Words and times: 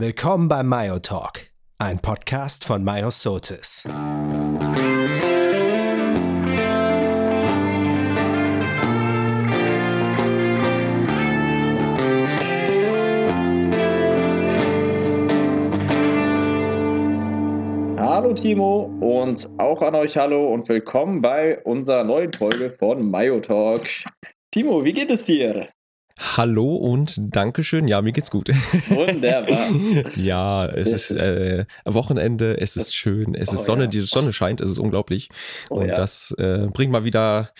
Willkommen 0.00 0.48
beim 0.48 0.66
Mayo 0.66 0.98
Talk, 0.98 1.50
ein 1.76 1.98
Podcast 1.98 2.64
von 2.64 2.82
Mayo 2.82 3.10
Sotis. 3.10 3.84
Hallo 17.98 18.32
Timo 18.32 18.84
und 19.00 19.50
auch 19.58 19.82
an 19.82 19.94
euch 19.96 20.16
hallo 20.16 20.50
und 20.50 20.66
willkommen 20.70 21.20
bei 21.20 21.62
unserer 21.64 22.04
neuen 22.04 22.32
Folge 22.32 22.70
von 22.70 23.10
Mayo 23.10 23.40
Talk. 23.40 23.82
Timo, 24.50 24.82
wie 24.82 24.94
geht 24.94 25.10
es 25.10 25.26
dir? 25.26 25.68
Hallo 26.20 26.76
und 26.76 27.16
Dankeschön. 27.34 27.88
Ja, 27.88 28.02
mir 28.02 28.12
geht's 28.12 28.30
gut. 28.30 28.48
Wunderbar. 28.48 29.68
ja, 30.16 30.66
es 30.66 30.92
ist 30.92 31.10
äh, 31.12 31.64
Wochenende, 31.86 32.60
es 32.60 32.76
ist 32.76 32.94
schön, 32.94 33.34
es 33.34 33.52
ist 33.52 33.60
oh, 33.60 33.64
Sonne, 33.64 33.84
ja. 33.84 33.88
die 33.88 34.00
Sonne 34.02 34.34
scheint, 34.34 34.60
es 34.60 34.70
ist 34.70 34.78
unglaublich. 34.78 35.30
Oh, 35.70 35.76
und 35.76 35.88
ja. 35.88 35.94
das 35.94 36.32
äh, 36.32 36.68
bringt 36.70 36.92
mal 36.92 37.04
wieder 37.04 37.50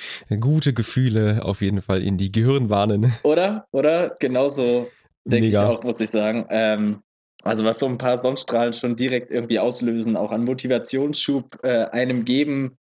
gute 0.41 0.75
Gefühle 0.75 1.41
auf 1.43 1.62
jeden 1.62 1.80
Fall 1.80 2.02
in 2.02 2.19
die 2.19 2.30
Gehirnwahnen. 2.30 3.12
Oder? 3.23 3.66
Oder? 3.73 4.15
Genauso 4.21 4.91
denke 5.24 5.49
ich 5.49 5.57
auch, 5.57 5.83
muss 5.83 5.99
ich 6.01 6.11
sagen. 6.11 6.45
Ähm, 6.51 6.99
also 7.43 7.65
was 7.65 7.79
so 7.79 7.87
ein 7.87 7.97
paar 7.97 8.19
Sonnenstrahlen 8.19 8.74
schon 8.74 8.97
direkt 8.97 9.30
irgendwie 9.30 9.59
auslösen, 9.59 10.16
auch 10.16 10.33
an 10.33 10.45
Motivationsschub 10.45 11.61
äh, 11.63 11.85
einem 11.87 12.27
geben, 12.27 12.77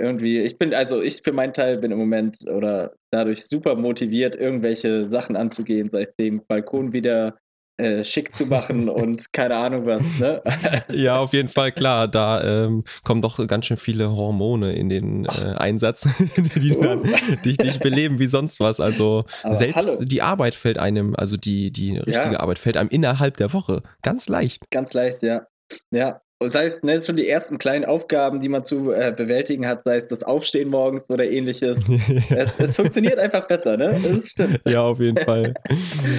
irgendwie, 0.00 0.40
ich 0.40 0.58
bin, 0.58 0.74
also 0.74 1.00
ich 1.02 1.22
für 1.22 1.32
meinen 1.32 1.52
Teil 1.52 1.78
bin 1.78 1.92
im 1.92 1.98
Moment 1.98 2.38
oder 2.50 2.94
dadurch 3.12 3.46
super 3.46 3.76
motiviert, 3.76 4.36
irgendwelche 4.36 5.08
Sachen 5.08 5.36
anzugehen, 5.36 5.90
sei 5.90 6.02
es 6.02 6.14
dem 6.16 6.42
Balkon 6.46 6.92
wieder 6.92 7.36
äh, 7.80 8.04
schick 8.04 8.34
zu 8.34 8.46
machen 8.46 8.88
und 8.90 9.32
keine 9.32 9.56
Ahnung 9.56 9.86
was, 9.86 10.18
ne? 10.18 10.42
ja, 10.90 11.18
auf 11.18 11.32
jeden 11.32 11.48
Fall, 11.48 11.72
klar. 11.72 12.08
Da 12.08 12.64
ähm, 12.64 12.84
kommen 13.04 13.22
doch 13.22 13.46
ganz 13.46 13.66
schön 13.66 13.76
viele 13.76 14.10
Hormone 14.10 14.74
in 14.74 14.88
den 14.88 15.24
äh, 15.24 15.54
Einsatz, 15.56 16.06
die 16.56 16.78
dann, 16.78 17.02
dich, 17.44 17.56
dich 17.56 17.78
beleben 17.78 18.18
wie 18.18 18.26
sonst 18.26 18.60
was. 18.60 18.80
Also 18.80 19.24
Aber 19.42 19.54
selbst 19.54 19.76
hallo. 19.76 20.04
die 20.04 20.22
Arbeit 20.22 20.54
fällt 20.54 20.78
einem, 20.78 21.14
also 21.16 21.36
die, 21.36 21.70
die 21.70 21.96
richtige 21.96 22.34
ja. 22.34 22.40
Arbeit 22.40 22.58
fällt 22.58 22.76
einem 22.76 22.90
innerhalb 22.90 23.36
der 23.36 23.52
Woche. 23.52 23.82
Ganz 24.02 24.28
leicht. 24.28 24.70
Ganz 24.70 24.92
leicht, 24.92 25.22
ja. 25.22 25.46
Ja, 25.92 26.20
das 26.40 26.54
heißt, 26.54 26.84
ne, 26.84 27.00
schon 27.00 27.16
die 27.16 27.28
ersten 27.28 27.58
kleinen 27.58 27.84
Aufgaben, 27.84 28.40
die 28.40 28.48
man 28.48 28.64
zu 28.64 28.92
äh, 28.92 29.12
bewältigen 29.14 29.66
hat, 29.66 29.82
sei 29.82 29.96
es 29.96 30.08
das 30.08 30.22
Aufstehen 30.22 30.70
morgens 30.70 31.10
oder 31.10 31.28
ähnliches. 31.28 31.84
es, 32.30 32.58
es, 32.58 32.76
funktioniert 32.76 33.18
einfach 33.18 33.46
besser, 33.46 33.76
ne? 33.76 33.94
Das 34.02 34.30
stimmt. 34.30 34.60
Ja, 34.66 34.82
auf 34.82 35.00
jeden 35.00 35.18
Fall. 35.18 35.54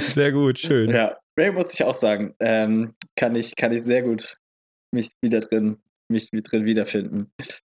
Sehr 0.06 0.32
gut, 0.32 0.60
schön. 0.60 0.92
Ja, 0.92 1.18
muss 1.52 1.74
ich 1.74 1.84
auch 1.84 1.96
sagen. 1.96 2.36
Ähm, 2.40 2.94
kann, 3.16 3.36
ich, 3.36 3.56
kann 3.56 3.72
ich 3.72 3.82
sehr 3.82 4.04
gut 4.04 4.38
mich 4.94 5.12
wieder 5.22 5.40
drin, 5.40 5.78
mich 6.08 6.30
drin 6.30 6.66
wiederfinden. 6.66 7.32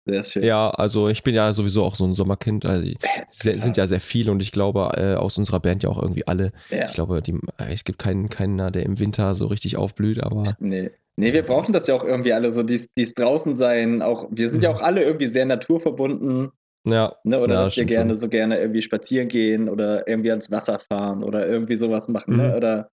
Sehr 0.06 0.24
schön. 0.24 0.44
Ja, 0.44 0.70
also 0.70 1.08
ich 1.08 1.24
bin 1.24 1.34
ja 1.34 1.54
sowieso 1.54 1.84
auch 1.84 1.96
so 1.96 2.04
ein 2.04 2.12
Sommerkind. 2.12 2.66
Also 2.66 2.92
sehr, 3.32 3.56
sind 3.56 3.78
ja 3.78 3.88
sehr 3.88 4.02
viele 4.02 4.32
und 4.32 4.42
ich 4.42 4.52
glaube 4.52 4.92
äh, 4.98 5.16
aus 5.16 5.38
unserer 5.38 5.62
Band 5.62 5.84
ja 5.84 5.90
auch 5.90 6.02
irgendwie 6.02 6.28
alle. 6.28 6.52
Ja. 6.70 6.88
Ich 6.88 6.94
glaube, 6.94 7.22
die, 7.22 7.40
es 7.70 7.86
gibt 7.86 8.00
keinen, 8.00 8.30
keinen, 8.30 8.74
der 8.74 8.84
im 8.84 9.00
Winter 9.00 9.34
so 9.34 9.48
richtig 9.48 9.78
aufblüht, 9.78 10.22
aber. 10.22 10.58
Nee. 10.60 10.92
Nee, 11.16 11.34
wir 11.34 11.44
brauchen 11.44 11.74
das 11.74 11.88
ja 11.88 11.96
auch 11.96 12.04
irgendwie 12.04 12.34
alle 12.34 12.52
so, 12.52 12.64
dies, 12.64 12.94
dies 12.96 13.14
draußen 13.14 13.56
sein. 13.56 14.02
Auch, 14.02 14.28
wir 14.32 14.50
sind 14.50 14.60
mhm. 14.60 14.64
ja 14.64 14.72
auch 14.72 14.82
alle 14.82 15.04
irgendwie 15.04 15.28
sehr 15.28 15.46
naturverbunden. 15.46 16.52
Ja. 16.86 17.16
Ne, 17.24 17.40
oder 17.40 17.54
ja, 17.56 17.64
dass 17.64 17.78
wir 17.78 17.86
gerne 17.86 18.12
schon. 18.12 18.18
so 18.18 18.30
gerne 18.30 18.60
irgendwie 18.60 18.82
spazieren 18.82 19.28
gehen 19.28 19.70
oder 19.70 20.08
irgendwie 20.08 20.32
ans 20.32 20.52
Wasser 20.52 20.80
fahren 20.80 21.24
oder 21.24 21.48
irgendwie 21.48 21.76
sowas 21.76 22.08
machen. 22.08 22.36
Ne? 22.36 22.44
Mhm. 22.44 22.50
Ne? 22.50 22.58
Oder 22.58 22.90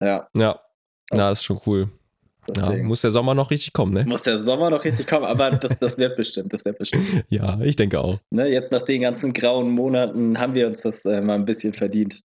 ja. 0.00 0.28
Ja. 0.36 0.60
Na, 1.10 1.30
das 1.30 1.40
ist 1.40 1.44
schon 1.44 1.60
cool. 1.66 1.88
Ja, 2.56 2.72
muss 2.82 3.02
der 3.02 3.12
Sommer 3.12 3.34
noch 3.34 3.50
richtig 3.52 3.72
kommen, 3.72 3.94
ne? 3.94 4.04
Muss 4.04 4.22
der 4.22 4.38
Sommer 4.38 4.68
noch 4.68 4.84
richtig 4.84 5.06
kommen, 5.06 5.24
aber 5.24 5.52
das, 5.52 5.78
das 5.78 5.96
wird 5.96 6.16
bestimmt, 6.16 6.52
das 6.52 6.64
wird 6.64 6.76
bestimmt. 6.76 7.04
ja, 7.28 7.60
ich 7.60 7.76
denke 7.76 8.00
auch. 8.00 8.18
Ne, 8.30 8.48
jetzt 8.48 8.72
nach 8.72 8.82
den 8.82 9.02
ganzen 9.02 9.32
grauen 9.32 9.70
Monaten 9.70 10.38
haben 10.40 10.54
wir 10.54 10.66
uns 10.66 10.82
das 10.82 11.04
äh, 11.04 11.20
mal 11.20 11.34
ein 11.34 11.44
bisschen 11.44 11.72
verdient. 11.72 12.22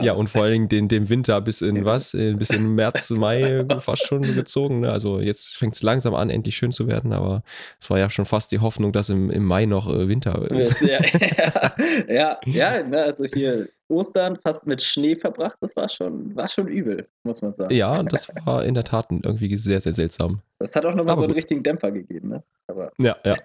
Ja, 0.00 0.14
und 0.14 0.28
vor 0.28 0.44
allen 0.44 0.52
Dingen 0.52 0.68
den, 0.68 0.88
den 0.88 1.08
Winter 1.10 1.40
bis 1.42 1.60
in 1.60 1.84
was? 1.84 2.12
Bis 2.12 2.50
in 2.50 2.74
März, 2.74 3.10
Mai 3.18 3.66
fast 3.78 4.06
schon 4.06 4.22
gezogen. 4.22 4.80
Ne? 4.80 4.90
Also 4.90 5.20
jetzt 5.20 5.56
fängt 5.56 5.74
es 5.74 5.82
langsam 5.82 6.14
an, 6.14 6.30
endlich 6.30 6.56
schön 6.56 6.72
zu 6.72 6.88
werden, 6.88 7.12
aber 7.12 7.42
es 7.78 7.90
war 7.90 7.98
ja 7.98 8.08
schon 8.08 8.24
fast 8.24 8.50
die 8.50 8.60
Hoffnung, 8.60 8.92
dass 8.92 9.10
im, 9.10 9.30
im 9.30 9.44
Mai 9.44 9.66
noch 9.66 9.92
äh, 9.92 10.08
Winter 10.08 10.50
ist. 10.50 10.80
Ja, 10.80 10.98
ja, 12.08 12.40
ja, 12.46 12.82
ne? 12.82 13.02
also 13.02 13.24
hier 13.24 13.68
Ostern 13.88 14.36
fast 14.36 14.66
mit 14.66 14.82
Schnee 14.82 15.16
verbracht, 15.16 15.56
das 15.60 15.76
war 15.76 15.88
schon, 15.88 16.34
war 16.34 16.48
schon 16.48 16.68
übel, 16.68 17.08
muss 17.22 17.42
man 17.42 17.52
sagen. 17.54 17.74
Ja, 17.74 18.02
das 18.02 18.28
war 18.44 18.64
in 18.64 18.74
der 18.74 18.84
Tat 18.84 19.06
irgendwie 19.10 19.56
sehr, 19.56 19.80
sehr 19.80 19.92
seltsam. 19.92 20.40
Das 20.58 20.74
hat 20.76 20.84
auch 20.84 20.94
nochmal 20.94 21.16
so 21.16 21.22
einen 21.22 21.32
richtigen 21.32 21.62
Dämpfer 21.62 21.90
gegeben, 21.90 22.28
ne? 22.28 22.42
Aber, 22.66 22.92
ja, 22.98 23.16
ja. 23.24 23.36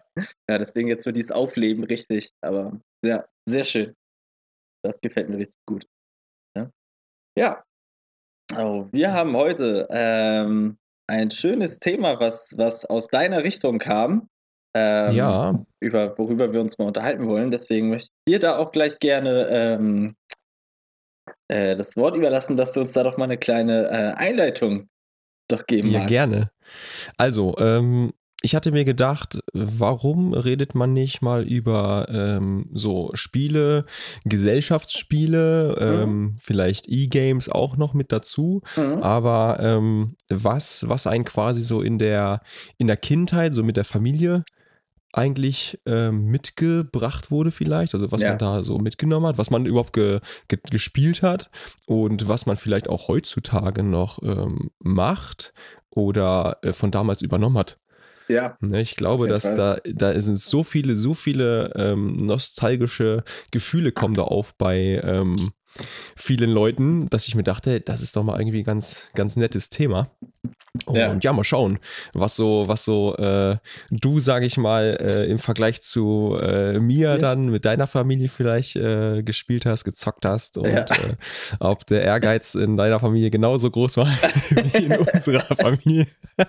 Ja, 0.50 0.58
deswegen 0.58 0.88
jetzt 0.88 1.04
so 1.04 1.12
dieses 1.12 1.32
Aufleben 1.32 1.84
richtig, 1.84 2.34
aber 2.42 2.80
ja, 3.06 3.26
sehr 3.48 3.64
schön. 3.64 3.94
Das 4.84 5.00
gefällt 5.00 5.30
mir 5.30 5.38
richtig 5.38 5.60
gut. 5.66 5.88
Ja. 7.38 7.64
Oh, 8.58 8.88
wir 8.92 9.14
haben 9.14 9.36
heute 9.36 9.88
ähm, 9.90 10.78
ein 11.08 11.32
schönes 11.32 11.80
Thema, 11.80 12.20
was, 12.20 12.54
was 12.58 12.86
aus 12.86 13.08
deiner 13.08 13.44
Richtung 13.44 13.80
kam. 13.80 14.30
Ähm, 14.76 15.12
ja. 15.12 15.66
Über, 15.80 16.18
worüber 16.18 16.54
wir 16.54 16.62
uns 16.62 16.78
mal 16.78 16.86
unterhalten 16.86 17.28
wollen. 17.28 17.52
Deswegen 17.52 17.90
möchte 17.90 18.10
ich 18.26 18.34
dir 18.34 18.40
da 18.40 18.58
auch 18.58 18.72
gleich 18.72 19.00
gerne 19.00 19.48
ähm, 19.50 20.16
äh, 21.48 21.76
das 21.76 21.96
Wort 21.98 22.16
überlassen, 22.16 22.56
dass 22.56 22.74
du 22.74 22.82
uns 22.82 22.94
da 22.94 23.04
doch 23.04 23.18
mal 23.18 23.26
eine 23.26 23.38
kleine 23.38 23.88
äh, 23.88 24.14
Einleitung 24.16 24.90
doch 25.50 25.66
geben 25.66 25.90
Ja, 25.90 26.00
magst. 26.00 26.10
gerne. 26.10 26.52
Also, 27.18 27.56
ähm, 27.60 28.14
ich 28.46 28.56
hatte 28.56 28.74
mir 28.74 28.84
gedacht, 28.84 29.40
warum 29.54 30.34
redet 30.34 30.76
man 30.76 30.92
nicht 30.92 31.22
mal 31.22 31.44
über 31.44 32.08
ähm, 32.10 32.66
so 32.74 33.10
Spiele, 33.14 33.86
Gesellschaftsspiele, 34.26 35.78
ähm, 35.80 36.10
mhm. 36.10 36.36
vielleicht 36.40 36.90
E-Games 36.90 37.48
auch 37.48 37.78
noch 37.78 37.94
mit 37.94 38.12
dazu, 38.12 38.62
mhm. 38.76 39.02
aber 39.02 39.60
ähm, 39.62 40.18
was, 40.28 40.88
was 40.90 41.08
einen 41.08 41.24
quasi 41.24 41.62
so 41.62 41.82
in 41.82 42.00
der, 42.00 42.42
in 42.78 42.88
der 42.88 42.98
Kindheit, 42.98 43.54
so 43.54 43.64
mit 43.64 43.78
der 43.78 43.86
Familie 43.86 44.44
eigentlich 45.14 45.80
ähm, 45.86 46.26
mitgebracht 46.26 47.32
wurde 47.32 47.52
vielleicht, 47.52 47.94
also 47.94 48.12
was 48.12 48.22
ja. 48.22 48.30
man 48.30 48.40
da 48.40 48.64
so 48.64 48.78
mitgenommen 48.78 49.28
hat, 49.28 49.38
was 49.38 49.52
man 49.52 49.66
überhaupt 49.66 49.94
ge, 49.94 50.20
ge, 50.50 50.60
gespielt 50.70 51.22
hat 51.22 51.50
und 51.86 52.28
was 52.28 52.46
man 52.46 52.58
vielleicht 52.58 52.90
auch 52.90 53.08
heutzutage 53.08 53.84
noch 53.84 54.22
ähm, 54.22 54.72
macht 54.80 55.54
oder 55.92 56.58
äh, 56.64 56.74
von 56.74 56.92
damals 56.92 57.22
übernommen 57.22 57.58
hat. 57.58 57.80
Ja. 58.28 58.58
Ne, 58.62 58.82
ich 58.82 58.96
glaube, 58.96 59.28
dass 59.28 59.44
da, 59.44 59.78
da 59.84 60.20
sind 60.20 60.40
so 60.40 60.64
viele, 60.64 60.96
so 60.96 61.14
viele 61.14 61.72
ähm, 61.76 62.18
nostalgische 62.18 63.24
Gefühle 63.52 63.92
kommen 63.92 64.16
da 64.16 64.24
auf 64.24 64.56
bei 64.56 65.02
ähm, 65.04 65.36
vielen 66.16 66.52
Leuten, 66.52 67.08
dass 67.08 67.28
ich 67.28 67.36
mir 67.36 67.44
dachte, 67.44 67.82
das 67.82 68.02
ist 68.02 68.16
doch 68.16 68.24
mal 68.24 68.40
irgendwie 68.40 68.60
ein 68.60 68.66
ganz, 68.66 69.10
ganz 69.16 69.36
nettes 69.36 69.70
Thema. 69.70 70.12
Und 70.86 70.96
ja. 70.96 71.16
ja, 71.22 71.34
mal 71.34 71.44
schauen, 71.44 71.78
was 72.14 72.36
so, 72.36 72.68
was 72.68 72.84
so 72.84 73.16
äh, 73.18 73.58
du, 73.92 74.20
sage 74.20 74.48
ich 74.48 74.58
mal, 74.58 74.98
äh, 75.00 75.26
im 75.30 75.38
Vergleich 75.38 75.84
zu 75.84 76.36
äh, 76.42 76.80
mir 76.80 77.10
ja. 77.10 77.18
dann 77.20 77.50
mit 77.50 77.64
deiner 77.66 77.86
Familie 77.86 78.28
vielleicht 78.28 78.76
äh, 78.76 79.22
gespielt 79.22 79.68
hast, 79.68 79.84
gezockt 79.84 80.26
hast 80.26 80.58
und 80.58 80.66
ja. 80.66 80.80
Äh, 80.80 81.16
ob 81.60 81.86
der 81.86 82.02
Ehrgeiz 82.02 82.56
in 82.56 82.76
deiner 82.76 83.00
Familie 83.00 83.30
genauso 83.30 83.70
groß 83.70 83.98
war 83.98 84.08
wie 84.50 84.86
in 84.86 84.98
unserer 84.98 85.42
Familie. 85.56 86.08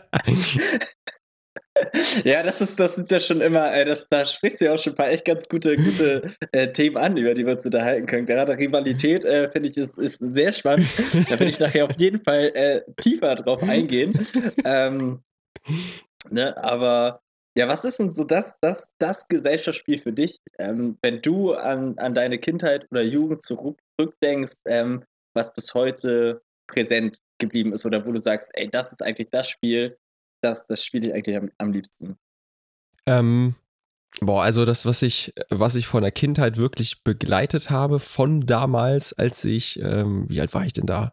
Ja, 2.24 2.42
das 2.42 2.60
ist, 2.60 2.78
das 2.78 2.98
ist 2.98 3.10
ja 3.10 3.20
schon 3.20 3.40
immer, 3.40 3.72
äh, 3.74 3.84
das, 3.84 4.08
da 4.08 4.24
sprichst 4.24 4.60
du 4.60 4.66
ja 4.66 4.74
auch 4.74 4.78
schon 4.78 4.92
ein 4.92 4.96
paar 4.96 5.10
echt 5.10 5.24
ganz 5.24 5.48
gute, 5.48 5.76
gute 5.76 6.22
äh, 6.52 6.70
Themen 6.70 6.96
an, 6.96 7.16
über 7.16 7.34
die 7.34 7.44
wir 7.44 7.54
uns 7.54 7.64
unterhalten 7.64 8.06
können. 8.06 8.26
Gerade 8.26 8.56
Rivalität, 8.56 9.24
äh, 9.24 9.50
finde 9.50 9.68
ich, 9.68 9.76
ist, 9.76 9.98
ist 9.98 10.18
sehr 10.18 10.52
spannend. 10.52 10.88
Da 11.28 11.38
will 11.40 11.48
ich 11.48 11.58
nachher 11.58 11.84
auf 11.84 11.98
jeden 11.98 12.22
Fall 12.22 12.52
äh, 12.54 12.82
tiefer 12.96 13.34
drauf 13.34 13.62
eingehen. 13.62 14.12
Ähm, 14.64 15.20
ne, 16.30 16.56
aber 16.56 17.20
ja, 17.56 17.68
was 17.68 17.84
ist 17.84 18.00
denn 18.00 18.10
so 18.10 18.24
das, 18.24 18.58
das, 18.60 18.92
das 18.98 19.28
Gesellschaftsspiel 19.28 20.00
für 20.00 20.12
dich, 20.12 20.38
ähm, 20.58 20.98
wenn 21.02 21.22
du 21.22 21.52
an, 21.52 21.98
an 21.98 22.14
deine 22.14 22.38
Kindheit 22.38 22.86
oder 22.90 23.02
Jugend 23.02 23.42
zurückdenkst, 23.42 24.56
ähm, 24.66 25.04
was 25.34 25.54
bis 25.54 25.72
heute 25.74 26.42
präsent 26.66 27.18
geblieben 27.38 27.72
ist 27.72 27.84
oder 27.86 28.06
wo 28.06 28.12
du 28.12 28.18
sagst, 28.18 28.50
ey, 28.54 28.68
das 28.68 28.92
ist 28.92 29.02
eigentlich 29.02 29.28
das 29.30 29.48
Spiel, 29.48 29.96
das, 30.44 30.66
das 30.66 30.84
spiele 30.84 31.08
ich 31.08 31.14
eigentlich 31.14 31.36
am, 31.36 31.50
am 31.58 31.72
liebsten. 31.72 32.16
Ähm, 33.06 33.54
boah, 34.20 34.42
also 34.42 34.64
das, 34.64 34.86
was 34.86 35.02
ich, 35.02 35.32
was 35.50 35.74
ich 35.74 35.86
von 35.86 36.02
der 36.02 36.12
Kindheit 36.12 36.56
wirklich 36.56 37.02
begleitet 37.02 37.70
habe, 37.70 37.98
von 37.98 38.46
damals, 38.46 39.12
als 39.12 39.44
ich, 39.44 39.80
ähm, 39.80 40.26
wie 40.28 40.40
alt 40.40 40.54
war 40.54 40.64
ich 40.64 40.72
denn 40.72 40.86
da? 40.86 41.12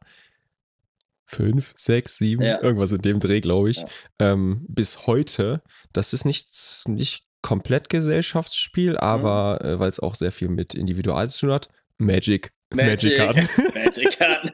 Fünf, 1.26 1.74
sechs, 1.78 2.18
sieben, 2.18 2.44
ja. 2.44 2.62
irgendwas 2.62 2.92
in 2.92 3.02
dem 3.02 3.22
Dreh, 3.22 3.40
glaube 3.40 3.70
ich, 3.70 3.78
ja. 3.78 3.88
ähm, 4.20 4.66
bis 4.68 5.08
heute. 5.08 5.64
Das 5.94 6.12
ist 6.12 6.26
nichts, 6.26 6.84
nicht 6.88 7.26
komplett 7.42 7.90
Gesellschaftsspiel, 7.90 8.98
aber 8.98 9.60
mhm. 9.62 9.70
äh, 9.70 9.80
weil 9.80 9.90
es 9.90 10.00
auch 10.00 10.16
sehr 10.16 10.32
viel 10.32 10.50
mit 10.50 10.74
Individual 10.74 11.30
zu 11.30 11.40
tun 11.40 11.52
hat. 11.54 11.70
Magic. 11.98 12.52
Magic. 12.74 13.18
Magic 13.18 13.18
Karten. 13.18 13.50
Magic 13.76 14.18
Karten. 14.18 14.52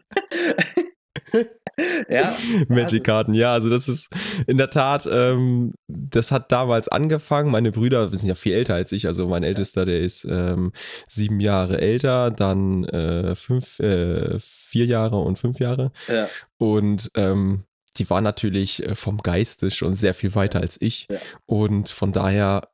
ja. 2.10 2.36
Magic-Karten, 2.68 3.34
ja, 3.34 3.54
also 3.54 3.70
das 3.70 3.88
ist 3.88 4.10
in 4.48 4.58
der 4.58 4.70
Tat, 4.70 5.08
ähm, 5.12 5.74
das 5.88 6.32
hat 6.32 6.52
damals 6.52 6.88
angefangen. 6.88 7.52
Meine 7.52 7.72
Brüder 7.72 8.10
sind 8.10 8.28
ja 8.28 8.36
viel 8.36 8.54
älter 8.54 8.76
als 8.76 8.92
ich, 8.92 9.08
also 9.08 9.28
mein 9.28 9.44
Ältester, 9.44 9.86
der 9.86 10.00
ist 10.00 10.26
ähm, 10.30 10.72
sieben 11.08 11.40
Jahre 11.40 11.80
älter, 11.80 12.32
dann 12.32 12.86
äh, 12.86 13.36
fünf, 13.36 13.80
äh, 13.80 14.40
vier 14.40 14.86
Jahre 14.86 15.18
und 15.18 15.38
fünf 15.38 15.60
Jahre. 15.60 15.92
Ja. 16.08 16.28
Und 16.58 17.12
ähm, 17.16 17.64
die 17.98 18.10
waren 18.10 18.24
natürlich 18.24 18.84
äh, 18.84 18.96
vom 18.96 19.18
Geiste 19.18 19.72
schon 19.72 19.94
sehr 19.94 20.14
viel 20.14 20.34
weiter 20.36 20.60
als 20.60 20.82
ich. 20.82 21.08
Ja. 21.10 21.18
Und 21.46 21.90
von 21.90 22.12
daher 22.12 22.70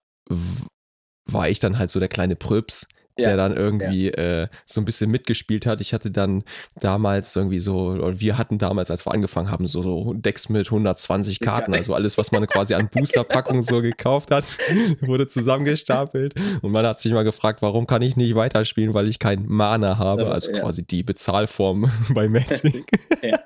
war 1.25 1.49
ich 1.49 1.59
dann 1.59 1.77
halt 1.77 1.91
so 1.91 1.99
der 1.99 2.09
kleine 2.09 2.35
Pröps, 2.35 2.87
Ja. 3.17 3.27
der 3.27 3.37
dann 3.37 3.55
irgendwie 3.55 4.09
äh, 4.09 4.47
so 4.65 4.81
ein 4.81 4.85
bisschen 4.85 5.11
mitgespielt 5.11 5.65
hat. 5.67 5.81
Ich 5.81 5.93
hatte 5.93 6.09
dann 6.09 6.43
damals 6.79 7.35
irgendwie 7.35 7.59
so, 7.59 7.95
wir 8.19 8.37
hatten 8.39 8.57
damals, 8.57 8.89
als 8.89 9.05
wir 9.05 9.11
angefangen 9.13 9.51
haben, 9.51 9.67
so, 9.67 9.83
so 9.83 10.13
Decks 10.13 10.49
mit 10.49 10.65
120 10.67 11.39
Karten, 11.39 11.75
also 11.75 11.93
alles, 11.93 12.17
was 12.17 12.31
man 12.31 12.47
quasi 12.47 12.73
an 12.73 12.89
Boosterpackungen 12.91 13.61
so 13.61 13.81
gekauft 13.81 14.31
hat, 14.31 14.45
wurde 15.01 15.27
zusammengestapelt. 15.27 16.33
Und 16.63 16.71
man 16.71 16.85
hat 16.87 16.99
sich 16.99 17.11
mal 17.11 17.23
gefragt, 17.23 17.61
warum 17.61 17.85
kann 17.85 18.01
ich 18.01 18.17
nicht 18.17 18.33
weiterspielen, 18.35 18.93
weil 18.95 19.07
ich 19.07 19.19
kein 19.19 19.45
Mana 19.47 19.97
habe, 19.99 20.23
Ja, 20.23 20.29
also 20.29 20.51
ja. 20.51 20.59
quasi 20.61 20.83
die 20.85 21.03
Bezahlform 21.03 21.91
bei 22.15 22.27
Magic. 22.27 22.83
Ja. 23.21 23.39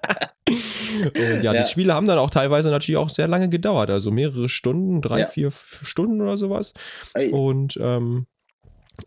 Und 0.47 1.43
ja, 1.43 1.53
Ja. 1.53 1.63
die 1.63 1.69
Spiele 1.69 1.93
haben 1.93 2.07
dann 2.07 2.17
auch 2.19 2.29
teilweise 2.29 2.69
natürlich 2.69 2.97
auch 2.97 3.09
sehr 3.09 3.27
lange 3.27 3.49
gedauert, 3.49 3.89
also 3.89 4.11
mehrere 4.11 4.47
Stunden, 4.49 5.01
drei, 5.01 5.19
Ja. 5.19 5.25
vier 5.25 5.51
Stunden 5.51 6.21
oder 6.21 6.37
sowas. 6.37 6.73
Und 7.31 7.77
ähm, 7.81 8.27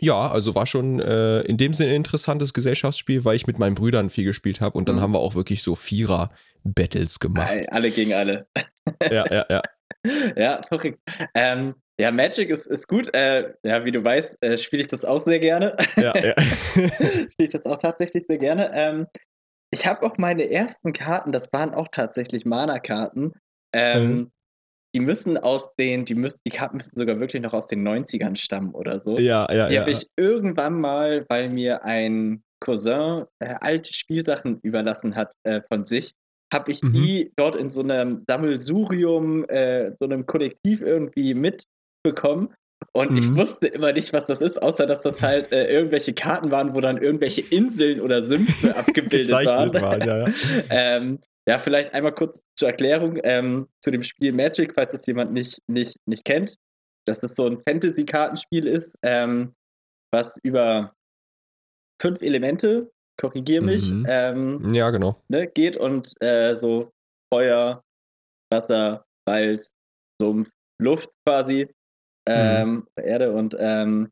ja, 0.00 0.30
also 0.30 0.54
war 0.54 0.66
schon 0.66 1.00
äh, 1.00 1.40
in 1.42 1.56
dem 1.56 1.74
Sinne 1.74 1.90
ein 1.90 1.96
interessantes 1.96 2.52
Gesellschaftsspiel, 2.54 3.24
weil 3.24 3.36
ich 3.36 3.46
mit 3.46 3.58
meinen 3.58 3.74
Brüdern 3.74 4.10
viel 4.10 4.24
gespielt 4.24 4.60
habe 4.60 4.76
und 4.78 4.88
dann 4.88 4.96
Mhm. 4.96 5.00
haben 5.00 5.12
wir 5.14 5.20
auch 5.20 5.34
wirklich 5.34 5.62
so 5.62 5.74
Vierer-Battles 5.74 7.18
gemacht. 7.20 7.52
alle 7.70 7.90
gegen 7.90 8.14
alle. 8.14 8.46
ja, 9.10 9.24
ja, 9.30 9.46
ja. 9.50 9.62
Ja, 10.36 10.62
verrückt. 10.62 10.98
Ähm, 11.34 11.74
ja, 12.00 12.10
Magic 12.10 12.48
ist, 12.48 12.66
ist 12.66 12.88
gut. 12.88 13.12
Äh, 13.14 13.52
ja, 13.62 13.84
wie 13.84 13.92
du 13.92 14.02
weißt, 14.02 14.42
äh, 14.42 14.56
spiele 14.56 14.80
ich 14.80 14.88
das 14.88 15.04
auch 15.04 15.20
sehr 15.20 15.40
gerne. 15.40 15.76
ja, 15.96 16.14
ja. 16.16 16.34
spiele 16.74 17.28
ich 17.38 17.50
das 17.52 17.66
auch 17.66 17.76
tatsächlich 17.76 18.24
sehr 18.26 18.38
gerne. 18.38 18.70
Ähm, 18.72 19.06
ich 19.70 19.86
habe 19.86 20.06
auch 20.06 20.16
meine 20.16 20.50
ersten 20.50 20.94
Karten, 20.94 21.32
das 21.32 21.52
waren 21.52 21.74
auch 21.74 21.88
tatsächlich 21.92 22.46
Mana-Karten. 22.46 23.32
Ähm, 23.74 24.08
Mhm. 24.10 24.30
Die 24.94 25.00
müssen 25.00 25.38
aus 25.38 25.74
den, 25.76 26.04
die 26.04 26.14
müssen, 26.14 26.40
die 26.46 26.50
Karten 26.50 26.76
müssen 26.78 26.96
sogar 26.96 27.20
wirklich 27.20 27.40
noch 27.42 27.52
aus 27.52 27.68
den 27.68 27.86
90ern 27.86 28.36
stammen 28.36 28.74
oder 28.74 28.98
so. 28.98 29.18
ja, 29.18 29.46
ja, 29.52 29.68
Die 29.68 29.74
ja. 29.74 29.80
habe 29.82 29.90
ich 29.92 30.08
irgendwann 30.16 30.80
mal, 30.80 31.24
weil 31.28 31.48
mir 31.48 31.84
ein 31.84 32.42
Cousin 32.60 33.24
äh, 33.38 33.54
alte 33.60 33.92
Spielsachen 33.92 34.58
überlassen 34.62 35.14
hat 35.16 35.32
äh, 35.44 35.60
von 35.62 35.84
sich, 35.84 36.14
habe 36.52 36.72
ich 36.72 36.82
Mhm. 36.82 36.92
die 36.92 37.32
dort 37.36 37.54
in 37.56 37.70
so 37.70 37.80
einem 37.80 38.20
Sammelsurium, 38.26 39.44
äh, 39.48 39.92
so 39.96 40.04
einem 40.04 40.26
Kollektiv 40.26 40.82
irgendwie 40.82 41.34
mitbekommen. 41.34 42.52
Und 42.92 43.16
ich 43.16 43.28
Mhm. 43.28 43.36
wusste 43.36 43.66
immer 43.68 43.92
nicht, 43.92 44.12
was 44.12 44.24
das 44.24 44.40
ist, 44.40 44.60
außer 44.62 44.86
dass 44.86 45.02
das 45.02 45.22
halt 45.22 45.52
äh, 45.52 45.70
irgendwelche 45.70 46.14
Karten 46.14 46.50
waren, 46.50 46.74
wo 46.74 46.80
dann 46.80 46.96
irgendwelche 46.98 47.42
Inseln 47.42 48.00
oder 48.00 48.22
Sümpfe 48.24 48.74
abgebildet 48.76 49.30
waren. 49.46 49.74
Waren, 49.74 50.00
ja, 50.00 50.26
ja. 50.26 50.32
ähm, 50.70 51.18
ja, 51.48 51.58
vielleicht 51.58 51.94
einmal 51.94 52.14
kurz 52.14 52.42
zur 52.58 52.68
Erklärung 52.68 53.18
ähm, 53.22 53.68
zu 53.82 53.90
dem 53.90 54.02
Spiel 54.02 54.32
Magic, 54.32 54.74
falls 54.74 54.94
es 54.94 55.06
jemand 55.06 55.32
nicht, 55.32 55.58
nicht, 55.68 55.96
nicht 56.06 56.24
kennt. 56.24 56.56
Dass 57.06 57.22
es 57.22 57.34
so 57.34 57.46
ein 57.46 57.58
Fantasy-Kartenspiel 57.58 58.66
ist, 58.66 58.98
ähm, 59.02 59.52
was 60.12 60.38
über 60.42 60.92
fünf 62.00 62.22
Elemente, 62.22 62.90
korrigier 63.20 63.60
mich, 63.62 63.90
Mhm. 63.90 64.06
ähm, 64.08 64.74
Ja, 64.74 64.90
genau. 64.90 65.20
ne, 65.28 65.46
geht 65.46 65.76
und 65.76 66.14
äh, 66.22 66.54
so 66.54 66.90
Feuer, 67.32 67.82
Wasser, 68.52 69.04
Wald, 69.28 69.62
Sumpf, 70.20 70.50
Luft 70.80 71.10
quasi, 71.26 71.68
ähm, 72.26 72.86
Erde 72.96 73.32
und 73.32 73.56
ähm, 73.58 74.10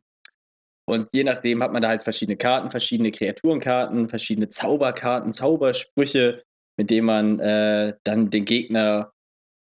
und 0.88 1.10
je 1.12 1.22
nachdem 1.22 1.62
hat 1.62 1.70
man 1.70 1.82
da 1.82 1.88
halt 1.88 2.02
verschiedene 2.02 2.38
Karten, 2.38 2.70
verschiedene 2.70 3.12
Kreaturenkarten, 3.12 4.08
verschiedene 4.08 4.48
Zauberkarten, 4.48 5.32
Zaubersprüche, 5.34 6.42
mit 6.78 6.88
denen 6.88 7.04
man 7.04 7.38
äh, 7.40 7.92
dann 8.04 8.30
den 8.30 8.46
Gegner 8.46 9.12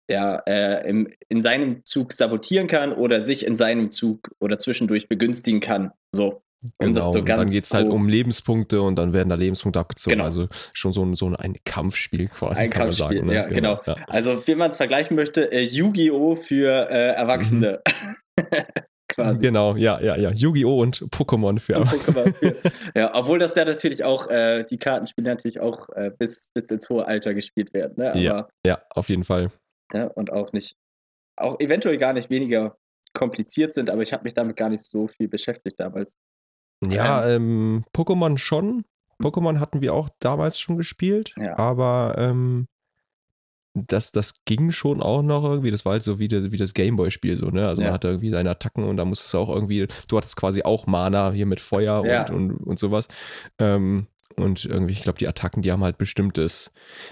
ja, 0.10 0.36
äh, 0.46 0.88
im, 0.90 1.08
in 1.30 1.40
seinem 1.40 1.86
Zug 1.86 2.12
sabotieren 2.12 2.68
kann 2.68 2.92
oder 2.92 3.22
sich 3.22 3.46
in 3.46 3.56
seinem 3.56 3.92
Zug 3.92 4.36
oder 4.40 4.58
zwischendurch 4.58 5.08
begünstigen 5.08 5.62
kann. 5.62 5.92
So. 6.12 6.42
Genau. 6.80 7.12
so 7.12 7.22
dann 7.22 7.50
geht 7.50 7.64
es 7.64 7.74
halt 7.74 7.90
um 7.90 8.10
Lebenspunkte 8.10 8.82
und 8.82 8.98
dann 8.98 9.14
werden 9.14 9.30
da 9.30 9.36
Lebenspunkte 9.36 9.80
abgezogen. 9.80 10.18
Genau. 10.18 10.26
Also 10.26 10.48
schon 10.74 10.94
so 10.94 11.04
ein, 11.06 11.14
so 11.14 11.32
ein 11.32 11.56
Kampfspiel 11.64 12.28
quasi, 12.28 12.62
Ein 12.62 12.70
kann 12.72 12.88
man 12.88 12.96
Kampfspiel, 12.96 13.18
sagen. 13.20 13.28
ne? 13.28 13.36
ja, 13.36 13.48
genau. 13.48 13.82
Ja. 13.86 13.96
Also, 14.08 14.46
wie 14.48 14.56
man 14.56 14.72
es 14.72 14.78
vergleichen 14.78 15.16
möchte, 15.16 15.52
äh, 15.52 15.62
Yu-Gi-Oh! 15.62 16.36
für 16.36 16.90
äh, 16.90 17.14
Erwachsene. 17.14 17.82
Quasi. 19.08 19.40
Genau, 19.40 19.76
ja, 19.76 20.02
ja, 20.02 20.18
ja. 20.18 20.32
Yu-Gi-Oh! 20.32 20.82
und 20.82 20.98
Pokémon 21.12 21.60
für 21.60 21.74
Erwachsene. 21.74 22.34
Ja, 22.96 23.14
obwohl 23.14 23.38
das 23.40 23.56
ja 23.56 23.64
natürlich 23.64 24.04
auch, 24.04 24.28
äh, 24.28 24.64
die 24.64 24.78
Kartenspiele 24.78 25.30
natürlich 25.30 25.60
auch 25.60 25.90
äh, 25.90 26.12
bis, 26.18 26.50
bis 26.54 26.70
ins 26.72 26.90
hohe 26.90 27.06
Alter 27.08 27.34
gespielt 27.34 27.74
werden. 27.74 27.94
Ne? 27.98 28.10
Aber, 28.10 28.20
Ja. 28.20 28.48
Ja, 28.66 28.82
auf 28.90 29.10
jeden 29.10 29.24
Fall. 29.24 29.52
ne? 29.94 30.12
Und 30.14 30.32
auch 30.34 30.52
nicht, 30.54 30.76
auch 31.38 31.60
eventuell 31.60 31.98
gar 31.98 32.14
nicht 32.14 32.30
weniger 32.32 32.78
kompliziert 33.14 33.74
sind, 33.74 33.90
aber 33.90 34.02
ich 34.02 34.12
habe 34.12 34.24
mich 34.24 34.34
damit 34.34 34.58
gar 34.58 34.70
nicht 34.70 34.84
so 34.84 35.08
viel 35.08 35.28
beschäftigt 35.28 35.80
damals. 35.80 36.16
Ja, 36.86 37.30
ähm, 37.30 37.86
Pokémon 37.96 38.38
schon. 38.38 38.84
Pokémon 39.24 39.60
hatten 39.60 39.80
wir 39.82 39.94
auch 39.94 40.10
damals 40.20 40.60
schon 40.60 40.76
gespielt, 40.78 41.34
Ja. 41.38 41.58
aber 41.58 42.16
ähm, 42.18 42.68
das, 43.76 44.12
das 44.12 44.34
ging 44.46 44.72
schon 44.72 45.02
auch 45.02 45.22
noch 45.22 45.44
irgendwie. 45.44 45.72
Das 45.72 45.86
war 45.86 45.92
halt 45.94 46.04
so 46.04 46.18
wie, 46.18 46.28
das- 46.28 46.52
wie 46.52 46.58
das 46.58 46.74
Gameboy-Spiel 46.74 47.36
so, 47.38 47.48
ne? 47.50 47.68
Also 47.68 47.82
Ja. 47.82 47.88
man 47.90 47.94
hatte 47.96 48.08
irgendwie 48.08 48.30
seine 48.32 48.50
Attacken 48.50 48.84
und 48.86 48.98
da 48.98 49.06
musstest 49.06 49.34
du 49.34 49.38
auch 49.38 49.50
irgendwie, 49.50 49.88
du 50.08 50.18
hattest 50.18 50.36
quasi 50.38 50.64
auch 50.64 50.88
Mana 50.88 51.32
hier 51.32 51.46
mit 51.46 51.60
Feuer 51.60 52.06
Ja. 52.06 52.22
und, 52.22 52.32
und, 52.32 52.58
und 52.68 52.80
sowas. 52.80 53.08
Ähm, 53.60 54.08
und 54.38 54.66
irgendwie, 54.66 54.92
ich 54.94 55.04
glaube, 55.04 55.20
die 55.20 55.28
Attacken, 55.28 55.62
die 55.62 55.72
haben 55.72 55.84
halt 55.84 55.98
bestimmtes 55.98 56.72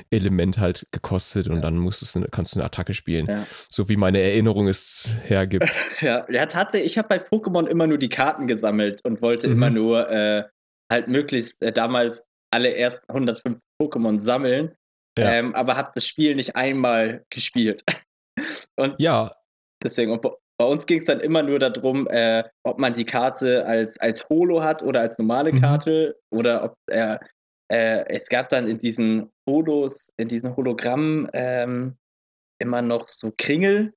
Element 0.10 0.57
halt 0.57 0.86
gekostet 0.92 1.48
und 1.48 1.62
dann 1.62 1.77
musstest 1.77 2.15
du, 2.15 2.19
eine- 2.19 2.27
kannst 2.30 2.54
du 2.56 2.60
eine 2.60 2.66
Attacke 2.66 2.94
spielen. 2.94 3.27
Ja. 3.27 3.45
So 3.69 3.88
wie 3.88 3.98
meine 3.98 4.19
Erinnerung 4.21 4.68
es 4.68 5.09
hergibt. 5.24 5.69
Ja, 6.01 6.25
ja 6.30 6.45
tatsächlich, 6.48 6.92
ich 6.94 6.98
habe 6.98 7.07
bei 7.07 7.18
Pokémon 7.24 7.68
immer 7.68 7.88
nur 7.88 7.98
die 7.98 8.09
Karten 8.09 8.48
gesammelt 8.48 9.01
und 9.06 9.21
wollte 9.21 9.48
Mhm. 9.48 9.54
immer 9.54 9.69
nur 9.69 10.09
äh, 10.09 10.44
halt 10.92 11.07
möglichst 11.07 11.62
äh, 11.62 11.71
damals 11.71 12.27
alle 12.51 12.75
ersten 12.75 13.06
150 13.09 13.63
Pokémon 13.81 14.19
sammeln, 14.19 14.71
Ja. 15.18 15.31
ähm, 15.33 15.54
aber 15.56 15.77
habe 15.77 15.92
das 15.94 16.07
Spiel 16.07 16.36
nicht 16.36 16.56
einmal 16.56 17.24
gespielt. 17.30 17.83
und 18.80 18.95
ja, 18.99 19.31
deswegen, 19.83 20.11
und 20.11 20.21
bei- 20.21 20.31
uns 20.66 20.85
ging 20.85 20.99
es 20.99 21.06
dann 21.06 21.19
immer 21.19 21.44
nur 21.44 21.59
darum, 21.59 22.07
äh, 22.07 22.44
ob 22.66 22.80
man 22.80 22.94
die 22.94 23.04
Karte 23.04 23.66
als, 23.66 23.99
als 23.99 24.30
Holo 24.30 24.64
hat 24.64 24.81
oder 24.81 25.02
als 25.02 25.19
normale 25.19 25.52
Mhm. 25.52 25.59
Karte 25.59 26.18
oder 26.33 26.64
ob 26.64 26.76
äh, 26.90 27.18
äh, 27.69 28.06
es 28.07 28.30
gab 28.30 28.47
dann 28.47 28.68
in 28.68 28.78
diesen 28.78 29.30
Holos, 29.49 30.14
in 30.16 30.30
diesen 30.30 30.56
Hologrammen 30.56 31.30
ähm, 31.33 31.97
immer 32.61 32.81
noch 32.81 33.07
so 33.07 33.33
Kringel. 33.38 33.94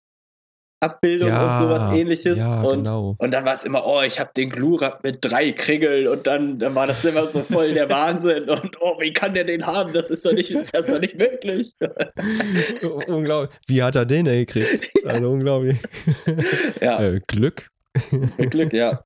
Abbildung 0.86 1.28
ja, 1.28 1.50
und 1.50 1.56
sowas 1.56 1.92
ähnliches. 1.94 2.38
Ja, 2.38 2.60
und, 2.62 2.84
genau. 2.84 3.14
und 3.18 3.34
dann 3.34 3.44
war 3.44 3.54
es 3.54 3.64
immer, 3.64 3.86
oh, 3.86 4.02
ich 4.02 4.18
habe 4.20 4.30
den 4.36 4.50
Glurab 4.50 5.02
mit 5.04 5.18
drei 5.20 5.52
Kringeln 5.52 6.08
und 6.08 6.26
dann, 6.26 6.58
dann 6.58 6.74
war 6.74 6.86
das 6.86 7.04
immer 7.04 7.26
so 7.26 7.40
voll 7.42 7.72
der 7.72 7.90
Wahnsinn 7.90 8.44
und 8.50 8.76
oh, 8.80 8.96
wie 9.00 9.12
kann 9.12 9.34
der 9.34 9.44
den 9.44 9.66
haben? 9.66 9.92
Das 9.92 10.10
ist 10.10 10.24
doch 10.24 10.32
nicht, 10.32 10.54
das 10.54 10.70
ist 10.70 10.88
doch 10.88 11.00
nicht 11.00 11.18
möglich. 11.18 11.72
unglaublich. 13.08 13.56
Wie 13.66 13.82
hat 13.82 13.96
er 13.96 14.04
den 14.04 14.24
denn 14.24 14.38
gekriegt? 14.46 14.92
Also 15.06 15.30
unglaublich. 15.30 15.76
ja, 16.80 17.00
Äh, 17.02 17.20
Glück. 17.28 17.68
mit 18.38 18.50
Glück, 18.50 18.72
ja. 18.72 19.02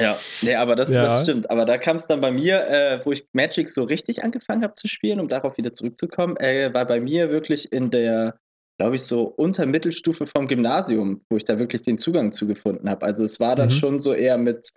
Ja, 0.00 0.18
nee, 0.42 0.54
aber 0.56 0.74
das, 0.74 0.90
Ja. 0.90 1.04
das 1.04 1.22
stimmt. 1.22 1.48
Aber 1.50 1.64
da 1.64 1.78
kam 1.78 1.96
es 1.96 2.06
dann 2.08 2.20
bei 2.20 2.32
mir, 2.32 2.66
äh, 2.68 3.00
wo 3.04 3.12
ich 3.12 3.26
Magic 3.32 3.68
so 3.68 3.84
richtig 3.84 4.24
angefangen 4.24 4.62
habe 4.64 4.74
zu 4.74 4.88
spielen, 4.88 5.20
um 5.20 5.28
darauf 5.28 5.56
wieder 5.58 5.72
zurückzukommen, 5.72 6.36
äh, 6.38 6.74
war 6.74 6.86
bei 6.86 6.98
mir 7.00 7.30
wirklich 7.30 7.72
in 7.72 7.90
der, 7.90 8.36
glaube 8.80 8.96
ich, 8.96 9.02
so 9.02 9.24
unter 9.24 9.66
Mittelstufe 9.66 10.26
vom 10.26 10.48
Gymnasium, 10.48 11.20
wo 11.28 11.36
ich 11.36 11.44
da 11.44 11.58
wirklich 11.58 11.82
den 11.82 11.98
Zugang 11.98 12.32
zu 12.32 12.46
gefunden 12.46 12.88
habe. 12.88 13.04
Also 13.04 13.24
es 13.24 13.38
war 13.38 13.54
dann 13.54 13.68
Mhm. 13.68 13.72
schon 13.74 13.98
so 14.00 14.14
eher 14.14 14.38
mit, 14.38 14.70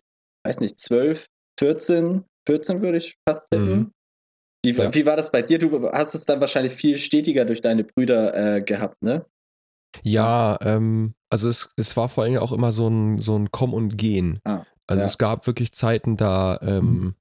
weiß 0.46 0.60
nicht, 0.60 0.78
12, 0.78 1.28
14, 1.58 2.26
14 2.46 2.82
würde 2.82 2.98
ich 2.98 3.16
fast 3.26 3.48
tippen. 3.50 3.70
Mhm. 3.78 3.92
Wie, 4.66 4.72
Ja. 4.72 4.94
wie 4.94 5.06
war 5.06 5.16
das 5.16 5.32
bei 5.32 5.42
dir? 5.42 5.58
Du 5.58 5.90
hast 5.90 6.16
es 6.16 6.26
dann 6.26 6.42
wahrscheinlich 6.42 6.74
viel 6.74 6.98
stetiger 6.98 7.46
durch 7.46 7.62
deine 7.62 7.86
Brüder 7.86 8.58
äh, 8.58 8.62
gehabt, 8.62 9.02
ne? 9.02 9.26
Ja, 10.02 10.58
ähm, 10.62 11.14
also 11.30 11.48
es, 11.48 11.72
es 11.78 11.96
war 11.96 12.10
vor 12.10 12.26
allem 12.26 12.38
auch 12.40 12.52
immer 12.52 12.74
so 12.74 12.90
ein, 12.90 13.20
so 13.20 13.38
ein 13.38 13.52
Kommen 13.52 13.74
und 13.74 13.98
Gehen. 13.98 14.40
Ah, 14.44 14.66
also 14.86 15.02
ja. 15.04 15.08
es 15.08 15.18
gab 15.18 15.48
wirklich 15.48 15.72
Zeiten, 15.72 16.18
da, 16.18 16.60
ähm, 16.62 17.16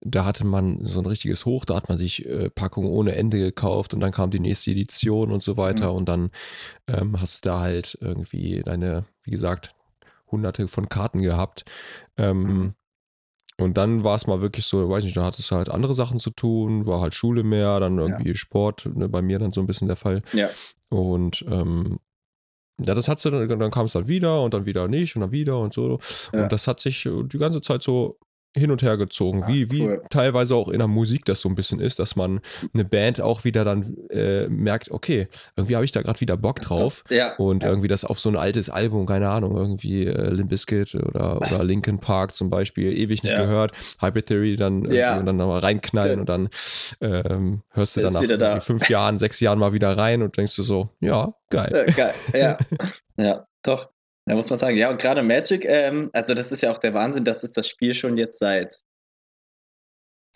da 0.00 0.24
hatte 0.24 0.44
man 0.46 0.84
so 0.84 1.00
ein 1.00 1.06
richtiges 1.06 1.44
Hoch, 1.44 1.64
da 1.64 1.74
hat 1.76 1.88
man 1.88 1.98
sich 1.98 2.24
äh, 2.26 2.50
Packungen 2.50 2.88
ohne 2.88 3.14
Ende 3.16 3.38
gekauft 3.38 3.94
und 3.94 4.00
dann 4.00 4.12
kam 4.12 4.30
die 4.30 4.40
nächste 4.40 4.70
Edition 4.70 5.32
und 5.32 5.42
so 5.42 5.56
weiter 5.56 5.90
Mhm. 5.90 5.96
und 5.96 6.08
dann 6.08 6.30
ähm, 6.86 7.20
hast 7.20 7.44
du 7.44 7.48
da 7.48 7.60
halt 7.60 7.98
irgendwie 8.00 8.62
deine, 8.64 9.04
wie 9.24 9.30
gesagt, 9.32 9.74
hunderte 10.30 10.68
von 10.68 10.88
Karten 10.88 11.20
gehabt. 11.22 11.64
Ähm, 12.16 12.42
Mhm. 12.42 12.74
und 13.60 13.76
dann 13.76 14.04
war 14.04 14.14
es 14.14 14.26
mal 14.28 14.40
wirklich 14.40 14.66
so, 14.66 14.88
weiß 14.88 15.02
nicht, 15.02 15.16
da 15.16 15.24
hattest 15.24 15.50
du 15.50 15.56
halt 15.56 15.68
andere 15.68 15.94
Sachen 15.94 16.18
zu 16.20 16.30
tun, 16.30 16.86
war 16.86 17.00
halt 17.00 17.14
Schule 17.14 17.42
mehr, 17.42 17.80
dann 17.80 17.98
irgendwie 17.98 18.36
Sport, 18.36 18.86
ne, 18.94 19.08
bei 19.08 19.20
mir 19.22 19.38
dann 19.40 19.50
so 19.50 19.60
ein 19.60 19.66
bisschen 19.66 19.88
der 19.88 19.96
Fall. 19.96 20.22
Ja. 20.32 20.48
Und 20.90 21.44
ähm, 21.50 21.98
ja, 22.80 22.94
das 22.94 23.08
hat 23.08 23.18
sie 23.18 23.32
dann, 23.32 23.48
dann 23.58 23.70
kam 23.72 23.86
es 23.86 23.96
halt 23.96 24.06
wieder 24.06 24.42
und 24.42 24.54
dann 24.54 24.64
wieder 24.64 24.86
nicht 24.86 25.16
und 25.16 25.22
dann 25.22 25.32
wieder 25.32 25.58
und 25.58 25.72
so. 25.72 25.98
Ja. 26.32 26.44
Und 26.44 26.52
das 26.52 26.68
hat 26.68 26.78
sich 26.78 27.02
die 27.10 27.38
ganze 27.38 27.60
Zeit 27.60 27.82
so 27.82 28.20
hin 28.58 28.70
und 28.70 28.82
her 28.82 28.96
gezogen, 28.96 29.42
Ah, 29.44 29.48
wie, 29.48 29.70
wie 29.70 29.82
cool. 29.86 30.02
teilweise 30.10 30.54
auch 30.54 30.68
in 30.68 30.78
der 30.78 30.88
Musik 30.88 31.24
das 31.24 31.40
so 31.40 31.48
ein 31.48 31.54
bisschen 31.54 31.80
ist, 31.80 31.98
dass 31.98 32.16
man 32.16 32.40
eine 32.74 32.84
Band 32.84 33.20
auch 33.20 33.44
wieder 33.44 33.64
dann 33.64 33.82
äh, 34.10 34.48
merkt, 34.48 34.90
okay, 34.90 35.28
irgendwie 35.56 35.76
habe 35.76 35.84
ich 35.84 35.92
da 35.92 36.02
gerade 36.02 36.20
wieder 36.20 36.36
Bock 36.36 36.60
drauf. 36.60 37.04
Ja. 37.10 37.34
Und 37.36 37.62
ja. 37.62 37.68
irgendwie 37.68 37.88
das 37.88 38.04
auf 38.04 38.18
so 38.20 38.28
ein 38.28 38.36
altes 38.36 38.68
Album, 38.70 39.06
keine 39.06 39.28
Ahnung, 39.28 39.56
irgendwie 39.56 40.06
äh, 40.06 40.30
Limp 40.30 40.50
Bizkit 40.50 40.94
oder, 40.94 41.36
oder 41.38 41.64
Linkin 41.64 41.98
Park 41.98 42.34
zum 42.34 42.50
Beispiel, 42.50 42.96
ewig 42.96 43.22
nicht 43.22 43.32
Ja. 43.32 43.40
gehört, 43.42 43.72
Hybrid 44.00 44.26
Theory 44.26 44.56
dann, 44.56 44.90
Ja. 44.90 45.18
und 45.18 45.26
dann 45.26 45.36
mal 45.36 45.58
reinknallen 45.58 46.20
und 46.20 46.28
dann 46.28 46.48
ähm, 47.00 47.62
hörst 47.72 47.96
du 47.96 48.00
dann 48.02 48.12
nach 48.38 48.62
fünf 48.62 48.88
Jahren, 48.88 49.18
sechs 49.18 49.40
Jahren 49.40 49.58
mal 49.58 49.72
wieder 49.72 49.96
rein 49.96 50.22
und 50.22 50.36
denkst 50.36 50.56
du 50.56 50.62
so, 50.62 50.90
ja, 51.00 51.32
geil. 51.50 51.84
Ja, 51.88 51.92
geil. 51.94 52.14
Ja. 52.34 52.58
ja, 53.16 53.46
doch. 53.62 53.88
Da 54.28 54.34
muss 54.34 54.50
man 54.50 54.58
sagen. 54.58 54.76
Ja, 54.76 54.90
und 54.90 55.00
gerade 55.00 55.22
Magic, 55.22 55.64
ähm, 55.64 56.10
also 56.12 56.34
das 56.34 56.52
ist 56.52 56.60
ja 56.62 56.70
auch 56.70 56.78
der 56.78 56.94
Wahnsinn, 56.94 57.24
dass 57.24 57.42
es 57.44 57.52
das 57.52 57.66
Spiel 57.68 57.94
schon 57.94 58.16
jetzt 58.16 58.38
seit 58.38 58.74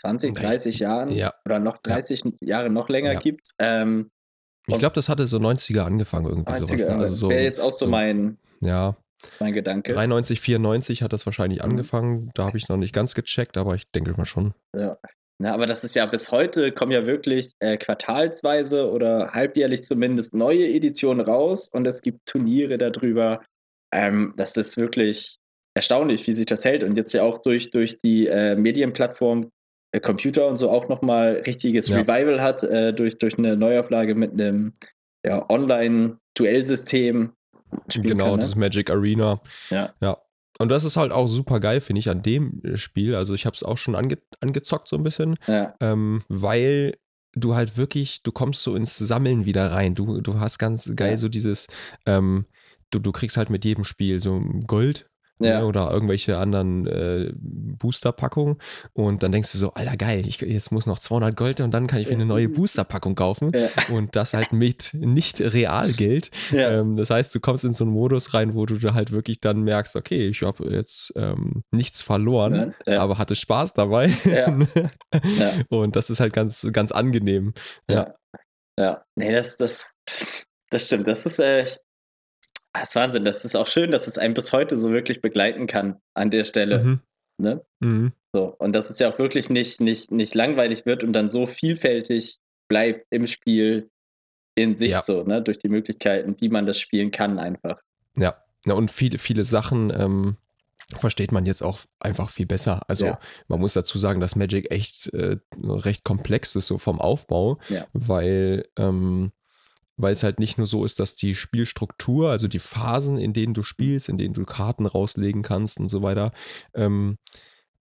20, 0.01 0.35
30 0.35 0.79
Jahren 0.81 1.11
Ja. 1.11 1.33
oder 1.45 1.61
noch 1.61 1.79
30 1.79 2.23
Jahre 2.41 2.71
noch 2.71 2.89
länger 2.89 3.13
Ja. 3.15 3.21
gibt. 3.21 3.51
Ähm, 3.59 4.11
Ich 4.69 4.79
glaube, 4.79 4.95
das 4.95 5.09
hatte 5.09 5.27
so 5.27 5.39
90er 5.39 5.85
angefangen 5.85 6.27
irgendwie 6.27 6.53
sowas. 6.55 6.71
90er, 6.71 6.95
Ne? 6.95 7.01
Also 7.01 7.15
so, 7.15 7.31
wäre 7.31 7.43
jetzt 7.43 7.61
auch 7.61 7.73
so, 7.73 7.87
so- 7.87 7.91
mein, 7.91 8.39
ja, 8.61 8.97
mein 9.41 9.53
Gedanke. 9.53 9.93
93, 9.93 10.41
94 10.41 11.03
hat 11.03 11.13
das 11.13 11.27
wahrscheinlich 11.27 11.61
Mhm. 11.61 11.71
angefangen. 11.71 12.31
Da 12.35 12.45
habe 12.47 12.59
ich 12.59 12.69
noch 12.69 12.77
nicht 12.77 12.95
ganz 12.95 13.15
gecheckt, 13.15 13.57
aber 13.57 13.75
ich 13.75 13.91
denke 13.91 14.13
mal 14.17 14.25
schon. 14.27 14.55
Ja. 14.75 14.99
Na, 15.41 15.53
aber 15.55 15.67
das 15.67 15.83
ist 15.83 15.97
ja 15.97 16.07
bis 16.07 16.31
heute, 16.31 16.71
kommen 16.71 16.93
ja 16.93 17.07
wirklich 17.07 17.55
äh, 17.59 17.77
quartalsweise 17.77 18.89
oder 18.91 19.33
halbjährlich 19.33 19.83
zumindest 19.83 20.35
neue 20.35 20.69
Editionen 20.69 21.21
raus 21.27 21.69
und 21.69 21.85
es 21.89 22.01
gibt 22.03 22.27
Turniere 22.27 22.79
darüber. 22.79 23.43
Ähm, 23.93 24.35
das 24.37 24.57
ist 24.57 24.77
wirklich 24.77 25.39
erstaunlich, 25.75 26.27
wie 26.27 26.33
sich 26.33 26.47
das 26.47 26.65
hält 26.65 26.85
und 26.85 26.97
jetzt 26.97 27.13
ja 27.13 27.23
auch 27.23 27.39
durch, 27.39 27.71
durch 27.71 27.99
die 27.99 28.27
äh, 28.27 28.57
Medienplattform 28.57 29.51
äh, 29.93 30.01
Computer 30.01 30.47
und 30.47 30.57
so 30.57 30.71
auch 30.71 30.89
nochmal 30.89 31.43
richtiges 31.47 31.89
Ja. 31.89 31.99
Revival 31.99 32.43
hat, 32.43 32.63
äh, 32.63 32.93
durch, 32.93 33.19
durch 33.19 33.39
eine 33.39 33.57
Neuauflage 33.57 34.15
mit 34.15 34.33
einem 34.33 34.73
ja, 35.25 35.49
Online-Duellsystem. 35.49 37.33
Genau, 37.89 38.25
kann, 38.25 38.37
ne? 38.37 38.43
das 38.43 38.57
Magic 38.57 38.91
Arena. 38.91 39.41
Ja. 39.71 39.93
Ja. 40.01 40.19
Und 40.59 40.69
das 40.69 40.85
ist 40.85 40.97
halt 40.97 41.13
auch 41.13 41.27
super 41.27 41.61
geil, 41.61 41.81
finde 41.81 42.01
ich, 42.01 42.11
an 42.11 42.23
dem 42.23 42.61
äh, 42.65 42.77
Spiel. 42.77 43.15
Also 43.15 43.35
ich 43.35 43.47
habe 43.47 43.55
es 43.55 43.63
auch 43.63 43.79
schon 43.79 43.95
ange 43.95 44.19
angezockt 44.41 44.89
so 44.89 44.97
ein 44.97 45.03
bisschen, 45.03 45.37
Ja, 45.47 45.75
ähm, 45.81 46.23
weil 46.29 46.97
du 47.35 47.55
halt 47.55 47.79
wirklich, 47.79 48.23
du 48.23 48.33
kommst 48.33 48.63
so 48.63 48.77
ins 48.77 48.99
Sammeln 48.99 49.47
wieder 49.47 49.73
rein. 49.73 49.95
Du, 49.95 50.21
du 50.21 50.39
hast 50.39 50.59
ganz 50.59 50.93
geil 50.95 51.13
Ja. 51.13 51.17
so 51.17 51.29
dieses, 51.31 51.69
ähm, 52.05 52.45
du, 52.93 53.01
du 53.01 53.11
kriegst 53.13 53.37
halt 53.37 53.51
mit 53.51 53.65
jedem 53.65 53.85
Spiel 53.85 54.21
so 54.21 54.41
Gold. 54.67 55.07
Ja. 55.41 55.59
ne, 55.59 55.67
Oder 55.67 55.91
irgendwelche 55.91 56.39
anderen 56.39 56.87
äh, 56.87 57.33
Booster-Packungen. 57.37 58.59
Und 58.93 59.25
dann 59.25 59.33
denkst 59.33 59.51
du 59.51 59.59
so, 59.59 59.73
Alter, 59.75 59.97
geil, 59.97 60.25
ich, 60.29 60.41
jetzt 60.41 60.71
muss 60.71 60.87
noch 60.87 61.01
200 61.01 61.35
Gold 61.37 61.61
und 61.61 61.73
dann 61.73 61.89
kann 61.89 61.99
ich 61.99 62.09
mir 62.09 62.15
eine 62.15 62.27
neue 62.27 62.49
Booster-Packung 62.49 63.17
kaufen. 63.17 63.51
ja, 63.53 63.69
Und 63.93 64.15
das 64.15 64.35
halt 64.35 64.53
mit 64.53 64.91
nicht 64.95 65.41
Realgeld. 65.41 66.31
ja. 66.53 66.79
Ähm, 66.81 66.97
das 66.97 67.11
heißt, 67.11 67.35
du 67.35 67.41
kommst 67.41 67.65
in 67.65 67.73
so 67.73 67.83
einen 67.83 67.93
Modus 67.93 68.35
rein, 68.35 68.55
wo 68.55 68.67
du 68.67 68.95
halt 68.95 69.11
wirklich 69.11 69.41
dann 69.41 69.63
merkst, 69.63 69.97
okay, 69.97 70.29
ich 70.29 70.43
habe 70.43 70.71
jetzt 70.71 71.13
ähm, 71.17 71.65
nichts 71.73 72.03
verloren, 72.03 72.75
Ja, 72.87 72.93
ja. 72.95 73.03
aber 73.03 73.19
hatte 73.19 73.35
Spaß 73.35 73.73
dabei. 73.75 74.15
Ja. 74.25 74.57
Ja. 75.39 75.53
Und 75.71 75.97
das 75.97 76.09
ist 76.09 76.21
halt 76.21 76.33
ganz, 76.33 76.67
ganz 76.73 76.93
angenehm. 76.93 77.53
Ja. 77.91 77.97
Ja. 77.97 78.15
Ja. 78.79 79.03
Nee, 79.17 79.33
das, 79.33 79.57
das, 79.57 79.93
das 80.71 80.87
stimmt. 80.87 81.07
Das 81.09 81.27
ist 81.27 81.39
echt. 81.41 81.81
Das 82.73 82.89
ist 82.91 82.95
Wahnsinn. 82.97 83.25
Das 83.25 83.45
ist 83.45 83.55
auch 83.57 83.67
schön, 83.67 83.91
dass 83.91 84.07
es 84.07 84.19
einen 84.19 84.35
bis 84.35 84.53
heute 84.53 84.77
so 84.79 84.91
wirklich 84.91 85.21
begleiten 85.21 85.67
kann 85.67 86.01
an 86.15 86.31
der 86.31 86.45
Stelle. 86.45 86.83
Mhm. 86.83 87.01
Ne? 87.39 87.65
Mhm. 87.81 88.13
So. 88.35 88.55
Und 88.59 88.73
dass 88.75 88.89
es 88.91 88.99
ja 88.99 89.11
auch 89.11 89.19
wirklich 89.19 89.51
nicht, 89.51 89.81
nicht, 89.81 90.11
nicht 90.11 90.35
langweilig 90.35 90.87
wird 90.87 91.05
und 91.05 91.13
dann 91.13 91.29
so 91.29 91.47
vielfältig 91.47 92.39
bleibt 92.69 93.07
im 93.11 93.27
Spiel 93.27 93.91
in 94.55 94.77
sich 94.77 94.93
Ja. 94.93 95.03
so, 95.03 95.23
ne? 95.25 95.43
Durch 95.43 95.59
die 95.59 95.69
Möglichkeiten, 95.69 96.37
wie 96.41 96.49
man 96.49 96.67
das 96.67 96.79
spielen 96.79 97.11
kann, 97.11 97.39
einfach. 97.39 97.79
Ja. 98.17 98.37
ja, 98.67 98.75
und 98.75 98.91
viele, 98.91 99.19
viele 99.19 99.45
Sachen 99.45 99.91
ähm, 99.99 100.37
versteht 100.95 101.33
man 101.33 101.47
jetzt 101.47 101.63
auch 101.63 101.81
einfach 102.01 102.31
viel 102.31 102.47
besser. 102.47 102.81
Also 102.89 103.07
Ja. 103.07 103.19
man 103.49 103.61
muss 103.61 103.73
dazu 103.75 103.99
sagen, 103.99 104.21
dass 104.21 104.37
Magic 104.37 104.71
echt 104.71 105.13
äh, 105.15 105.37
recht 105.63 106.05
komplex 106.05 106.55
ist, 106.57 106.67
so 106.67 106.79
vom 106.79 107.01
Aufbau, 107.01 107.59
Ja. 107.69 107.87
weil 107.95 108.67
ähm, 108.79 109.33
weil 109.97 110.13
es 110.13 110.23
halt 110.23 110.39
nicht 110.39 110.59
nur 110.59 110.67
so 110.67 110.85
ist, 110.85 111.01
dass 111.01 111.15
die 111.15 111.35
Spielstruktur, 111.35 112.31
also 112.31 112.49
die 112.49 112.59
Phasen, 112.59 113.19
in 113.19 113.33
denen 113.33 113.55
du 113.55 113.63
spielst, 113.63 114.09
in 114.09 114.19
denen 114.19 114.35
du 114.35 114.45
Karten 114.45 114.87
rauslegen 114.87 115.43
kannst 115.43 115.79
und 115.79 115.89
so 115.89 116.03
weiter, 116.03 116.33
ähm, 116.75 117.19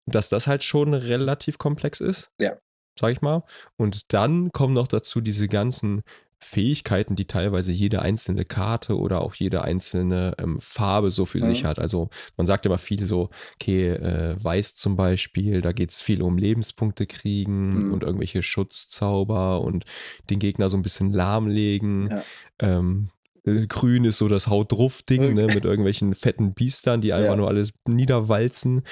dass 0.06 0.30
das 0.30 0.48
halt 0.48 0.64
schon 0.64 0.94
relativ 0.94 1.58
komplex 1.58 2.02
ist. 2.02 2.32
Ja. 2.40 2.58
Sag 3.00 3.12
ich 3.12 3.22
mal. 3.22 3.44
Und 3.76 4.14
dann 4.14 4.52
kommen 4.52 4.74
noch 4.74 4.88
dazu 4.88 5.22
diese 5.22 5.48
ganzen 5.48 6.04
Fähigkeiten, 6.44 7.16
die 7.16 7.26
teilweise 7.26 7.72
jede 7.72 8.02
einzelne 8.02 8.46
Karte 8.46 8.98
oder 8.98 9.22
auch 9.22 9.34
jede 9.36 9.64
einzelne 9.64 10.34
ähm, 10.38 10.60
Farbe 10.60 11.10
so 11.12 11.26
für 11.26 11.40
Mhm. 11.40 11.46
sich 11.46 11.64
hat. 11.66 11.80
Also 11.80 12.10
man 12.38 12.46
sagt 12.48 12.66
immer 12.66 12.78
viel 12.78 13.04
so, 13.04 13.30
okay, 13.56 13.90
äh, 13.90 14.36
Weiß 14.44 14.76
zum 14.76 14.96
Beispiel, 14.96 15.62
da 15.62 15.72
geht 15.72 15.90
es 15.92 16.02
viel 16.02 16.22
um 16.22 16.38
Lebenspunkte 16.38 17.06
kriegen 17.08 17.80
Mhm. 17.88 17.94
und 17.94 18.04
irgendwelche 18.04 18.44
Schutzzauber 18.44 19.62
und 19.62 19.86
den 20.30 20.40
Gegner 20.40 20.70
so 20.70 20.78
ein 20.78 20.84
bisschen 20.84 21.14
lahmlegen. 21.14 22.10
Ja. 22.10 22.24
Ähm, 22.60 23.10
äh, 23.46 23.68
Grün 23.68 24.06
ist 24.06 24.18
so 24.18 24.28
das 24.28 24.48
Haut 24.48 24.72
drauf 24.72 25.02
Ding, 25.02 25.34
ne, 25.34 25.48
mit 25.48 25.66
irgendwelchen 25.66 26.14
fetten 26.16 26.54
Biestern, 26.54 27.02
die 27.02 27.14
einfach 27.14 27.32
Ja. 27.32 27.36
nur 27.38 27.48
alles 27.48 27.74
niederwalzen 27.88 28.84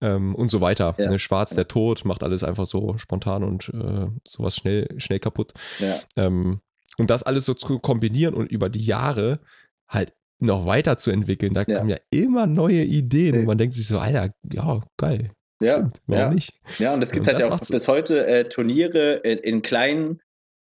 ähm, 0.00 0.34
und 0.34 0.48
so 0.50 0.60
weiter. 0.60 0.94
Ja. 0.98 1.10
Ne, 1.10 1.18
Schwarz, 1.18 1.54
der 1.54 1.68
Tod, 1.68 2.04
macht 2.04 2.22
alles 2.22 2.42
einfach 2.44 2.66
so 2.66 2.96
spontan 2.98 3.44
und 3.44 3.68
äh, 3.68 4.06
sowas 4.26 4.56
schnell, 4.56 4.88
schnell 4.98 5.18
kaputt. 5.20 5.52
Ja. 5.78 5.94
Ähm, 6.16 6.60
und 7.00 7.10
das 7.10 7.22
alles 7.22 7.44
so 7.44 7.54
zu 7.54 7.78
kombinieren 7.78 8.34
und 8.34 8.50
über 8.50 8.68
die 8.68 8.84
Jahre 8.84 9.40
halt 9.88 10.12
noch 10.42 10.64
weiter 10.66 10.96
zu 10.96 11.10
entwickeln, 11.10 11.52
da 11.54 11.64
Ja. 11.66 11.78
kommen 11.78 11.90
ja 11.90 11.96
immer 12.10 12.46
neue 12.46 12.82
Ideen 12.82 13.34
Ja. 13.34 13.40
und 13.40 13.46
man 13.46 13.58
denkt 13.58 13.74
sich 13.74 13.86
so, 13.86 13.98
Alter, 13.98 14.32
ja, 14.52 14.80
geil. 14.96 15.30
Ja. 15.62 15.72
Stimmt, 15.76 16.00
warum 16.06 16.22
ja. 16.22 16.34
nicht? 16.34 16.54
Ja, 16.78 16.94
und 16.94 17.02
es 17.02 17.12
gibt 17.12 17.26
Und 17.26 17.34
halt 17.34 17.44
ja 17.44 17.52
auch 17.52 17.60
bis 17.60 17.86
heute 17.88 18.26
äh, 18.26 18.48
Turniere 18.48 19.14
in, 19.16 19.38
in 19.38 19.62
kleinen 19.62 20.20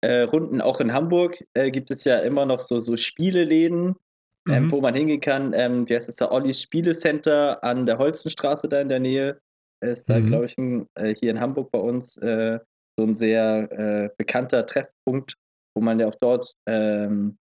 äh, 0.03 0.23
Runden, 0.23 0.61
auch 0.61 0.81
in 0.81 0.93
Hamburg 0.93 1.43
äh, 1.55 1.71
gibt 1.71 1.91
es 1.91 2.05
ja 2.05 2.19
immer 2.19 2.45
noch 2.45 2.61
so, 2.61 2.81
so 2.81 2.97
Spieleläden, 2.97 3.95
ähm, 4.51 4.65
Mhm. 4.65 4.71
wo 4.73 4.81
man 4.81 4.95
hingehen 4.95 5.21
kann. 5.21 5.53
Ähm, 5.55 5.89
wie 5.89 5.95
heißt 5.95 6.09
es 6.09 6.17
da? 6.17 6.31
Ollis 6.33 6.61
Spielecenter 6.61 7.62
an 7.65 7.87
der 7.87 7.99
Holzenstraße 7.99 8.69
da 8.69 8.81
in 8.81 8.89
der 8.89 8.99
Nähe. 9.01 9.39
Ist 9.81 10.11
da, 10.11 10.19
Mhm. 10.19 10.27
glaube 10.27 10.45
ich, 10.47 10.59
ein, 10.59 10.87
äh, 10.97 11.15
hier 11.15 11.31
in 11.31 11.41
Hamburg 11.41 11.71
bei 11.71 11.79
uns 11.79 12.19
äh, 12.19 12.59
so 12.99 13.07
ein 13.07 13.15
sehr 13.15 13.71
äh, 13.73 14.11
bekannter 14.19 14.67
Treffpunkt, 14.67 15.37
wo 15.75 15.81
man 15.83 15.99
ja 16.00 16.09
auch 16.09 16.14
dort 16.21 16.55
ähm, 16.67 17.38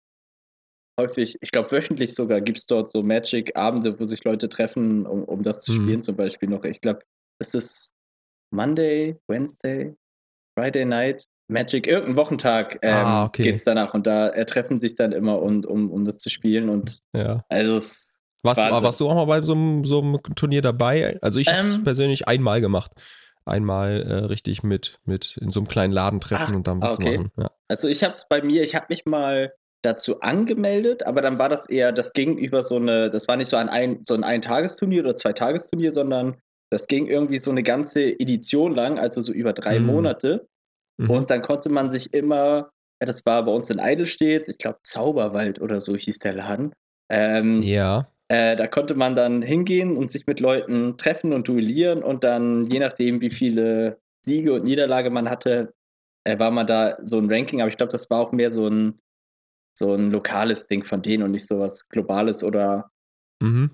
häufig, 1.00 1.36
ich 1.40 1.50
glaube 1.50 1.70
wöchentlich 1.70 2.14
sogar, 2.14 2.40
gibt 2.40 2.58
es 2.58 2.66
dort 2.66 2.90
so 2.90 3.02
Magic-Abende, 3.02 3.98
wo 4.00 4.04
sich 4.04 4.24
Leute 4.24 4.48
treffen, 4.48 5.06
um, 5.06 5.24
um 5.24 5.42
das 5.42 5.62
zu 5.62 5.72
Mhm. 5.72 5.76
spielen 5.76 6.02
zum 6.02 6.16
Beispiel 6.16 6.48
noch. 6.48 6.64
Ich 6.64 6.80
glaube, 6.80 7.00
es 7.40 7.54
ist 7.54 7.92
Monday, 8.52 9.16
Wednesday, 9.28 9.94
Friday 10.58 10.84
Night, 10.84 11.24
Magic, 11.50 11.86
irgendein 11.86 12.16
Wochentag 12.16 12.78
ähm, 12.82 12.92
Ah, 13.06 13.24
okay. 13.26 13.44
geht's 13.44 13.64
danach 13.64 13.94
und 13.94 14.06
da 14.06 14.28
äh, 14.30 14.44
treffen 14.44 14.78
sich 14.78 14.94
dann 14.94 15.12
immer, 15.12 15.40
und, 15.40 15.66
um, 15.66 15.90
um 15.90 16.04
das 16.04 16.18
zu 16.18 16.30
spielen 16.30 16.68
und 16.68 17.00
Ja. 17.14 17.44
also 17.48 17.76
es 17.76 18.14
Warst, 18.44 18.60
warst 18.60 19.00
du 19.00 19.08
auch 19.08 19.14
mal 19.14 19.24
bei 19.24 19.42
so 19.42 19.52
einem, 19.52 19.84
so 19.84 20.00
einem 20.00 20.22
Turnier 20.36 20.62
dabei? 20.62 21.18
Also 21.22 21.40
ich 21.40 21.48
habe 21.48 21.58
es 21.60 21.74
Ähm. 21.74 21.82
persönlich 21.84 22.28
einmal 22.28 22.60
gemacht. 22.60 22.92
Einmal 23.48 24.02
äh, 24.02 24.14
richtig 24.26 24.62
mit, 24.62 24.98
mit 25.04 25.38
in 25.40 25.50
so 25.50 25.60
einem 25.60 25.68
kleinen 25.68 25.92
Laden 25.92 26.20
treffen 26.20 26.52
Ach, 26.52 26.56
und 26.56 26.66
dann 26.66 26.80
was 26.80 26.94
okay. 26.94 27.18
machen. 27.18 27.32
Ja. 27.36 27.50
Also 27.68 27.88
ich 27.88 28.04
habe 28.04 28.14
es 28.14 28.28
bei 28.28 28.42
mir, 28.42 28.62
ich 28.62 28.74
habe 28.74 28.86
mich 28.88 29.04
mal 29.06 29.52
dazu 29.82 30.20
angemeldet, 30.20 31.06
aber 31.06 31.22
dann 31.22 31.38
war 31.38 31.48
das 31.48 31.68
eher, 31.68 31.92
das 31.92 32.12
ging 32.12 32.36
über 32.36 32.62
so 32.62 32.76
eine, 32.76 33.10
das 33.10 33.28
war 33.28 33.36
nicht 33.36 33.48
so 33.48 33.56
ein, 33.56 33.68
ein 33.68 34.00
so 34.02 34.14
ein 34.14 34.24
Ein-Tagesturnier 34.24 35.02
oder 35.02 35.16
Zwei-Tagesturnier, 35.16 35.92
sondern 35.92 36.36
das 36.70 36.86
ging 36.86 37.06
irgendwie 37.06 37.38
so 37.38 37.50
eine 37.50 37.62
ganze 37.62 38.18
Edition 38.18 38.74
lang, 38.74 38.98
also 38.98 39.20
so 39.20 39.32
über 39.32 39.52
drei 39.52 39.78
Mhm. 39.78 39.86
Monate. 39.86 40.48
Mhm. 41.00 41.10
Und 41.10 41.30
dann 41.30 41.42
konnte 41.42 41.68
man 41.68 41.90
sich 41.90 42.12
immer, 42.12 42.70
das 43.00 43.24
war 43.24 43.44
bei 43.44 43.52
uns 43.52 43.70
in 43.70 43.80
Eidelstedt, 43.80 44.48
ich 44.48 44.58
glaube 44.58 44.80
Zauberwald 44.82 45.60
oder 45.60 45.80
so 45.80 45.96
hieß 45.96 46.18
der 46.18 46.34
Laden. 46.34 46.72
Ähm, 47.10 47.62
ja. 47.62 48.08
Äh, 48.28 48.56
da 48.56 48.66
konnte 48.66 48.94
man 48.94 49.14
dann 49.14 49.42
hingehen 49.42 49.96
und 49.96 50.10
sich 50.10 50.26
mit 50.26 50.40
Leuten 50.40 50.96
treffen 50.96 51.32
und 51.32 51.48
duellieren 51.48 52.02
und 52.02 52.24
dann, 52.24 52.66
je 52.66 52.78
nachdem, 52.78 53.20
wie 53.20 53.30
viele 53.30 53.98
Siege 54.24 54.52
und 54.52 54.64
Niederlage 54.64 55.10
man 55.10 55.30
hatte, 55.30 55.74
äh, 56.24 56.38
war 56.38 56.50
man 56.50 56.66
da 56.66 56.98
so 57.02 57.18
ein 57.18 57.30
Ranking. 57.30 57.60
Aber 57.60 57.68
ich 57.68 57.76
glaube, 57.76 57.92
das 57.92 58.10
war 58.10 58.20
auch 58.20 58.32
mehr 58.32 58.50
so 58.50 58.68
ein, 58.68 58.98
so 59.76 59.94
ein 59.94 60.10
lokales 60.10 60.66
Ding 60.66 60.84
von 60.84 61.02
denen 61.02 61.22
und 61.22 61.30
nicht 61.30 61.46
so 61.46 61.60
was 61.60 61.88
Globales 61.88 62.44
oder 62.44 62.90
Mhm. 63.40 63.70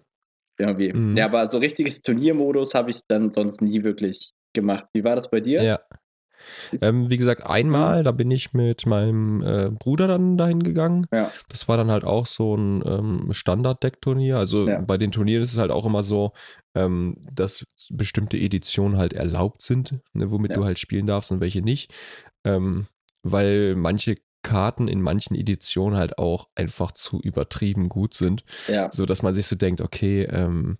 Irgendwie. 0.58 0.92
Mhm. 0.92 1.16
Ja, 1.16 1.26
aber 1.26 1.48
so 1.48 1.58
richtiges 1.58 2.02
Turniermodus 2.02 2.74
habe 2.74 2.90
ich 2.90 3.00
dann 3.08 3.32
sonst 3.32 3.60
nie 3.60 3.82
wirklich 3.82 4.32
gemacht. 4.52 4.86
Wie 4.92 5.02
war 5.02 5.16
das 5.16 5.30
bei 5.30 5.40
dir? 5.40 5.62
Ja. 5.62 5.80
Ähm, 6.82 7.10
wie 7.10 7.16
gesagt, 7.16 7.46
einmal, 7.46 8.02
da 8.02 8.12
bin 8.12 8.30
ich 8.30 8.52
mit 8.52 8.86
meinem 8.86 9.42
äh, 9.42 9.70
Bruder 9.70 10.06
dann 10.08 10.36
dahin 10.36 10.62
gegangen. 10.62 11.06
Ja. 11.12 11.30
Das 11.48 11.68
war 11.68 11.76
dann 11.76 11.90
halt 11.90 12.04
auch 12.04 12.26
so 12.26 12.56
ein 12.56 12.82
ähm, 12.86 13.32
Standard-Deck-Turnier. 13.32 14.38
Also 14.38 14.66
Ja. 14.68 14.80
bei 14.80 14.98
den 14.98 15.10
Turnieren 15.12 15.42
ist 15.42 15.52
es 15.52 15.58
halt 15.58 15.70
auch 15.70 15.86
immer 15.86 16.02
so, 16.02 16.32
ähm, 16.74 17.16
dass 17.32 17.64
bestimmte 17.90 18.36
Editionen 18.36 18.98
halt 18.98 19.12
erlaubt 19.12 19.62
sind, 19.62 20.00
ne, 20.12 20.30
womit 20.30 20.50
Ja. 20.52 20.56
du 20.56 20.64
halt 20.64 20.78
spielen 20.78 21.06
darfst 21.06 21.30
und 21.30 21.40
welche 21.40 21.62
nicht. 21.62 21.92
Ähm, 22.44 22.86
weil 23.22 23.74
manche 23.74 24.16
Karten 24.44 24.86
in 24.86 25.02
manchen 25.02 25.34
Editionen 25.34 25.98
halt 25.98 26.18
auch 26.18 26.46
einfach 26.54 26.92
zu 26.92 27.20
übertrieben 27.20 27.88
gut 27.88 28.14
sind, 28.14 28.44
Ja. 28.68 28.88
so 28.92 29.04
dass 29.06 29.22
man 29.22 29.34
sich 29.34 29.46
so 29.48 29.56
denkt, 29.56 29.80
okay, 29.80 30.22
ähm, 30.30 30.78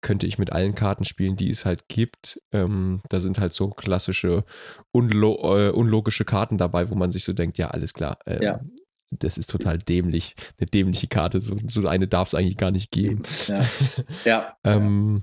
könnte 0.00 0.26
ich 0.26 0.36
mit 0.38 0.52
allen 0.52 0.74
Karten 0.74 1.04
spielen, 1.04 1.36
die 1.36 1.48
es 1.50 1.64
halt 1.64 1.86
gibt. 1.88 2.40
Ähm, 2.52 3.00
da 3.08 3.20
sind 3.20 3.38
halt 3.38 3.52
so 3.52 3.68
klassische 3.70 4.44
unlo 4.90 5.36
äh, 5.56 5.70
unlogische 5.70 6.24
Karten 6.24 6.58
dabei, 6.58 6.90
wo 6.90 6.96
man 6.96 7.12
sich 7.12 7.22
so 7.22 7.32
denkt, 7.32 7.56
ja, 7.58 7.68
alles 7.68 7.94
klar. 7.94 8.18
Ähm, 8.26 8.42
Ja. 8.42 8.60
Das 9.10 9.38
ist 9.38 9.48
total 9.48 9.78
dämlich. 9.78 10.34
Eine 10.58 10.66
dämliche 10.66 11.06
Karte. 11.06 11.40
So, 11.40 11.56
so 11.68 11.86
eine 11.86 12.08
darf 12.08 12.26
es 12.28 12.34
eigentlich 12.34 12.56
gar 12.56 12.72
nicht 12.72 12.90
geben. 12.90 13.22
Ja. 13.46 13.64
ja. 14.24 14.56
Ähm, 14.64 15.22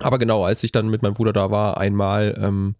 aber 0.00 0.18
genau, 0.18 0.44
als 0.44 0.62
ich 0.64 0.72
dann 0.72 0.88
mit 0.88 1.00
meinem 1.02 1.14
Bruder 1.14 1.32
da 1.32 1.50
war, 1.50 1.78
einmal, 1.78 2.36
ähm, 2.38 2.76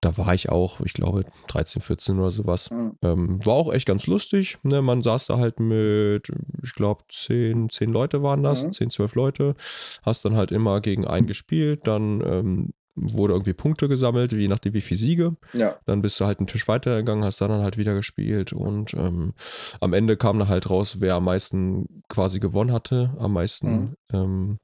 da 0.00 0.16
war 0.16 0.32
ich 0.34 0.48
auch, 0.48 0.80
ich 0.80 0.92
glaube, 0.94 1.24
13, 1.48 1.82
14 1.82 2.18
oder 2.18 2.30
sowas. 2.30 2.70
Mhm. 2.70 2.92
Ähm, 3.02 3.46
war 3.46 3.54
auch 3.54 3.72
echt 3.72 3.86
ganz 3.86 4.06
lustig. 4.06 4.58
Ne? 4.62 4.80
Man 4.82 5.02
saß 5.02 5.26
da 5.26 5.38
halt 5.38 5.60
mit, 5.60 6.28
ich 6.62 6.74
glaube, 6.74 7.04
10, 7.08 7.68
10 7.70 7.90
Leute 7.90 8.22
waren 8.22 8.42
das, 8.42 8.64
Mhm. 8.64 8.72
10, 8.72 8.90
12 8.90 9.14
Leute. 9.14 9.54
Hast 10.02 10.24
dann 10.24 10.36
halt 10.36 10.52
immer 10.52 10.80
gegen 10.80 11.06
einen 11.06 11.26
gespielt. 11.26 11.86
Dann 11.86 12.22
ähm, 12.24 12.70
wurde 12.96 13.34
irgendwie 13.34 13.52
Punkte 13.52 13.88
gesammelt, 13.88 14.32
je 14.32 14.48
nachdem 14.48 14.74
wie 14.74 14.80
viel 14.80 14.96
Siege. 14.96 15.36
ja. 15.52 15.76
Dann 15.86 16.02
bist 16.02 16.18
du 16.20 16.26
halt 16.26 16.38
einen 16.40 16.46
Tisch 16.48 16.66
weitergegangen, 16.68 17.24
hast 17.24 17.40
dann 17.40 17.50
halt 17.62 17.78
wieder 17.78 17.94
gespielt 17.94 18.52
und 18.52 18.92
ähm, 18.94 19.32
am 19.80 19.92
Ende 19.92 20.16
kam 20.16 20.38
dann 20.38 20.48
halt 20.48 20.68
raus, 20.68 20.96
wer 21.00 21.14
am 21.14 21.24
meisten 21.24 22.02
quasi 22.08 22.40
gewonnen 22.40 22.72
hatte, 22.72 23.14
am 23.18 23.32
meisten 23.34 23.70
Mhm. 23.70 23.96
ähm, 24.12 24.58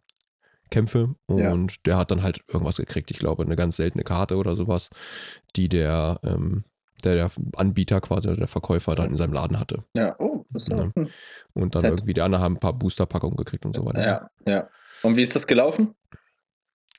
Kämpfe 0.70 1.14
Ja. 1.30 1.52
und 1.52 1.86
der 1.86 1.96
hat 1.96 2.10
dann 2.10 2.22
halt 2.22 2.40
irgendwas 2.48 2.76
gekriegt, 2.76 3.10
ich 3.10 3.18
glaube 3.18 3.42
eine 3.44 3.56
ganz 3.56 3.76
seltene 3.76 4.04
Karte 4.04 4.36
oder 4.36 4.56
sowas, 4.56 4.90
die 5.54 5.68
der, 5.68 6.18
ähm, 6.24 6.64
der, 7.04 7.14
der 7.14 7.30
Anbieter 7.56 8.00
quasi, 8.00 8.28
oder 8.28 8.38
der 8.38 8.48
Verkäufer 8.48 8.94
dann 8.94 9.10
in 9.10 9.16
seinem 9.16 9.32
Laden 9.32 9.58
hatte. 9.60 9.84
Ja. 9.94 10.16
Oh, 10.18 10.44
das 10.50 10.68
ja. 10.68 10.76
Ja. 10.78 10.90
hm. 10.94 11.08
Und 11.54 11.74
dann 11.74 11.82
Fett. 11.82 11.90
irgendwie 11.92 12.14
die 12.14 12.22
anderen 12.22 12.44
haben 12.44 12.54
ein 12.56 12.60
paar 12.60 12.72
Boosterpackungen 12.72 13.36
gekriegt 13.36 13.64
und 13.64 13.74
so 13.76 13.84
weiter. 13.84 14.04
Ja. 14.04 14.30
Ja. 14.46 14.68
Und 15.02 15.16
wie 15.16 15.22
ist 15.22 15.36
das 15.36 15.46
gelaufen? 15.46 15.94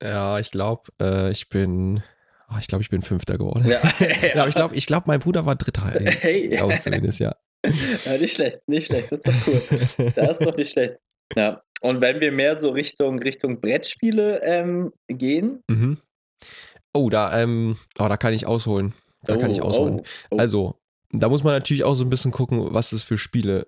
Ja, 0.02 0.38
ich 0.40 0.52
glaube, 0.52 0.84
äh, 1.02 1.32
ich 1.32 1.50
bin, 1.50 2.04
ah, 2.48 2.58
ich 2.60 2.68
glaube, 2.68 2.84
ich 2.84 2.90
bin 2.90 3.02
Fünfter 3.02 3.38
geworden. 3.38 3.66
Ja. 3.68 3.80
Ja, 4.36 4.42
aber 4.42 4.50
ich 4.50 4.56
glaube, 4.56 4.76
ich 4.76 4.86
glaube, 4.86 5.06
mein 5.08 5.20
Bruder 5.20 5.46
war 5.46 5.56
Dritter. 5.56 5.92
ey. 6.00 6.12
Hey. 6.12 6.50
Glaube 6.50 6.74
ich 6.74 6.82
zumindest, 6.82 7.20
ja. 7.20 7.36
Ja, 8.06 8.18
nicht 8.20 8.36
schlecht, 8.36 8.60
nicht 8.68 8.86
schlecht, 8.86 9.12
das 9.12 9.22
ist 9.22 9.28
doch 9.28 9.48
cool. 9.48 10.12
Das 10.16 10.38
ist 10.40 10.46
doch 10.46 10.56
nicht 10.56 10.72
schlecht. 10.72 10.94
Ja. 11.36 11.62
Und 11.82 12.02
wenn 12.02 12.20
wir 12.20 12.32
mehr 12.32 12.60
so 12.60 12.70
Richtung, 12.72 13.20
Richtung 13.20 13.62
Brettspiele 13.62 14.42
ähm, 14.44 14.92
gehen. 15.08 15.64
Mhm. 15.70 15.98
Oh, 16.94 17.10
da, 17.10 17.40
ähm, 17.42 17.78
oh, 18.00 18.08
da 18.08 18.18
kann 18.18 18.34
ich 18.34 18.48
ausholen. 18.48 18.94
Da 19.24 19.38
kann 19.38 19.52
ich 19.52 19.62
Oh, 19.62 19.66
ausholen. 19.66 20.00
oh, 20.02 20.04
oh. 20.32 20.38
Also, 20.38 20.80
da 21.12 21.30
muss 21.30 21.44
man 21.44 21.54
natürlich 21.54 21.84
auch 21.84 21.94
so 21.96 22.04
ein 22.04 22.10
bisschen 22.10 22.32
gucken, 22.32 22.74
was 22.74 22.92
es 22.94 23.04
für 23.04 23.18
Spiele 23.18 23.68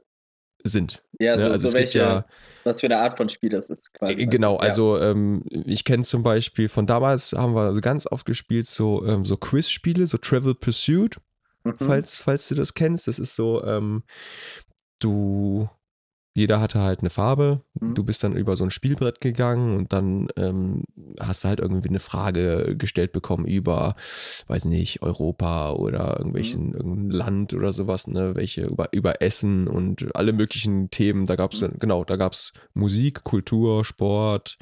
sind. 0.64 1.04
ja, 1.22 1.38
so, 1.38 1.46
ne? 1.46 1.52
also 1.52 1.68
so 1.68 1.68
es 1.70 1.74
gibt 1.74 1.94
welche, 1.96 2.00
ja- 2.00 2.26
was 2.66 2.82
für 2.82 2.88
eine 2.88 2.98
Art 2.98 3.16
von 3.16 3.30
Spiel 3.30 3.50
das 3.50 3.70
ist 3.70 3.94
quasi. 3.94 4.14
Äh, 4.14 4.26
Genau, 4.26 4.56
Ja. 4.56 4.60
also 4.60 5.00
ähm, 5.00 5.44
ich 5.50 5.86
kenne 5.86 6.04
zum 6.04 6.22
Beispiel 6.24 6.68
von 6.68 6.86
damals 6.86 7.32
haben 7.32 7.54
wir 7.56 7.80
ganz 7.80 8.06
oft 8.08 8.26
gespielt 8.26 8.66
so, 8.68 9.06
ähm, 9.06 9.24
so 9.24 9.38
Quiz-Spiele, 9.38 10.06
so 10.06 10.18
Travel 10.18 10.56
Pursuit, 10.56 11.18
Mhm. 11.64 11.76
falls, 11.80 12.16
falls 12.16 12.48
du 12.50 12.56
das 12.56 12.74
kennst. 12.74 13.08
Das 13.08 13.20
ist 13.20 13.36
so, 13.36 13.64
ähm, 13.64 14.04
du, 15.00 15.70
jeder 16.40 16.60
hatte 16.62 16.80
halt 16.80 17.02
eine 17.02 17.10
Farbe, 17.10 17.62
Mhm. 17.80 17.94
du 17.94 18.04
bist 18.04 18.24
dann 18.24 18.34
über 18.36 18.56
so 18.56 18.64
ein 18.64 18.72
Spielbrett 18.72 19.22
gegangen 19.22 19.78
und 19.78 19.94
dann 19.94 20.28
ähm, 20.38 20.84
hast 21.20 21.44
du 21.44 21.48
halt 21.50 21.60
irgendwie 21.60 21.90
eine 21.90 22.00
Frage 22.00 22.76
gestellt 22.78 23.12
bekommen 23.12 23.46
über, 23.46 23.96
weiß 24.48 24.66
nicht, 24.66 25.02
Europa 25.02 25.72
oder 25.72 26.18
irgendwelchen, 26.18 26.70
Mhm. 26.70 26.74
irgendein 26.76 27.10
Land 27.12 27.54
oder 27.54 27.72
sowas, 27.74 28.08
ne, 28.08 28.36
welche, 28.36 28.66
über, 28.66 28.88
über 28.92 29.22
Essen 29.22 29.68
und 29.68 30.16
alle 30.16 30.34
möglichen 30.34 30.90
Themen. 30.90 31.26
Da 31.26 31.36
gab 31.36 31.54
es, 31.54 31.62
Mhm. 31.62 31.74
genau, 31.80 32.04
da 32.04 32.16
gab 32.16 32.34
es 32.34 32.54
Musik, 32.74 33.24
Kultur, 33.24 33.86
Sport 33.86 34.58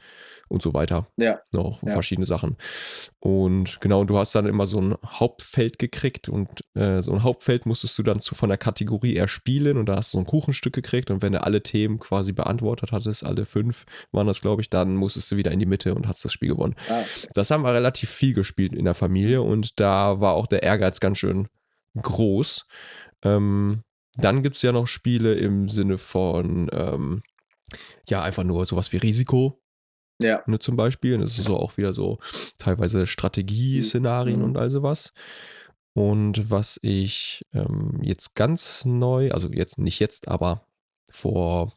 und 0.50 0.62
so 0.62 0.74
weiter 0.74 1.08
Ja, 1.18 1.40
noch 1.54 1.84
Ja. 1.84 1.92
verschiedene 1.94 2.26
Sachen. 2.26 2.58
Und 3.20 3.80
genau, 3.82 4.04
du 4.04 4.18
hast 4.18 4.34
dann 4.36 4.46
immer 4.46 4.68
so 4.68 4.80
ein 4.80 4.96
Hauptfeld 5.06 5.80
gekriegt 5.80 6.30
und 6.30 6.50
äh, 6.76 7.02
so 7.02 7.12
ein 7.12 7.24
Hauptfeld 7.24 7.66
musstest 7.66 7.98
du 7.98 8.04
dann 8.04 8.20
zu, 8.20 8.36
von 8.36 8.50
der 8.50 8.58
Kategorie 8.58 9.16
erspielen 9.16 9.78
und 9.78 9.88
da 9.88 9.98
hast 9.98 10.14
du 10.14 10.18
so 10.18 10.22
ein 10.22 10.26
Kuchenstück 10.26 10.74
gekriegt 10.74 11.12
und 11.12 11.22
wenn 11.22 11.34
du 11.34 11.44
alle 11.44 11.64
Themen 11.64 12.00
quasi 12.00 12.32
beantwortet 12.32 12.92
hattest, 12.92 13.24
alle 13.24 13.46
fünf 13.46 13.86
waren 14.12 14.28
das, 14.28 14.42
glaube 14.42 14.62
ich, 14.62 14.70
dann 14.70 14.96
musstest 14.96 15.32
du 15.32 15.38
wieder 15.38 15.52
in 15.52 15.60
die 15.60 15.66
Mitte 15.66 15.94
und 15.96 16.08
hast 16.08 16.24
das 16.24 16.32
Spiel 16.34 16.50
gewonnen. 16.50 16.76
ah, 16.90 17.02
Das 17.34 17.52
haben 17.52 17.64
wir 17.64 17.74
relativ 17.74 18.10
viel 18.10 18.34
gespielt 18.34 18.74
in 18.74 18.86
der 18.86 18.96
Familie 18.96 19.42
und 19.42 19.80
da 19.80 20.20
war 20.22 20.34
auch 20.34 20.48
der 20.48 20.64
Ehrgeiz 20.64 21.00
ganz 21.00 21.18
schön 21.18 21.48
groß. 22.02 22.66
Ähm, 23.24 23.82
dann 24.16 24.44
gibt 24.44 24.56
es 24.56 24.62
ja 24.62 24.72
noch 24.72 24.88
Spiele 24.88 25.34
im 25.36 25.70
Sinne 25.70 25.98
von, 25.98 26.70
ähm, 26.72 27.22
ja, 28.10 28.22
einfach 28.24 28.44
nur 28.44 28.66
sowas 28.66 28.92
wie 28.94 28.98
Risiko 28.98 29.60
ja. 30.22 30.44
ne, 30.48 30.60
zum 30.60 30.76
Beispiel. 30.76 31.16
Und 31.16 31.22
das 31.22 31.38
ist 31.38 31.46
so 31.46 31.58
auch 31.58 31.78
wieder 31.78 31.94
so 31.94 32.20
teilweise 32.58 33.08
Strategie-Szenarien 33.08 34.40
Mhm. 34.40 34.46
und 34.46 34.58
all 34.58 34.70
sowas. 34.70 35.14
Und 35.94 36.52
was 36.52 36.80
ich 36.84 37.46
ähm, 37.54 38.00
jetzt 38.04 38.36
ganz 38.36 38.86
neu, 38.86 39.32
also 39.32 39.50
jetzt 39.50 39.80
nicht 39.80 40.00
jetzt, 40.00 40.28
aber 40.28 40.68
vor, 41.12 41.72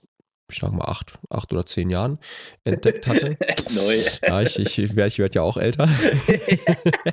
ich 0.52 0.58
sag 0.58 0.72
mal, 0.72 0.84
acht, 0.84 1.18
acht 1.30 1.50
oder 1.52 1.64
zehn 1.64 1.88
Jahren 1.88 2.18
entdeckt 2.64 3.06
hatte. 3.06 3.38
Neu. 3.70 3.96
Ja, 4.22 4.42
ich, 4.42 4.58
ich, 4.58 4.78
ich 4.78 4.96
werde 4.96 5.16
werd 5.18 5.34
ja 5.36 5.42
auch 5.42 5.56
älter. 5.56 5.88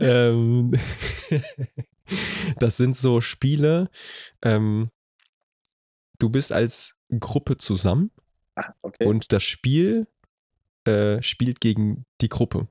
ähm, 0.00 0.72
das 2.58 2.76
sind 2.76 2.96
so 2.96 3.20
Spiele, 3.20 3.88
ähm, 4.42 4.90
du 6.18 6.30
bist 6.30 6.52
als 6.52 6.96
Gruppe 7.18 7.56
zusammen 7.56 8.10
Ah, 8.54 8.74
okay. 8.82 9.06
und 9.06 9.32
das 9.32 9.42
Spiel 9.42 10.06
äh, 10.86 11.22
spielt 11.22 11.60
gegen 11.60 12.04
die 12.20 12.28
Gruppe. 12.28 12.68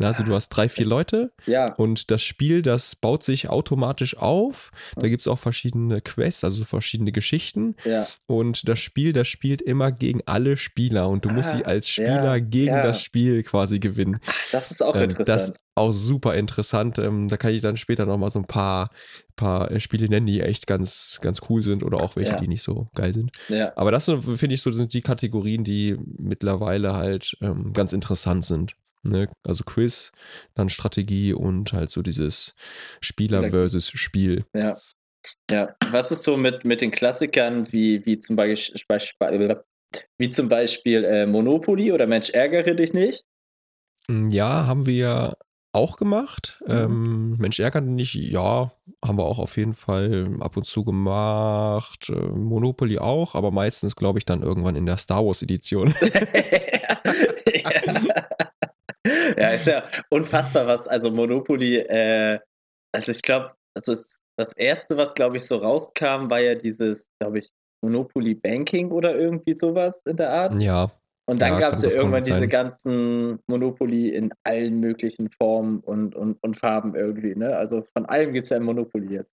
Also 0.00 0.22
du 0.24 0.34
hast 0.34 0.48
drei, 0.48 0.68
vier 0.70 0.86
Leute 0.86 1.32
ja, 1.46 1.74
und 1.74 2.10
das 2.10 2.22
Spiel, 2.22 2.62
das 2.62 2.96
baut 2.96 3.22
sich 3.22 3.50
automatisch 3.50 4.16
auf. 4.16 4.70
Da 4.96 5.06
gibt 5.08 5.20
es 5.20 5.28
auch 5.28 5.38
verschiedene 5.38 6.00
Quests, 6.00 6.44
also 6.44 6.64
verschiedene 6.64 7.12
Geschichten. 7.12 7.76
ja. 7.84 8.06
Und 8.26 8.68
das 8.68 8.78
Spiel, 8.78 9.12
das 9.12 9.28
spielt 9.28 9.60
immer 9.60 9.92
gegen 9.92 10.20
alle 10.24 10.56
Spieler 10.56 11.08
und 11.10 11.24
du 11.26 11.28
musst 11.28 11.50
Ah, 11.50 11.56
sie 11.58 11.64
als 11.66 11.88
Spieler 11.88 12.36
ja, 12.36 12.38
gegen 12.38 12.74
das 12.74 13.02
Spiel 13.02 13.42
quasi 13.42 13.80
gewinnen. 13.80 14.18
Ach, 14.26 14.50
das 14.52 14.70
ist 14.70 14.82
auch 14.82 14.96
Ähm, 14.96 15.02
interessant. 15.02 15.28
Das 15.28 15.48
ist 15.50 15.64
auch 15.74 15.92
super 15.92 16.34
interessant. 16.36 16.98
Ähm, 16.98 17.28
da 17.28 17.36
kann 17.36 17.52
ich 17.52 17.60
dann 17.60 17.76
später 17.76 18.06
nochmal 18.06 18.30
so 18.30 18.38
ein 18.38 18.46
paar, 18.46 18.90
paar 19.36 19.70
äh, 19.70 19.78
Spiele 19.80 20.08
nennen, 20.08 20.26
die 20.26 20.40
echt 20.40 20.66
ganz, 20.66 21.18
ganz 21.20 21.40
cool 21.50 21.62
sind 21.62 21.82
oder 21.82 21.98
auch 22.00 22.16
welche, 22.16 22.36
die 22.36 22.48
nicht 22.48 22.62
so 22.62 22.86
geil 22.94 23.12
sind. 23.12 23.30
Aber 23.76 23.90
das 23.90 24.06
finde 24.06 24.54
ich 24.54 24.62
so 24.62 24.72
sind 24.72 24.92
die 24.94 25.00
Kategorien, 25.02 25.64
die 25.64 25.98
mittlerweile 26.18 26.94
halt 26.94 27.36
ähm, 27.42 27.72
ganz 27.74 27.92
interessant 27.92 28.44
sind. 28.44 28.74
Ne? 29.02 29.28
Also 29.44 29.64
Quiz, 29.64 30.12
dann 30.54 30.68
Strategie 30.68 31.32
und 31.32 31.72
halt 31.72 31.90
so 31.90 32.02
dieses 32.02 32.54
Spieler 33.00 33.50
versus 33.50 33.88
Spiel. 33.88 34.44
Ja. 34.54 34.78
Ja. 35.50 35.74
Was 35.90 36.10
ist 36.12 36.22
so 36.22 36.36
mit, 36.36 36.64
mit 36.64 36.80
den 36.80 36.90
Klassikern 36.90 37.70
wie, 37.72 38.04
wie 38.06 38.18
zum 38.18 38.36
Beispiel, 38.36 38.74
wie 40.18 40.30
zum 40.30 40.48
Beispiel 40.48 41.04
äh, 41.04 41.26
Monopoly 41.26 41.92
oder 41.92 42.06
Mensch 42.06 42.30
ärgere 42.30 42.74
dich 42.74 42.94
nicht? 42.94 43.24
Mm, 44.08 44.28
Ja, 44.28 44.66
haben 44.66 44.86
wir 44.86 45.34
auch 45.72 45.96
gemacht. 45.96 46.62
Mhm. 46.66 46.72
Ähm, 46.72 47.36
Mensch, 47.38 47.58
ärgert 47.60 47.84
nicht, 47.84 48.14
ja, 48.14 48.72
haben 49.04 49.18
wir 49.18 49.24
auch 49.24 49.38
auf 49.38 49.56
jeden 49.56 49.74
Fall 49.74 50.28
ab 50.40 50.56
und 50.56 50.64
zu 50.64 50.84
gemacht. 50.84 52.08
Äh, 52.10 52.12
Monopoly 52.14 52.98
auch, 52.98 53.34
aber 53.34 53.50
meistens, 53.50 53.96
glaube 53.96 54.18
ich, 54.18 54.24
dann 54.24 54.42
irgendwann 54.42 54.76
in 54.76 54.86
der 54.86 54.98
Star 54.98 55.24
Wars 55.24 55.42
Edition. 55.42 55.94
ja. 56.02 57.00
ja, 59.36 59.50
ist 59.50 59.66
ja 59.66 59.84
unfassbar, 60.10 60.66
was, 60.66 60.86
also 60.88 61.10
Monopoly, 61.10 61.78
äh, 61.78 62.38
also 62.92 63.12
ich 63.12 63.22
glaube, 63.22 63.52
also 63.74 63.92
es, 63.92 64.20
das 64.36 64.52
erste, 64.54 64.96
was 64.96 65.14
glaube 65.14 65.36
ich 65.36 65.44
so 65.46 65.56
rauskam, 65.56 66.30
war 66.30 66.40
ja 66.40 66.54
dieses, 66.54 67.08
glaube 67.20 67.38
ich, 67.40 67.50
Monopoly 67.82 68.34
Banking 68.34 68.90
oder 68.92 69.14
irgendwie 69.14 69.54
sowas 69.54 70.02
in 70.06 70.16
der 70.16 70.32
Art. 70.32 70.60
ja, 70.60 70.90
Und 71.26 71.42
dann 71.42 71.54
Ja, 71.54 71.60
gab 71.60 71.74
es 71.74 71.82
ja 71.82 71.88
das 71.88 71.96
irgendwann 71.96 72.24
diese 72.24 72.48
ganzen 72.48 73.40
Monopoly 73.46 74.10
in 74.10 74.32
allen 74.44 74.80
möglichen 74.80 75.28
Formen 75.30 75.80
und, 75.80 76.14
und, 76.14 76.42
und 76.42 76.56
Farben 76.56 76.94
irgendwie, 76.94 77.34
ne? 77.34 77.56
Also 77.56 77.84
von 77.96 78.06
allem 78.06 78.32
gibt 78.32 78.44
es 78.44 78.50
ja 78.50 78.56
ein 78.56 78.62
Monopoly 78.64 79.12
jetzt. 79.14 79.34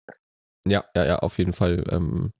ja, 0.67 0.85
ja, 0.95 1.05
ja, 1.05 1.19
auf 1.19 1.37
jeden 1.37 1.53
Fall. 1.53 1.83
Ähm, 1.89 2.31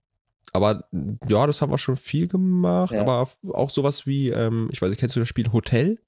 aber 0.54 0.88
ja, 1.30 1.46
das 1.46 1.62
haben 1.62 1.72
wir 1.72 1.78
schon 1.78 1.98
viel 1.98 2.28
gemacht. 2.28 2.94
Ja. 2.94 3.02
Aber 3.02 3.30
auch 3.50 3.70
sowas 3.70 4.08
wie, 4.08 4.30
ähm, 4.30 4.70
ich 4.72 4.82
weiß 4.82 4.90
nicht, 4.90 5.00
kennst 5.00 5.16
du 5.16 5.20
das 5.20 5.30
Spiel 5.30 5.52
Hotel? 5.52 6.00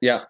Ja. 0.00 0.28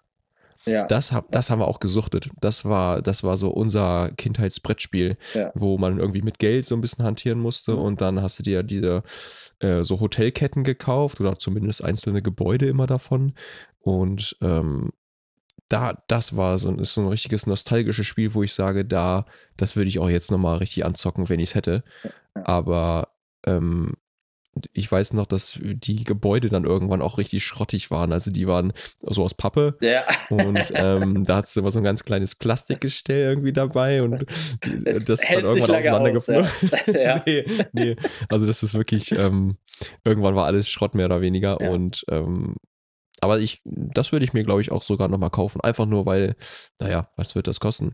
Ja. 0.65 0.85
Das, 0.87 1.13
das 1.31 1.49
haben 1.49 1.59
wir 1.59 1.67
auch 1.67 1.79
gesuchtet. 1.79 2.29
Das 2.41 2.65
war, 2.65 3.01
das 3.01 3.23
war 3.23 3.37
so 3.37 3.49
unser 3.49 4.09
Kindheitsbrettspiel, 4.17 5.15
Ja. 5.33 5.51
wo 5.55 5.77
man 5.77 5.99
irgendwie 5.99 6.21
mit 6.21 6.39
Geld 6.39 6.65
so 6.65 6.75
ein 6.75 6.81
bisschen 6.81 7.05
hantieren 7.05 7.39
musste 7.39 7.73
Mhm. 7.73 7.79
und 7.79 8.01
dann 8.01 8.21
hast 8.21 8.39
du 8.39 8.43
dir 8.43 8.63
diese 8.63 9.03
äh, 9.59 9.83
so 9.83 9.99
Hotelketten 9.99 10.63
gekauft 10.63 11.21
oder 11.21 11.37
zumindest 11.37 11.83
einzelne 11.83 12.21
Gebäude 12.21 12.67
immer 12.67 12.87
davon. 12.87 13.33
Und 13.79 14.35
ähm, 14.41 14.89
da, 15.69 16.03
das 16.07 16.35
war 16.35 16.57
so, 16.57 16.69
ein- 16.69 16.79
ist 16.79 16.93
so 16.93 17.01
ein 17.01 17.07
richtiges 17.07 17.47
nostalgisches 17.47 18.05
Spiel, 18.05 18.33
wo 18.33 18.43
ich 18.43 18.53
sage, 18.53 18.85
da, 18.85 19.25
das 19.57 19.75
würde 19.75 19.89
ich 19.89 19.99
auch 19.99 20.09
jetzt 20.09 20.29
nochmal 20.31 20.57
richtig 20.57 20.85
anzocken, 20.85 21.29
wenn 21.29 21.39
ich 21.39 21.49
es 21.49 21.55
hätte. 21.55 21.83
Aber 22.33 23.09
ähm, 23.47 23.93
ich 24.73 24.89
weiß 24.91 25.13
noch, 25.13 25.25
dass 25.25 25.59
die 25.61 26.03
Gebäude 26.05 26.47
dann 26.49 26.63
irgendwann 26.63 27.01
auch 27.01 27.17
richtig 27.17 27.43
schrottig 27.43 27.91
waren. 27.91 28.13
Also 28.13 28.31
die 28.31 28.47
waren 28.47 28.71
so 29.01 29.23
aus 29.23 29.33
Pappe 29.33 29.77
ja. 29.81 30.03
und 30.29 30.71
ähm, 30.75 31.23
da 31.25 31.37
hast 31.37 31.55
du 31.55 31.59
immer 31.59 31.71
so 31.71 31.79
ein 31.79 31.83
ganz 31.83 32.03
kleines 32.05 32.35
Plastikgestell 32.35 33.25
irgendwie 33.31 33.51
dabei 33.51 34.01
und 34.01 34.25
Es 34.85 35.05
das 35.05 35.21
ist 35.23 35.33
dann 35.33 35.43
irgendwann 35.43 35.75
auseinandergeflogen. 35.75 36.45
aus, 36.45 36.85
ja. 36.87 36.93
Ja. 37.15 37.23
nee, 37.25 37.45
nee, 37.73 37.95
also 38.29 38.45
das 38.45 38.63
ist 38.63 38.73
wirklich, 38.75 39.11
ähm, 39.11 39.57
irgendwann 40.05 40.35
war 40.35 40.45
alles 40.45 40.69
Schrott 40.69 40.95
mehr 40.95 41.07
oder 41.07 41.21
weniger 41.21 41.57
Ja. 41.61 41.69
und 41.71 42.05
ähm, 42.09 42.55
aber 43.21 43.39
ich, 43.39 43.61
das 43.65 44.11
würde 44.11 44.23
ich 44.25 44.33
mir 44.33 44.43
glaube 44.43 44.61
ich 44.61 44.71
auch 44.71 44.83
sogar 44.83 45.07
nochmal 45.09 45.31
kaufen, 45.31 45.59
einfach 45.61 45.85
nur 45.85 46.05
weil, 46.05 46.35
naja, 46.79 47.09
was 47.17 47.35
wird 47.35 47.47
das 47.47 47.59
kosten? 47.59 47.93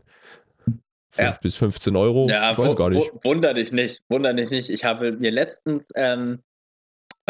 5 1.14 1.28
Ja. 1.34 1.38
bis 1.42 1.56
15 1.56 1.94
Euro? 1.96 2.28
Ja, 2.30 2.52
ich 2.52 2.58
weiß 2.58 2.76
gar 2.76 2.88
nicht. 2.90 3.12
wu- 3.12 3.18
Wunder 3.24 3.52
dich 3.52 3.72
nicht, 3.72 4.02
wunder 4.08 4.32
dich 4.32 4.50
nicht. 4.50 4.70
Ich 4.70 4.84
habe 4.84 5.12
mir 5.12 5.30
letztens, 5.30 5.88
ähm, 5.94 6.40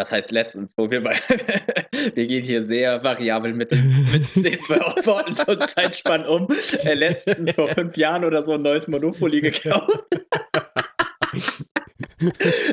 was 0.03 0.11
heißt 0.11 0.33
letztens, 0.33 0.75
wo 0.77 0.91
wir 0.91 1.01
bei, 1.01 1.15
wir 2.15 2.27
gehen 2.27 2.43
hier 2.43 2.65
sehr 2.65 3.05
variabel 3.05 3.53
mit 3.53 3.71
mit 4.13 4.35
den 4.35 4.59
Worten 4.69 5.49
und 5.49 5.69
Zeitspannen 5.69 6.27
um. 6.27 6.49
Äh, 6.83 6.95
letztens 6.95 7.53
vor 7.53 7.69
fünf 7.79 7.97
Jahren 7.97 8.25
oder 8.25 8.43
so 8.43 8.55
ein 8.55 8.63
neues 8.63 8.89
Monopoly 8.89 9.41
gekauft. 9.41 10.05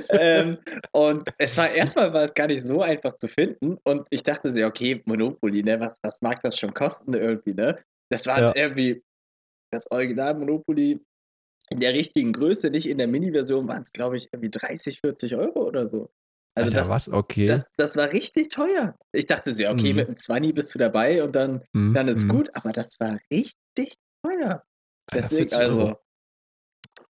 ähm, 0.09 0.57
und 0.91 1.23
es 1.37 1.55
war 1.57 1.69
erstmal 1.69 2.11
war 2.13 2.23
es 2.23 2.33
gar 2.33 2.47
nicht 2.47 2.63
so 2.63 2.81
einfach 2.81 3.13
zu 3.13 3.27
finden. 3.27 3.77
Und 3.83 4.07
ich 4.09 4.23
dachte 4.23 4.51
so, 4.51 4.63
okay, 4.65 5.03
Monopoly, 5.05 5.61
ne, 5.61 5.79
was, 5.79 5.97
was 6.01 6.21
mag 6.21 6.39
das 6.41 6.57
schon 6.57 6.73
kosten 6.73 7.13
irgendwie, 7.13 7.53
ne? 7.53 7.77
Das 8.11 8.25
war 8.25 8.39
Ja. 8.39 8.55
irgendwie 8.55 9.03
das 9.71 9.89
Original 9.91 10.33
Monopoly 10.33 10.99
in 11.71 11.79
der 11.79 11.93
richtigen 11.93 12.33
Größe, 12.33 12.71
nicht 12.71 12.89
in 12.89 12.97
der 12.97 13.07
Mini-Version, 13.07 13.67
waren 13.67 13.83
es, 13.83 13.93
glaube 13.93 14.17
ich, 14.17 14.27
irgendwie 14.33 14.49
30, 14.49 15.01
40 15.01 15.35
Euro 15.35 15.67
oder 15.67 15.85
so. 15.85 16.09
Also 16.59 16.67
Alter, 16.77 16.77
das, 16.81 16.89
was? 16.89 17.09
Okay. 17.09 17.45
das, 17.47 17.71
das 17.77 17.95
war 17.97 18.11
richtig 18.11 18.49
teuer. 18.49 18.95
Ich 19.11 19.25
dachte 19.25 19.53
so, 19.53 19.63
ja, 19.63 19.71
okay, 19.71 19.91
Mhm. 19.91 19.95
mit 19.97 20.07
einem 20.07 20.15
20 20.17 20.53
bist 20.53 20.73
du 20.75 20.79
dabei 20.79 21.23
und 21.23 21.35
dann, 21.35 21.63
Mhm, 21.73 21.93
dann 21.93 22.07
ist 22.07 22.25
mhm. 22.25 22.29
gut, 22.29 22.49
aber 22.55 22.71
das 22.71 22.99
war 22.99 23.17
richtig 23.31 23.95
teuer. 24.23 24.63
Alter, 25.11 25.13
Deswegen, 25.13 25.49
40 25.49 25.57
Euro. 25.59 25.81
also. 25.85 25.95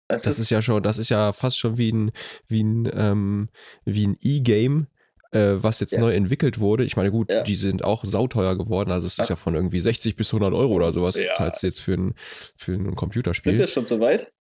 Das, 0.09 0.21
Das 0.21 0.39
ist 0.39 0.49
ja 0.49 0.61
schon, 0.61 0.81
das 0.83 0.97
ist 0.97 1.09
ja 1.09 1.33
fast 1.33 1.57
schon 1.59 1.77
wie 1.77 1.91
ein, 1.91 2.11
wie 2.47 2.63
ein, 2.63 2.89
ähm, 2.95 3.49
wie 3.83 4.07
ein 4.07 4.15
E-Game, 4.21 4.87
äh, 5.31 5.55
was 5.57 5.81
jetzt 5.81 5.91
Ja. 5.93 5.99
neu 5.99 6.13
entwickelt 6.13 6.59
wurde. 6.59 6.85
Ich 6.85 6.95
meine, 6.95 7.11
gut, 7.11 7.29
Ja. 7.31 7.43
die 7.43 7.57
sind 7.57 7.83
auch 7.83 8.05
sauteuer 8.05 8.57
geworden. 8.57 8.91
Also 8.91 9.05
es 9.07 9.17
ist 9.19 9.29
ja 9.29 9.35
von 9.35 9.53
irgendwie 9.55 9.81
60 9.81 10.15
bis 10.15 10.31
100 10.31 10.53
Euro 10.53 10.73
oder 10.73 10.93
sowas 10.93 11.19
Ja. 11.19 11.33
zahlst 11.33 11.61
du 11.61 11.67
jetzt 11.67 11.81
für 11.81 11.93
ein, 11.95 12.13
für 12.55 12.71
ein 12.73 12.85
sind 12.85 12.95
Computerspiel. 12.95 13.57
wir 13.59 13.67
schon 13.67 13.85
so 13.85 13.99
weit? 13.99 14.31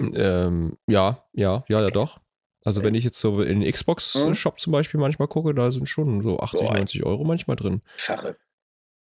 Ähm, 0.00 0.76
ja, 0.86 1.24
ja, 1.32 1.64
ja, 1.68 1.80
ja, 1.80 1.90
doch. 1.90 2.20
Also 2.66 2.82
wenn 2.82 2.96
ich 2.96 3.04
jetzt 3.04 3.20
so 3.20 3.42
in 3.42 3.60
den 3.60 3.72
Xbox-Shop 3.72 4.58
zum 4.58 4.72
Beispiel 4.72 4.98
manchmal 4.98 5.28
gucke, 5.28 5.54
da 5.54 5.70
sind 5.70 5.88
schon 5.88 6.20
so 6.22 6.40
80, 6.40 6.60
Boah. 6.60 6.74
90 6.74 7.06
Euro 7.06 7.22
manchmal 7.22 7.54
drin. 7.54 7.80
Verrückt. 7.96 8.42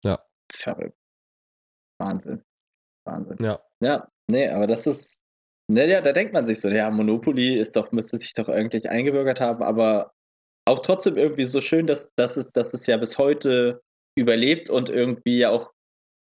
Ja. 0.04 0.24
Verrückt. 0.52 0.96
Wahnsinn. 2.00 2.44
Wahnsinn. 3.04 3.36
Ja. 3.40 3.58
Ja, 3.82 4.08
nee, 4.30 4.48
aber 4.48 4.68
das 4.68 4.86
ist. 4.86 5.22
Ne, 5.70 5.88
ja, 5.88 6.00
da 6.00 6.12
denkt 6.12 6.32
man 6.32 6.46
sich 6.46 6.60
so, 6.60 6.68
ja, 6.68 6.88
Monopoly 6.88 7.58
ist 7.58 7.74
doch, 7.74 7.90
müsste 7.90 8.16
sich 8.16 8.32
doch 8.32 8.48
eigentlich 8.48 8.88
eingebürgert 8.90 9.40
haben, 9.40 9.62
aber 9.62 10.12
auch 10.64 10.78
trotzdem 10.78 11.16
irgendwie 11.16 11.44
so 11.44 11.60
schön, 11.60 11.86
dass, 11.88 12.14
dass, 12.14 12.36
es, 12.36 12.52
dass 12.52 12.74
es 12.74 12.86
ja 12.86 12.96
bis 12.96 13.18
heute 13.18 13.82
überlebt 14.16 14.70
und 14.70 14.88
irgendwie 14.88 15.38
ja 15.38 15.50
auch. 15.50 15.72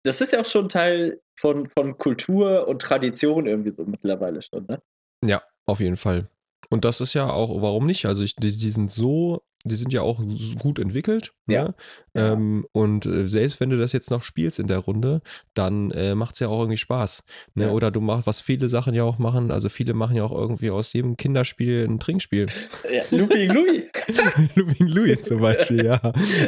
Das 0.03 0.19
ist 0.19 0.33
ja 0.33 0.41
auch 0.41 0.45
schon 0.45 0.67
Teil 0.67 1.21
von, 1.39 1.65
von 1.65 1.97
Kultur 1.97 2.67
und 2.67 2.81
Tradition 2.81 3.47
irgendwie 3.47 3.71
so 3.71 3.85
mittlerweile 3.85 4.41
schon, 4.41 4.65
ne? 4.65 4.81
Ja, 5.23 5.41
auf 5.65 5.79
jeden 5.79 5.97
Fall. 5.97 6.29
Und 6.71 6.85
das 6.85 7.01
ist 7.01 7.13
ja 7.13 7.29
auch, 7.29 7.61
warum 7.61 7.85
nicht? 7.85 8.05
Also 8.05 8.23
ich, 8.23 8.35
die, 8.37 8.55
die 8.55 8.71
sind 8.71 8.89
so, 8.89 9.43
die 9.65 9.75
sind 9.75 9.91
ja 9.91 10.01
auch 10.01 10.21
gut 10.57 10.79
entwickelt. 10.79 11.33
Ja. 11.45 11.65
Ne? 11.65 11.75
Ja. 12.13 12.33
Ähm, 12.33 12.65
und 12.73 13.05
äh, 13.05 13.27
selbst 13.27 13.59
wenn 13.59 13.69
du 13.69 13.77
das 13.77 13.93
jetzt 13.93 14.11
noch 14.11 14.23
spielst 14.23 14.59
in 14.59 14.67
der 14.67 14.79
Runde, 14.79 15.21
dann 15.53 15.91
äh, 15.91 16.13
macht 16.13 16.33
es 16.33 16.39
ja 16.39 16.49
auch 16.49 16.59
irgendwie 16.59 16.77
Spaß. 16.77 17.23
Ne? 17.55 17.65
Ja. 17.65 17.71
Oder 17.71 17.89
du 17.89 18.01
machst, 18.01 18.27
was 18.27 18.41
viele 18.41 18.67
Sachen 18.67 18.93
ja 18.93 19.03
auch 19.03 19.17
machen, 19.17 19.49
also 19.51 19.69
viele 19.69 19.93
machen 19.93 20.17
ja 20.17 20.23
auch 20.23 20.31
irgendwie 20.33 20.71
aus 20.71 20.91
jedem 20.91 21.15
Kinderspiel 21.15 21.85
ein 21.87 21.99
Trinkspiel. 21.99 22.47
Ja, 22.91 23.03
Looping 23.17 23.51
Louis. 23.51 23.83
Looping 24.55 24.87
Louis 24.87 25.21
zum 25.21 25.39
Beispiel, 25.39 25.85
ja. 25.85 26.01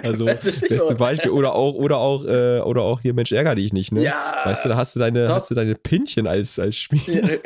Also 0.04 0.26
Beste 0.26 0.52
beste. 0.68 0.96
Beispiel. 0.96 1.32
Oder 1.32 1.54
auch, 1.54 1.76
oder 1.76 1.98
auch, 1.98 2.26
äh, 2.26 2.60
oder 2.60 2.82
auch 2.82 3.00
hier 3.02 3.14
Mensch 3.14 3.32
ärger 3.32 3.56
dich 3.56 3.72
nicht, 3.72 3.92
ne? 3.94 4.04
Ja. 4.04 4.42
Weißt 4.44 4.66
du, 4.66 4.70
da 4.70 4.76
hast 4.76 4.96
du 4.96 5.00
deine, 5.00 5.26
Top. 5.26 5.36
hast 5.36 5.50
du 5.50 5.56
deine 5.56 5.76
Pinchen 5.76 6.28
als, 6.28 6.60
als 6.60 6.76
Spiel 6.76 7.40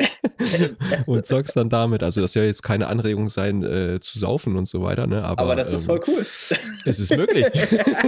und 1.05 1.25
zockst 1.25 1.55
dann 1.55 1.69
damit. 1.69 2.01
Also 2.01 2.21
das 2.21 2.33
soll 2.33 2.43
jetzt 2.43 2.63
keine 2.63 2.87
Anregung 2.87 3.29
sein, 3.29 3.63
äh, 3.63 3.99
zu 3.99 4.17
saufen 4.17 4.55
und 4.55 4.67
so 4.67 4.81
weiter, 4.81 5.05
ne? 5.05 5.23
Aber, 5.23 5.43
Aber 5.43 5.55
das 5.55 5.71
ist 5.71 5.83
ähm, 5.83 5.87
voll 5.87 6.01
cool. 6.07 6.25
Es 6.85 6.99
ist 6.99 7.15
möglich. 7.15 7.45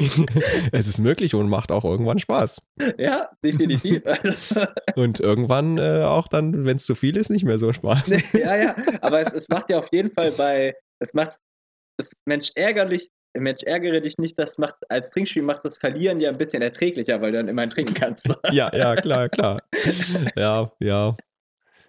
es 0.72 0.86
ist 0.86 0.98
möglich 0.98 1.34
und 1.34 1.48
macht 1.48 1.72
auch 1.72 1.84
irgendwann 1.84 2.18
Spaß. 2.18 2.60
ja, 2.98 3.30
definitiv. 3.44 4.02
Und 4.96 5.20
irgendwann 5.20 5.78
äh, 5.78 6.04
auch 6.04 6.28
dann, 6.28 6.64
wenn 6.64 6.76
es 6.76 6.84
zu 6.84 6.94
viel 6.94 7.16
ist, 7.16 7.30
nicht 7.30 7.44
mehr 7.44 7.58
so 7.58 7.72
Spaß. 7.72 8.08
ja, 8.32 8.56
ja, 8.56 8.76
aber 9.00 9.20
es, 9.20 9.32
es 9.32 9.48
macht 9.48 9.70
ja 9.70 9.78
auf 9.78 9.92
jeden 9.92 10.10
Fall 10.10 10.32
bei, 10.32 10.74
es 11.00 11.14
macht, 11.14 11.38
es, 11.98 12.20
Mensch 12.24 12.52
ärgerlich, 12.54 13.10
Mensch 13.36 13.62
ärgere 13.62 14.00
dich 14.00 14.18
nicht, 14.18 14.38
das 14.38 14.58
macht, 14.58 14.74
als 14.88 15.10
Trinkspiel 15.10 15.42
macht 15.42 15.64
das 15.64 15.78
Verlieren 15.78 16.20
ja 16.20 16.30
ein 16.30 16.38
bisschen 16.38 16.62
erträglicher, 16.62 17.20
weil 17.20 17.32
du 17.32 17.38
dann 17.38 17.48
immerhin 17.48 17.70
trinken 17.70 17.94
kannst. 17.94 18.28
ja, 18.50 18.74
ja, 18.74 18.96
klar, 18.96 19.28
klar. 19.28 19.62
Ja, 20.36 20.72
ja. 20.80 21.16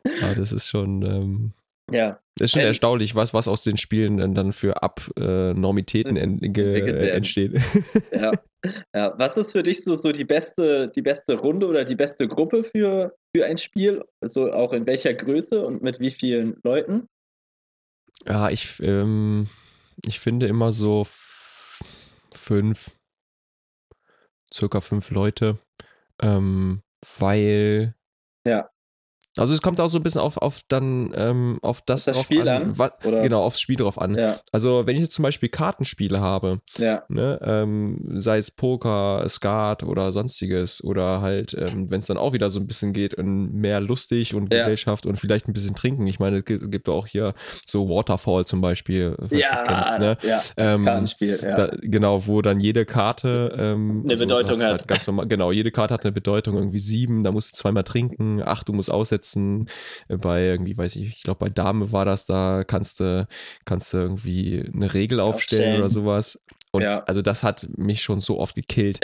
Ja, 0.06 0.34
das 0.36 0.52
ist 0.52 0.68
schon, 0.68 1.04
ähm, 1.04 1.54
ja, 1.92 2.20
das 2.38 2.46
ist 2.46 2.52
schon 2.54 2.62
Ähm, 2.62 2.68
erstaunlich, 2.68 3.16
was, 3.16 3.34
was 3.34 3.48
aus 3.48 3.62
den 3.62 3.78
Spielen 3.78 4.18
dann, 4.18 4.34
dann 4.34 4.52
für 4.52 4.82
Abnormitäten 4.82 6.16
werden. 6.16 7.16
entsteht. 7.16 7.54
ja. 8.12 8.32
ja. 8.96 9.14
Was 9.18 9.38
ist 9.38 9.52
für 9.52 9.64
dich 9.64 9.84
so, 9.84 9.96
so 9.96 10.12
die, 10.12 10.26
beste, 10.26 10.90
die 10.90 11.02
beste 11.02 11.36
Runde 11.36 11.68
oder 11.68 11.84
die 11.84 11.96
beste 11.96 12.28
Gruppe 12.28 12.64
für, 12.64 13.16
für 13.36 13.46
ein 13.46 13.58
Spiel? 13.58 14.04
So 14.22 14.52
auch 14.52 14.74
in 14.74 14.88
welcher 14.88 15.14
Größe 15.14 15.66
und 15.66 15.84
mit 15.84 16.00
wie 16.00 16.12
vielen 16.12 16.58
Leuten? 16.64 17.08
Ja, 18.28 18.50
ich, 18.50 18.80
ähm, 18.82 19.48
ich 20.06 20.20
finde 20.20 20.48
immer 20.48 20.72
so 20.72 21.06
fünf, 22.34 22.92
circa 24.54 24.82
fünf 24.82 25.10
Leute, 25.12 25.60
ähm, 26.22 26.82
weil. 27.20 27.94
Ja. 28.48 28.71
Also 29.38 29.54
es 29.54 29.62
kommt 29.62 29.80
auch 29.80 29.88
so 29.90 29.98
ein 29.98 30.04
bisschen 30.04 30.20
auf, 30.20 30.38
auf 30.38 30.60
dann 30.68 31.12
ähm, 31.16 31.58
auf 31.62 31.82
das, 31.82 32.04
das 32.06 32.16
drauf 32.18 32.26
Spiel 32.26 32.42
an, 32.50 32.64
an, 32.64 32.78
wa- 32.78 32.92
oder? 33.06 33.22
genau 33.22 33.44
aufs 33.44 33.62
Spiel 33.62 33.78
drauf 33.78 34.00
an. 34.00 34.18
Ja, 34.18 34.36
Also 34.52 34.84
wenn 34.86 34.96
ich 34.98 35.02
jetzt 35.04 35.14
zum 35.14 35.24
Beispiel 35.24 35.48
Kartenspiele 35.48 36.20
habe, 36.20 36.60
ja, 36.78 37.04
ne, 37.08 37.40
ähm, 37.42 37.98
sei 38.20 38.38
es 38.40 38.52
Poker, 38.52 39.24
Skat 39.30 39.84
oder 39.84 40.12
sonstiges 40.12 40.84
oder 40.84 41.22
halt, 41.22 41.54
ähm, 41.58 41.90
wenn 41.90 42.00
es 42.00 42.08
dann 42.08 42.18
auch 42.18 42.34
wieder 42.34 42.50
so 42.50 42.60
ein 42.60 42.68
bisschen 42.68 42.92
geht 42.92 43.14
in 43.14 43.54
mehr 43.54 43.80
lustig 43.80 44.36
und 44.36 44.54
Ja. 44.54 44.60
Gesellschaft 44.64 45.06
und 45.06 45.16
vielleicht 45.18 45.48
ein 45.48 45.54
bisschen 45.54 45.76
trinken. 45.76 46.06
Ich 46.08 46.20
meine, 46.20 46.40
es 46.40 46.46
gibt, 46.46 46.70
gibt 46.70 46.90
auch 46.90 47.08
hier 47.08 47.34
so 47.66 47.88
Waterfall 47.88 48.44
zum 48.46 48.60
Beispiel, 48.60 49.16
falls 49.18 49.30
du 49.30 49.38
ja, 49.38 49.50
das 49.52 49.64
kennst, 49.64 50.00
ne? 50.00 50.18
ja, 50.24 50.36
das 50.38 50.54
Ähm, 50.58 50.84
Kartenspiel, 50.84 51.40
ja. 51.42 51.56
Da, 51.56 51.72
genau, 51.82 52.28
wo 52.28 52.42
dann 52.42 52.60
jede 52.60 52.86
Karte 52.86 53.56
ähm, 53.58 54.02
Eine 54.04 54.18
Bedeutung 54.18 54.60
du 54.60 54.66
hast 54.66 54.72
hat. 54.74 54.88
ganz 54.90 55.08
normal, 55.08 55.28
genau, 55.28 55.54
jede 55.54 55.72
Karte 55.72 55.94
hat 55.94 56.04
eine 56.04 56.12
Bedeutung, 56.12 56.56
irgendwie 56.58 56.80
sieben, 56.80 57.24
da 57.24 57.32
musst 57.32 57.54
du 57.54 57.58
zweimal 57.58 57.86
trinken, 57.86 58.42
acht, 58.44 58.68
du 58.68 58.74
musst 58.74 58.92
aussetzen. 58.92 59.21
Äh, 60.08 60.18
Bei 60.18 60.44
irgendwie, 60.44 60.78
weiß 60.78 60.96
ich, 60.96 61.08
ich 61.08 61.24
glaube 61.24 61.40
bei 61.40 61.50
Dame 61.50 61.92
war 61.92 62.06
das, 62.06 62.26
da 62.26 62.64
kannst 62.66 63.00
du, 63.00 63.28
kannst 63.66 63.94
du 63.94 63.98
irgendwie 63.98 64.64
eine 64.74 64.94
Regel 64.94 65.20
aufstellen 65.20 65.32
Aufstellen. 65.42 65.78
oder 65.78 65.90
sowas. 65.90 66.40
Und 66.74 66.84
Ja. 66.84 67.04
also 67.04 67.22
das 67.22 67.44
hat 67.44 67.68
mich 67.76 68.02
schon 68.02 68.22
so 68.22 68.40
oft 68.40 68.56
gekillt. 68.56 69.00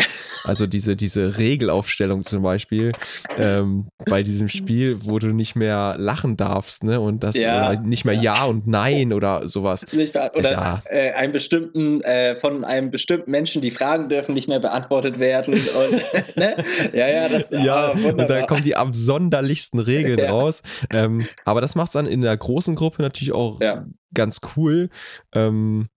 Also 0.45 0.67
diese, 0.67 0.95
diese 0.95 1.37
Regelaufstellung 1.37 2.23
zum 2.23 2.41
Beispiel 2.41 2.93
ähm, 3.37 3.89
bei 4.09 4.23
diesem 4.23 4.47
Spiel, 4.47 5.03
wo 5.03 5.19
du 5.19 5.27
nicht 5.33 5.55
mehr 5.57 5.95
lachen 5.97 6.37
darfst, 6.37 6.85
ne? 6.85 7.01
Und 7.01 7.23
das 7.23 7.35
Ja. 7.35 7.71
oder 7.71 7.81
nicht 7.81 8.05
mehr 8.05 8.13
ja. 8.15 8.45
und 8.45 8.67
Nein 8.67 9.11
oder 9.11 9.49
sowas. 9.49 9.85
Wahr? 10.13 10.31
Oder 10.35 10.51
Ja. 10.53 10.81
äh, 10.85 11.11
einem 11.11 11.33
bestimmten, 11.33 11.99
äh, 12.03 12.37
von 12.37 12.63
einem 12.63 12.89
bestimmten 12.89 13.31
Menschen 13.31 13.61
die 13.61 13.71
Fragen 13.71 14.07
dürfen 14.07 14.33
nicht 14.33 14.47
mehr 14.47 14.61
beantwortet 14.61 15.19
werden. 15.19 15.53
Und, 15.55 16.35
ne? 16.37 16.55
Ja, 16.93 17.07
ja, 17.09 17.27
das 17.27 17.47
Ja, 17.51 17.89
und 17.91 18.17
da 18.29 18.43
kommen 18.45 18.63
die 18.63 18.75
absonderlichsten 18.77 19.79
Regeln 19.81 20.19
Ja. 20.23 20.31
raus. 20.31 20.61
Ähm, 20.89 21.27
aber 21.43 21.59
das 21.59 21.75
macht 21.75 21.87
es 21.87 21.93
dann 21.93 22.07
in 22.07 22.21
der 22.21 22.37
großen 22.37 22.75
Gruppe 22.75 23.01
natürlich 23.01 23.33
auch 23.33 23.59
Ja. 23.59 23.85
ganz 24.13 24.39
cool, 24.55 24.89
ähm, 25.35 25.89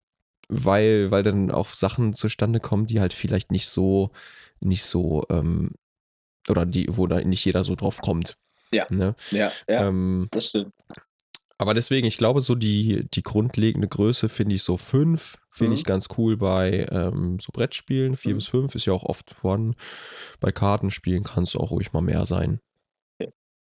weil, 0.50 1.10
weil 1.10 1.22
dann 1.22 1.50
auch 1.50 1.68
Sachen 1.68 2.12
zustande 2.14 2.60
kommen, 2.60 2.86
die 2.86 3.00
halt 3.00 3.12
vielleicht 3.12 3.50
nicht 3.52 3.68
so, 3.68 4.10
nicht 4.60 4.84
so, 4.84 5.24
ähm, 5.30 5.70
oder 6.48 6.66
die, 6.66 6.86
wo 6.90 7.06
da 7.06 7.20
nicht 7.20 7.44
jeder 7.44 7.64
so 7.64 7.74
drauf 7.76 8.00
kommt. 8.00 8.34
Ja. 8.72 8.86
Ne? 8.90 9.14
ja, 9.30 9.50
ja, 9.68 9.86
Ähm, 9.88 10.28
das 10.30 10.46
stimmt. 10.48 10.72
aber 11.58 11.74
deswegen, 11.74 12.06
ich 12.06 12.16
glaube, 12.18 12.40
so 12.40 12.54
die, 12.54 13.06
die 13.12 13.22
grundlegende 13.22 13.88
Größe 13.88 14.28
finde 14.28 14.54
ich 14.54 14.62
so 14.62 14.76
fünf, 14.76 15.36
finde 15.50 15.70
Mhm. 15.72 15.76
ich 15.78 15.84
ganz 15.84 16.08
cool 16.18 16.36
bei 16.36 16.86
ähm, 16.90 17.38
so 17.40 17.50
Brettspielen. 17.52 18.16
Vier 18.16 18.32
Mhm. 18.34 18.38
bis 18.38 18.48
fünf 18.48 18.74
ist 18.74 18.86
ja 18.86 18.92
auch 18.92 19.04
oft 19.04 19.30
vorhanden. 19.30 19.74
Bei 20.40 20.52
Kartenspielen 20.52 21.24
kann 21.24 21.44
es 21.44 21.56
auch 21.56 21.70
ruhig 21.72 21.92
mal 21.92 22.00
mehr 22.02 22.26
sein. 22.26 22.60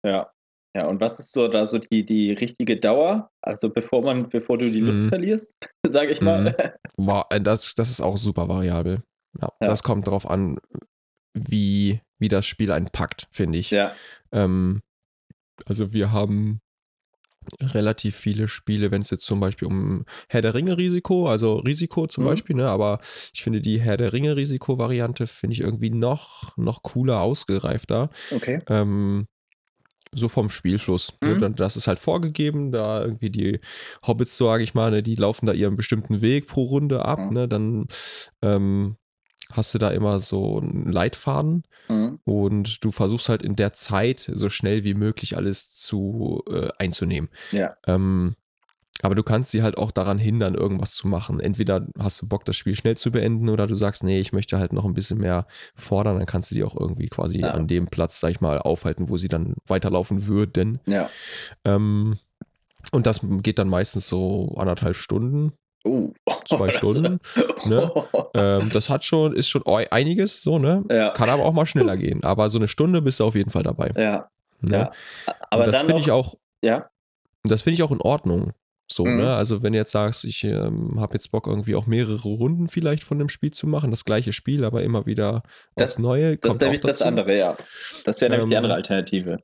Ja. 0.06 0.33
Ja, 0.76 0.88
und 0.88 1.00
was 1.02 1.20
ist 1.20 1.32
so 1.32 1.48
da 1.48 1.66
so 1.66 1.78
die, 1.78 2.06
die 2.06 2.32
richtige 2.32 2.78
Dauer? 2.80 3.30
Also 3.42 3.70
bevor 3.70 4.02
man, 4.02 4.30
bevor 4.30 4.58
du 4.58 4.72
die 4.72 4.80
Lust 4.80 5.04
Mhm. 5.06 5.10
verlierst, 5.10 5.56
sage 5.88 6.12
ich 6.12 6.22
mal. 6.22 6.50
Mhm. 6.50 6.56
Boah, 6.98 7.26
äh, 7.30 7.40
das, 7.42 7.76
das 7.76 7.90
ist 7.90 8.02
auch 8.02 8.18
super 8.18 8.48
variabel. 8.50 9.04
Ja, 9.40 9.50
Ja. 9.62 9.68
Das 9.68 9.84
kommt 9.84 10.08
drauf 10.08 10.30
an, 10.30 10.58
wie, 11.34 12.02
wie 12.20 12.30
das 12.30 12.46
Spiel 12.46 12.72
einen 12.72 12.88
packt, 12.90 13.28
finde 13.32 13.58
ich. 13.60 13.72
Ja, 13.72 13.96
Ähm, 14.32 14.82
also 15.66 15.94
wir 15.94 16.12
haben 16.12 16.60
relativ 17.62 18.16
viele 18.16 18.48
Spiele, 18.48 18.90
wenn 18.92 19.02
es 19.02 19.10
jetzt 19.10 19.26
zum 19.26 19.40
Beispiel 19.40 19.68
um 19.68 20.06
Herr 20.30 20.42
der 20.42 20.54
Ringe 20.54 20.78
Risiko, 20.78 21.28
also 21.28 21.58
Risiko 21.58 22.08
zum 22.08 22.24
Mhm. 22.24 22.28
Beispiel, 22.30 22.56
ne, 22.56 22.68
aber 22.70 23.00
ich 23.34 23.44
finde 23.44 23.62
die 23.62 23.80
Herr 23.82 23.98
der 23.98 24.14
Ringe 24.14 24.36
Risiko 24.36 24.78
Variante 24.78 25.28
finde 25.28 25.54
ich 25.54 25.60
irgendwie 25.62 25.90
noch, 25.90 26.56
noch 26.58 26.84
cooler 26.84 27.22
ausgereifter. 27.22 28.10
okay. 28.32 28.62
Ähm, 28.70 29.28
so 30.16 30.30
vom 30.30 30.50
Spielfluss. 30.50 31.14
Ne? 31.24 31.36
Mhm. 31.36 31.40
Dann- 31.42 31.56
Das 31.56 31.78
ist 31.78 31.88
halt 31.88 32.00
vorgegeben, 32.00 32.72
da 32.72 33.04
irgendwie 33.04 33.30
die 33.30 33.60
Hobbits, 34.06 34.38
sage 34.38 34.64
ich 34.64 34.74
mal, 34.74 34.92
ne, 34.92 35.04
die 35.04 35.16
laufen 35.16 35.46
da 35.46 35.54
ihren 35.54 35.76
bestimmten 35.76 36.22
Weg 36.22 36.48
pro 36.48 36.64
Runde 36.64 37.06
ab. 37.06 37.20
Mhm. 37.20 37.34
Ne? 37.34 37.48
Dann 37.48 37.88
ähm, 38.42 38.98
hast 39.52 39.74
du 39.74 39.78
da 39.78 39.90
immer 39.90 40.20
so 40.20 40.60
einen 40.60 40.92
Leitfaden 40.92 41.64
Mhm. 41.90 42.20
und 42.24 42.84
du 42.84 42.92
versuchst 42.92 43.30
halt 43.30 43.44
in 43.44 43.56
der 43.56 43.74
Zeit 43.74 44.32
so 44.34 44.50
schnell 44.50 44.84
wie 44.84 44.94
möglich 44.94 45.36
alles 45.38 45.76
zu 45.80 46.42
äh, 46.50 46.70
einzunehmen. 46.80 47.30
Ja. 47.52 47.76
Ähm, 47.86 48.36
aber 49.02 49.16
du 49.16 49.24
kannst 49.24 49.52
sie 49.52 49.64
halt 49.64 49.78
auch 49.78 49.92
daran 49.92 50.18
hindern, 50.20 50.54
irgendwas 50.56 50.94
zu 50.94 51.08
machen. 51.08 51.40
Entweder 51.40 51.88
hast 52.00 52.22
du 52.22 52.28
Bock, 52.28 52.46
das 52.46 52.56
Spiel 52.56 52.76
schnell 52.76 52.96
zu 52.96 53.12
beenden, 53.12 53.50
oder 53.50 53.68
du 53.68 53.76
sagst, 53.76 54.04
nee, 54.04 54.20
ich 54.20 54.32
möchte 54.34 54.60
halt 54.60 54.72
noch 54.72 54.86
ein 54.86 54.94
bisschen 54.94 55.18
mehr 55.20 55.46
fordern, 55.76 56.18
dann 56.18 56.26
kannst 56.26 56.52
du 56.52 56.56
die 56.56 56.64
auch 56.64 56.76
irgendwie 56.80 57.08
quasi 57.08 57.40
Ja. 57.42 57.52
an 57.52 57.68
dem 57.68 57.88
Platz, 57.88 58.20
sag 58.20 58.30
ich 58.32 58.40
mal, 58.42 58.60
aufhalten, 58.60 59.10
wo 59.10 59.18
sie 59.18 59.28
dann 59.28 59.56
weiterlaufen 59.68 60.28
würden. 60.28 60.80
Ja. 60.86 61.10
Ähm, 61.66 62.18
und 62.92 63.06
das 63.08 63.20
geht 63.24 63.60
dann 63.60 63.70
meistens 63.70 64.08
so 64.08 64.54
anderthalb 64.58 64.96
Stunden, 64.96 65.54
Uh. 65.86 66.14
zwei 66.46 66.72
Stunden. 66.72 67.20
ne? 67.66 67.92
Ähm, 68.36 68.70
das 68.72 68.90
hat 68.90 69.04
schon, 69.04 69.34
ist 69.34 69.50
schon 69.50 69.64
einiges, 69.92 70.42
so, 70.42 70.58
ne? 70.60 70.84
Ja. 70.90 71.10
Kann 71.10 71.30
aber 71.30 71.44
auch 71.44 71.52
mal 71.54 71.66
schneller 71.66 71.98
gehen. 71.98 72.24
Aber 72.24 72.50
so 72.50 72.58
eine 72.58 72.70
Stunde 72.70 73.02
bist 73.02 73.20
du 73.20 73.26
auf 73.26 73.36
jeden 73.36 73.50
Fall 73.50 73.64
dabei. 73.64 73.92
Ja. 73.98 74.30
Ne? 74.62 74.78
Ja. 74.78 74.92
Aber 75.50 75.66
und 75.66 75.74
das 75.74 75.82
finde 75.82 76.00
ich 76.00 76.10
auch, 76.12 76.36
ja. 76.64 76.90
das 77.44 77.64
finde 77.64 77.74
ich 77.74 77.84
auch 77.84 77.92
in 77.92 78.00
Ordnung. 78.00 78.54
So, 78.92 79.06
Mhm. 79.06 79.18
ne? 79.18 79.34
Also, 79.34 79.64
wenn 79.64 79.74
du 79.74 79.80
jetzt 79.80 79.92
sagst, 79.92 80.24
ich 80.26 80.44
ähm, 80.44 81.00
habe 81.00 81.14
jetzt 81.14 81.32
Bock, 81.32 81.48
irgendwie 81.48 81.76
auch 81.76 81.88
mehrere 81.88 82.28
Runden 82.28 82.68
vielleicht 82.68 83.04
von 83.04 83.18
dem 83.18 83.30
Spiel 83.30 83.52
zu 83.52 83.66
machen, 83.66 83.92
das 83.92 84.06
gleiche 84.06 84.34
Spiel, 84.34 84.64
aber 84.66 84.84
immer 84.84 85.06
wieder 85.06 85.42
Das- 85.76 86.00
Neue. 86.00 86.38
Das 86.38 86.42
kommt 86.42 86.54
ist 86.56 86.62
nämlich 86.62 86.82
das 86.82 87.02
andere, 87.02 87.38
ja. 87.38 87.56
Das 88.06 88.20
wäre 88.22 88.32
nämlich 88.32 88.50
die 88.50 88.54
Ähm, 88.56 88.58
andere 88.58 88.74
Alternative. 88.76 89.38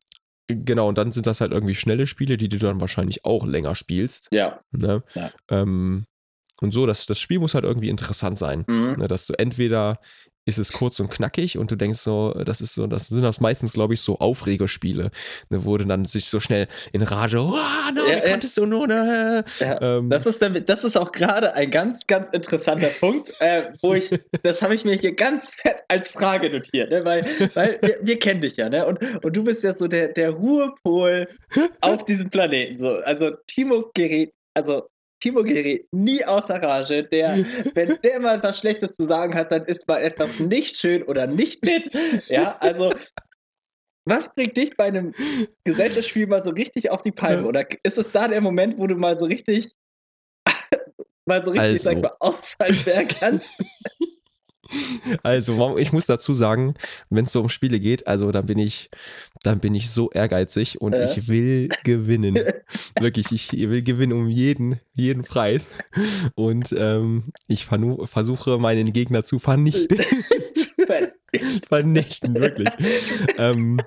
Genau, 0.47 0.88
und 0.89 0.97
dann 0.97 1.12
sind 1.12 1.28
das 1.28 1.41
halt 1.41 1.52
irgendwie 1.52 1.75
schnelle 1.75 2.08
Spiele, 2.08 2.36
die 2.36 2.49
du 2.49 2.58
dann 2.58 2.82
wahrscheinlich 2.82 3.23
auch 3.23 3.45
länger 3.45 3.75
spielst. 3.75 4.28
Ja. 4.32 4.60
Ne? 4.71 5.04
Ja. 5.13 5.32
Ähm, 5.49 6.06
und 6.62 6.71
so, 6.73 6.86
das, 6.86 7.06
das 7.06 7.19
Spiel 7.19 7.39
muss 7.39 7.54
halt 7.54 7.63
irgendwie 7.65 7.88
interessant 7.89 8.38
sein. 8.38 8.65
Mhm. 8.67 8.95
Ne? 8.97 9.08
Dass 9.08 9.28
du 9.28 9.34
entweder 9.38 9.99
ist 10.50 10.58
es 10.58 10.74
kurz 10.74 11.00
und 11.00 11.10
knackig 11.10 11.58
und 11.58 11.72
du 11.72 11.76
denkst 11.76 12.00
so, 12.00 12.34
das 12.34 12.60
ist 12.60 12.74
so, 12.74 12.88
das 12.88 13.08
sind 13.08 13.22
das 13.22 13.40
meistens, 13.40 13.72
glaube 13.74 13.94
ich, 13.94 14.02
so 14.02 14.20
Aufregerspiele, 14.20 15.12
ne, 15.50 15.66
wo 15.66 15.78
du 15.78 15.86
dann 15.86 16.06
sich 16.06 16.26
so 16.26 16.40
schnell 16.40 16.68
in 16.92 17.02
Rage, 17.02 17.38
oh, 17.40 17.54
no, 17.94 18.02
Ja, 18.02 18.08
wie 18.08 18.26
ja. 18.26 18.32
konntest 18.32 18.58
du 18.58 18.66
nur, 18.66 18.88
ne? 18.88 19.46
Ja. 19.60 19.82
Ähm, 19.82 20.10
Das 20.10 20.26
ist, 20.26 20.42
der, 20.42 20.50
das 20.50 20.84
ist 20.84 20.98
auch 20.98 21.12
gerade 21.12 21.54
ein 21.54 21.72
ganz, 21.72 22.08
ganz 22.08 22.30
interessanter 22.30 22.90
Punkt, 23.00 23.32
äh, 23.40 23.68
wo 23.82 23.94
ich, 23.94 24.10
das 24.44 24.62
habe 24.62 24.76
ich 24.76 24.84
mir 24.84 24.96
hier 24.96 25.16
ganz 25.16 25.56
fett 25.56 25.78
als 25.88 26.14
Frage 26.14 26.50
notiert, 26.50 26.90
ne? 26.90 27.06
weil, 27.06 27.24
weil 27.54 27.80
wir, 27.82 28.00
wir 28.02 28.20
kennen 28.20 28.42
dich 28.42 28.58
ja, 28.58 28.70
ne? 28.70 28.86
Und, 28.86 29.00
und 29.24 29.38
du 29.38 29.44
bist 29.44 29.64
ja 29.64 29.74
so 29.74 29.88
der, 29.88 30.10
der 30.10 30.32
Ruhepol 30.32 31.28
auf 31.82 32.04
diesem 32.04 32.30
Planeten. 32.30 32.80
So. 32.80 32.90
Also 33.04 33.32
Timo 33.48 33.92
gerät, 33.94 34.34
also 34.54 34.88
Timo 35.20 35.44
gerät 35.44 35.88
nie 35.92 36.24
außer 36.24 36.62
Rage. 36.62 37.04
Der, 37.04 37.38
wenn 37.74 37.98
der 38.04 38.20
mal 38.20 38.42
was 38.42 38.60
Schlechtes 38.60 38.96
zu 38.96 39.06
sagen 39.06 39.36
hat, 39.36 39.52
dann 39.52 39.64
ist 39.64 39.88
mal 39.88 40.00
etwas 40.00 40.40
nicht 40.40 40.78
schön 40.78 41.04
oder 41.04 41.28
nicht 41.28 41.64
nett. 41.64 41.90
Ja, 42.28 42.58
also 42.60 42.92
was 44.06 44.34
bringt 44.34 44.58
dich 44.58 44.76
bei 44.76 44.86
einem 44.86 45.14
Gesellschaftsspiel 45.64 46.28
mal 46.28 46.44
so 46.44 46.50
richtig 46.50 46.90
auf 46.90 47.02
die 47.02 47.12
Palme? 47.12 47.46
Oder 47.48 47.66
ist 47.84 47.98
es 47.98 48.12
da 48.12 48.28
der 48.28 48.42
Moment, 48.42 48.78
wo 48.78 48.88
du 48.88 48.96
mal 48.96 49.18
so 49.18 49.26
richtig, 49.26 49.76
mal 51.26 51.44
so 51.44 51.52
richtig, 51.52 51.82
sag 51.82 51.98
ich 51.98 52.04
Also. 52.04 52.10
mal, 52.10 52.16
ausfallen 52.20 52.86
werden 52.86 53.08
kannst? 53.08 53.54
Also, 55.24 55.78
ich 55.78 55.92
muss 55.94 56.06
dazu 56.06 56.34
sagen, 56.34 56.74
wenn 57.10 57.26
es 57.26 57.32
so 57.32 57.42
um 57.42 57.50
Spiele 57.50 57.80
geht, 57.80 58.08
also 58.08 58.32
dann 58.32 58.46
bin 58.46 58.58
ich, 58.60 58.90
dann 59.44 59.60
bin 59.60 59.74
ich 59.76 59.90
so 59.90 60.10
ehrgeizig 60.12 60.80
und 60.82 60.94
Ja. 60.94 61.06
ich 61.06 61.28
will 61.28 61.70
gewinnen. 61.84 62.38
Wirklich, 63.00 63.32
ich 63.32 63.52
will 63.54 63.82
gewinnen 63.82 64.14
um 64.14 64.28
jeden, 64.28 64.80
jeden 64.94 65.24
Preis. 65.24 65.72
Und 66.36 66.74
ähm, 66.78 67.32
ich 67.48 67.66
versuche 67.66 68.58
meinen 68.60 68.94
Gegner 68.94 69.24
zu 69.24 69.40
vernichten. 69.40 69.98
vernichten, 71.68 72.36
wirklich. 72.36 72.70
ähm, 73.38 73.78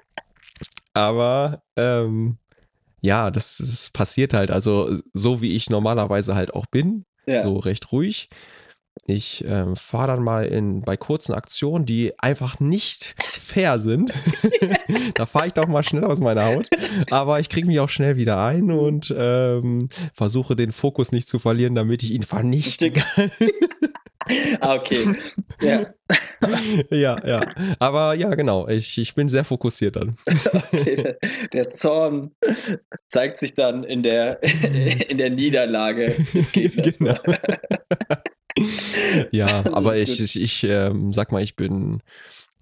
aber 0.95 1.63
ähm, 1.77 2.39
ja, 3.01 3.31
das, 3.31 3.57
das 3.59 3.91
passiert 3.91 4.33
halt. 4.35 4.51
Also, 4.51 4.97
so 5.13 5.41
wie 5.43 5.57
ich 5.57 5.71
normalerweise 5.71 6.35
halt 6.35 6.55
auch 6.55 6.67
bin, 6.67 7.05
ja. 7.27 7.43
so 7.43 7.57
recht 7.57 7.91
ruhig. 7.93 8.29
Ich 9.07 9.45
ähm, 9.49 9.75
fahre 9.75 10.09
dann 10.09 10.23
mal 10.23 10.45
in, 10.45 10.83
bei 10.83 10.97
kurzen 10.97 11.33
Aktionen, 11.35 11.87
die 11.87 12.13
einfach 12.19 12.61
nicht 12.61 13.15
fair 13.21 13.79
sind. 13.79 14.13
da 15.15 15.27
fahre 15.27 15.49
ich 15.49 15.53
doch 15.55 15.67
mal 15.67 15.83
schnell 15.83 16.05
aus 16.05 16.21
meiner 16.21 16.45
Haut. 16.45 16.69
Aber 17.11 17.41
ich 17.41 17.49
kriege 17.49 17.67
mich 17.67 17.81
auch 17.81 17.89
schnell 17.89 18.17
wieder 18.17 18.45
ein 18.45 18.71
und 18.71 19.13
ähm, 19.17 19.89
versuche 20.15 20.55
den 20.55 20.73
Fokus 20.73 21.11
nicht 21.11 21.27
zu 21.27 21.39
verlieren, 21.39 21.75
damit 21.75 22.03
ich 22.03 22.13
ihn 22.13 22.23
vernichten 22.23 22.93
kann. 22.93 23.31
ah, 24.61 24.77
okay. 24.77 25.17
Ja. 25.61 25.87
ja, 26.91 27.27
ja. 27.27 27.41
Aber 27.81 28.15
ja, 28.15 28.35
genau. 28.35 28.69
Ich, 28.69 28.99
ich 28.99 29.15
bin 29.15 29.29
sehr 29.29 29.45
fokussiert 29.45 29.97
dann. 29.97 30.17
Okay, 30.53 30.97
der, 30.97 31.19
der 31.53 31.71
Zorn 31.71 32.31
zeigt 33.09 33.39
sich 33.39 33.55
dann 33.55 33.83
in 33.83 34.03
der, 34.05 34.41
in 35.09 35.19
der 35.19 35.31
Niederlage 35.31 36.15
genau. 36.53 37.17
Ja, 39.31 39.65
aber 39.73 39.97
ich, 39.97 40.21
ich, 40.21 40.41
ich 40.41 40.65
ähm, 40.65 41.13
sag 41.13 41.33
mal, 41.33 41.43
ich 41.43 41.57
bin 41.57 42.01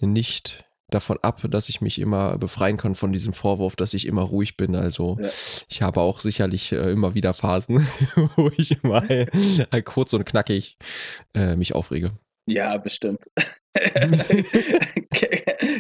nicht 0.01 0.65
davon 0.91 1.19
ab, 1.23 1.41
dass 1.49 1.69
ich 1.69 1.81
mich 1.81 1.99
immer 2.01 2.37
befreien 2.39 2.77
kann 2.77 2.95
von 2.95 3.13
diesem 3.13 3.33
Vorwurf, 3.33 3.77
dass 3.77 3.95
ich 3.95 4.07
immer 4.07 4.23
ruhig 4.23 4.57
bin. 4.57 4.75
Also 4.75 5.19
Ja. 5.21 5.29
ich 5.69 5.83
habe 5.83 6.01
auch 6.01 6.21
sicherlich 6.21 6.73
äh, 6.73 6.91
immer 6.91 7.15
wieder 7.15 7.33
Phasen, 7.33 7.87
wo 8.37 8.51
ich 8.57 8.83
mal 8.83 9.09
äh, 9.09 9.83
kurz 9.85 10.13
und 10.13 10.25
knackig 10.25 10.77
äh, 11.35 11.55
mich 11.57 11.75
aufrege. 11.75 12.13
Ja, 12.47 12.77
bestimmt. 12.79 13.21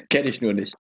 Kenne 0.09 0.29
ich 0.29 0.41
nur 0.41 0.53
nicht. 0.53 0.77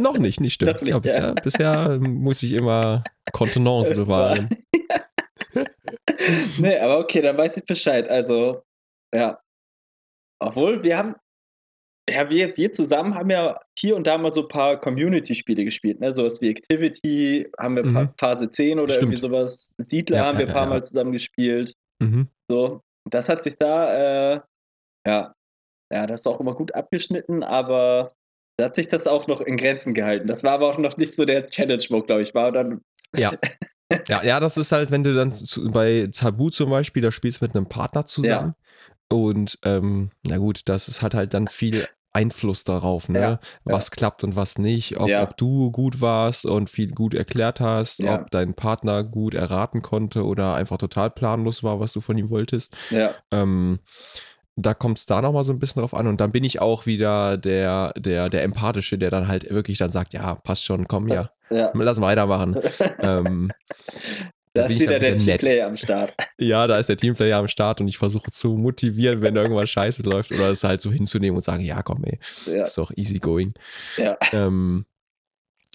Noch 0.00 0.16
nicht, 0.18 0.40
nicht 0.40 0.54
stimmt. 0.54 0.80
Nicht, 0.80 0.90
ja, 0.90 0.98
bisher, 0.98 1.22
ja. 1.22 1.32
bisher 1.32 1.98
muss 2.00 2.42
ich 2.42 2.52
immer 2.52 3.04
Kontenance 3.32 3.94
bewahren. 3.94 4.48
nee, 6.58 6.78
aber 6.78 6.98
okay, 6.98 7.22
dann 7.22 7.36
weiß 7.36 7.56
ich 7.58 7.64
Bescheid. 7.64 8.08
Also, 8.08 8.62
ja. 9.14 9.40
Obwohl, 10.42 10.82
wir 10.84 10.98
haben, 10.98 11.14
ja, 12.08 12.28
wir, 12.30 12.56
wir 12.56 12.72
zusammen 12.72 13.14
haben 13.14 13.30
ja 13.30 13.58
hier 13.78 13.96
und 13.96 14.06
da 14.06 14.18
mal 14.18 14.32
so 14.32 14.42
ein 14.42 14.48
paar 14.48 14.78
Community-Spiele 14.78 15.64
gespielt, 15.64 16.00
ne? 16.00 16.12
Sowas 16.12 16.40
wie 16.40 16.50
Activity, 16.50 17.50
haben 17.58 17.76
wir 17.76 17.84
Mhm. 17.84 18.10
Phase 18.18 18.50
10 18.50 18.78
oder 18.78 18.90
Stimmt. 18.90 19.02
irgendwie 19.04 19.20
sowas. 19.20 19.74
Siedler 19.78 20.16
Ja, 20.18 20.26
haben 20.26 20.38
wir 20.38 20.44
ein 20.44 20.48
ja, 20.48 20.54
paar 20.54 20.64
ja. 20.64 20.70
Mal 20.70 20.84
zusammen 20.84 21.12
gespielt. 21.12 21.74
Mhm. 22.02 22.28
So. 22.50 22.80
das 23.10 23.28
hat 23.28 23.42
sich 23.42 23.56
da, 23.56 24.34
äh, 24.34 24.40
ja, 25.06 25.32
ja, 25.92 26.06
das 26.06 26.20
ist 26.20 26.26
auch 26.26 26.40
immer 26.40 26.54
gut 26.54 26.74
abgeschnitten, 26.74 27.42
aber 27.44 28.12
da 28.58 28.66
hat 28.66 28.74
sich 28.74 28.88
das 28.88 29.06
auch 29.06 29.26
noch 29.28 29.40
in 29.40 29.56
Grenzen 29.56 29.94
gehalten. 29.94 30.26
Das 30.26 30.42
war 30.42 30.52
aber 30.52 30.68
auch 30.68 30.78
noch 30.78 30.96
nicht 30.96 31.14
so 31.14 31.24
der 31.24 31.46
Challenge-Mode, 31.46 32.06
glaube 32.06 32.22
ich. 32.22 32.34
War 32.34 32.52
dann. 32.52 32.82
Ja. 33.16 33.32
ja, 34.08 34.22
ja, 34.22 34.40
das 34.40 34.56
ist 34.56 34.72
halt, 34.72 34.90
wenn 34.90 35.04
du 35.04 35.14
dann 35.14 35.32
zu, 35.32 35.70
bei 35.70 36.08
Tabu 36.12 36.50
zum 36.50 36.70
Beispiel, 36.70 37.02
da 37.02 37.12
spielst 37.12 37.42
mit 37.42 37.54
einem 37.54 37.68
Partner 37.68 38.06
zusammen. 38.06 38.54
Ja. 38.58 39.16
Und 39.16 39.58
ähm, 39.64 40.10
na 40.26 40.38
gut, 40.38 40.62
das 40.64 40.88
ist, 40.88 41.02
hat 41.02 41.14
halt 41.14 41.34
dann 41.34 41.46
viel 41.46 41.86
Einfluss 42.12 42.64
darauf, 42.64 43.08
ne? 43.08 43.20
Ja, 43.20 43.40
was 43.64 43.86
ja. 43.86 43.90
klappt 43.96 44.24
und 44.24 44.36
was 44.36 44.58
nicht, 44.58 44.98
ob, 44.98 45.08
ja. 45.08 45.22
ob, 45.22 45.36
du 45.36 45.70
gut 45.70 46.00
warst 46.00 46.46
und 46.46 46.70
viel 46.70 46.90
gut 46.92 47.14
erklärt 47.14 47.60
hast, 47.60 48.02
ob 48.02 48.30
dein 48.30 48.54
Partner 48.54 49.04
gut 49.04 49.34
erraten 49.34 49.82
konnte 49.82 50.24
oder 50.24 50.54
einfach 50.54 50.78
total 50.78 51.10
planlos 51.10 51.62
war, 51.62 51.78
was 51.78 51.92
du 51.92 52.00
von 52.00 52.16
ihm 52.16 52.30
wolltest. 52.30 52.74
Ähm, 53.30 53.80
da 54.56 54.72
kommt 54.72 54.98
es 54.98 55.06
da 55.06 55.20
nochmal 55.20 55.44
so 55.44 55.52
ein 55.52 55.58
bisschen 55.58 55.80
drauf 55.80 55.94
an 55.94 56.06
und 56.06 56.18
dann 56.18 56.32
bin 56.32 56.42
ich 56.42 56.60
auch 56.60 56.86
wieder 56.86 57.36
der, 57.36 57.92
der, 57.96 58.30
der 58.30 58.42
Empathische, 58.42 58.96
der 58.96 59.10
dann 59.10 59.28
halt 59.28 59.48
wirklich 59.50 59.78
dann 59.78 59.90
sagt, 59.90 60.14
ja, 60.14 60.34
passt 60.34 60.64
schon, 60.64 60.88
komm 60.88 61.08
ja, 61.08 61.28
ja. 61.50 61.70
lass 61.74 62.00
weitermachen. 62.00 62.58
ähm, 63.00 63.50
da 64.54 64.64
ist 64.64 64.80
wieder, 64.80 64.96
wieder 64.96 65.10
der 65.10 65.16
Teamplayer 65.16 65.66
am 65.66 65.76
Start. 65.76 66.14
Ja, 66.38 66.66
da 66.66 66.78
ist 66.78 66.90
der 66.90 66.98
Teamplayer 66.98 67.38
am 67.38 67.48
Start 67.48 67.80
und 67.80 67.88
ich 67.88 67.96
versuche 67.96 68.30
zu 68.30 68.56
motivieren, 68.56 69.22
wenn 69.22 69.36
irgendwas 69.36 69.70
scheiße 69.70 70.02
läuft 70.02 70.32
oder 70.32 70.50
es 70.50 70.64
halt 70.64 70.82
so 70.82 70.90
hinzunehmen 70.90 71.36
und 71.36 71.42
sagen, 71.42 71.64
ja, 71.64 71.82
komm, 71.82 72.04
ey, 72.04 72.18
ja. 72.46 72.64
ist 72.64 72.76
doch 72.76 72.90
easy 72.94 73.18
going. 73.18 73.54
Ja. 73.96 74.18
Ähm, 74.32 74.84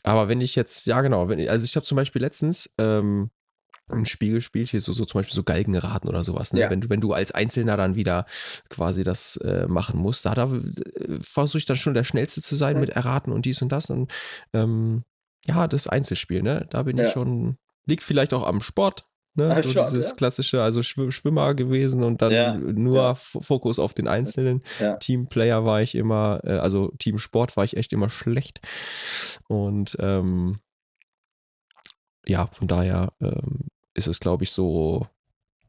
aber 0.03 0.27
wenn 0.27 0.39
ich 0.39 0.55
jetzt, 0.55 0.85
ja 0.85 1.01
genau, 1.01 1.29
wenn 1.29 1.39
ich, 1.39 1.49
also 1.49 1.63
ich 1.65 1.75
habe 1.75 1.85
zum 1.85 1.95
Beispiel 1.95 2.21
letztens 2.21 2.69
ähm, 2.77 3.31
ein 3.89 4.05
Spiel 4.05 4.33
gespielt, 4.33 4.69
hier 4.69 4.81
so, 4.81 4.93
so 4.93 5.05
zum 5.05 5.19
Beispiel 5.19 5.35
so 5.35 5.43
Galgenraten 5.43 6.09
oder 6.09 6.23
sowas. 6.23 6.53
Ne? 6.53 6.61
Ja. 6.61 6.69
Wenn, 6.69 6.81
du, 6.81 6.89
wenn 6.89 7.01
du 7.01 7.13
als 7.13 7.31
Einzelner 7.31 7.77
dann 7.77 7.95
wieder 7.95 8.25
quasi 8.69 9.03
das 9.03 9.37
äh, 9.37 9.67
machen 9.67 9.99
musst, 9.99 10.25
da, 10.25 10.33
da 10.33 10.51
äh, 10.53 11.17
versuche 11.21 11.57
ich 11.57 11.65
dann 11.65 11.77
schon 11.77 11.93
der 11.93 12.03
Schnellste 12.03 12.41
zu 12.41 12.55
sein 12.55 12.75
ja. 12.75 12.79
mit 12.79 12.89
Erraten 12.91 13.31
und 13.31 13.45
dies 13.45 13.61
und 13.61 13.71
das. 13.71 13.89
Und 13.89 14.11
ähm, 14.53 15.03
ja, 15.45 15.67
das 15.67 15.87
Einzelspiel, 15.87 16.41
ne? 16.43 16.67
Da 16.69 16.83
bin 16.83 16.97
ja. 16.97 17.05
ich 17.05 17.11
schon, 17.11 17.57
liegt 17.85 18.03
vielleicht 18.03 18.33
auch 18.33 18.47
am 18.47 18.61
Sport, 18.61 19.05
Ne? 19.33 19.55
Ach, 19.57 19.63
so 19.63 19.81
dieses 19.83 20.09
ja? 20.09 20.15
klassische, 20.15 20.61
also 20.61 20.83
Schwimmer 20.83 21.55
gewesen 21.55 22.03
und 22.03 22.21
dann 22.21 22.31
ja, 22.33 22.53
nur 22.53 22.97
ja. 22.97 23.15
Fokus 23.15 23.79
auf 23.79 23.93
den 23.93 24.09
Einzelnen. 24.09 24.61
Teamplayer 24.99 25.63
war 25.63 25.81
ich 25.81 25.95
immer, 25.95 26.41
äh, 26.43 26.57
also 26.57 26.91
Teamsport 26.99 27.55
war 27.55 27.63
ich 27.63 27.77
echt 27.77 27.93
immer 27.93 28.09
schlecht. 28.09 28.59
Und 29.47 29.95
ähm, 29.99 30.59
ja, 32.25 32.47
von 32.51 32.67
daher 32.67 33.09
ähm, 33.21 33.67
ist 33.93 34.07
es, 34.07 34.19
glaube 34.19 34.43
ich, 34.43 34.51
so 34.51 35.07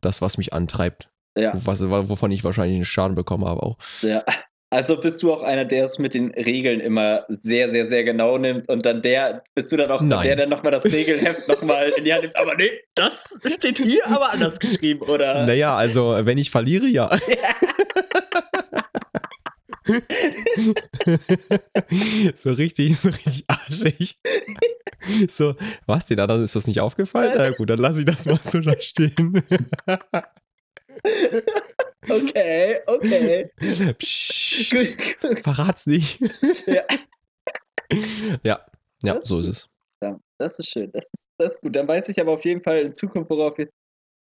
das, 0.01 0.23
was 0.23 0.39
mich 0.39 0.53
antreibt. 0.53 1.09
Ja. 1.37 1.53
Was, 1.55 1.83
wovon 1.83 2.31
ich 2.31 2.45
wahrscheinlich 2.45 2.77
einen 2.77 2.85
Schaden 2.85 3.15
bekommen 3.15 3.47
habe 3.47 3.63
auch. 3.63 3.79
Ja. 4.03 4.23
Also 4.69 4.97
bist 4.97 5.23
du 5.23 5.33
auch 5.33 5.43
einer, 5.43 5.67
der 5.67 5.85
es 5.85 5.99
mit 5.99 6.15
den 6.15 6.31
Regeln 6.31 6.81
immer 6.81 7.25
sehr, 7.29 7.69
sehr, 7.69 7.85
sehr 7.85 8.05
genau 8.05 8.39
nimmt 8.39 8.71
und 8.71 8.87
dann 8.87 9.03
der, 9.03 9.45
bist 9.55 9.71
du 9.71 9.77
dann 9.77 9.91
auch 9.91 10.01
Nein. 10.01 10.27
der, 10.27 10.37
der 10.37 10.47
nochmal 10.47 10.73
das 10.73 10.87
Regelheft 10.87 11.47
nochmal 11.47 11.91
in 11.91 12.05
die 12.05 12.13
Hand 12.13 12.23
nimmt. 12.23 12.37
Aber 12.37 12.55
nee, 12.55 12.71
das 12.95 13.39
steht 13.47 13.79
hier 13.79 14.07
aber 14.07 14.33
anders 14.33 14.59
geschrieben, 14.59 15.03
oder? 15.03 15.45
Naja, 15.45 15.77
also 15.77 16.17
wenn 16.23 16.39
ich 16.39 16.51
verliere, 16.51 16.87
ja. 16.87 17.11
so 22.35 22.53
richtig, 22.53 22.99
so 22.99 23.09
richtig 23.09 23.45
arschig. 23.49 24.19
So, 25.29 25.55
was 25.87 26.05
denn? 26.05 26.19
Dann 26.19 26.43
ist 26.43 26.55
das 26.55 26.67
nicht 26.67 26.81
aufgefallen? 26.81 27.33
Na 27.37 27.51
gut, 27.51 27.71
dann 27.71 27.79
lasse 27.79 28.01
ich 28.01 28.07
das 28.07 28.27
mal 28.27 28.39
so 28.41 28.61
da 28.61 28.79
stehen. 28.81 29.43
Okay, 32.09 32.79
okay. 32.87 33.51
Psst, 33.99 34.75
verrat's 35.43 35.87
nicht. 35.87 36.21
Ja. 36.67 36.83
ja, 38.43 38.67
ja, 39.03 39.21
so 39.21 39.39
ist 39.39 39.49
es. 39.49 39.69
Ja, 40.03 40.19
das 40.39 40.59
ist 40.59 40.71
schön. 40.71 40.91
Das 40.93 41.09
ist, 41.13 41.29
das 41.39 41.53
ist 41.55 41.61
gut. 41.63 41.77
Dann 41.77 41.87
weiß 41.87 42.09
ich 42.09 42.21
aber 42.21 42.33
auf 42.33 42.45
jeden 42.45 42.61
Fall 42.61 42.79
in 42.81 42.93
Zukunft, 42.93 43.31
worauf 43.31 43.59
ich 43.59 43.69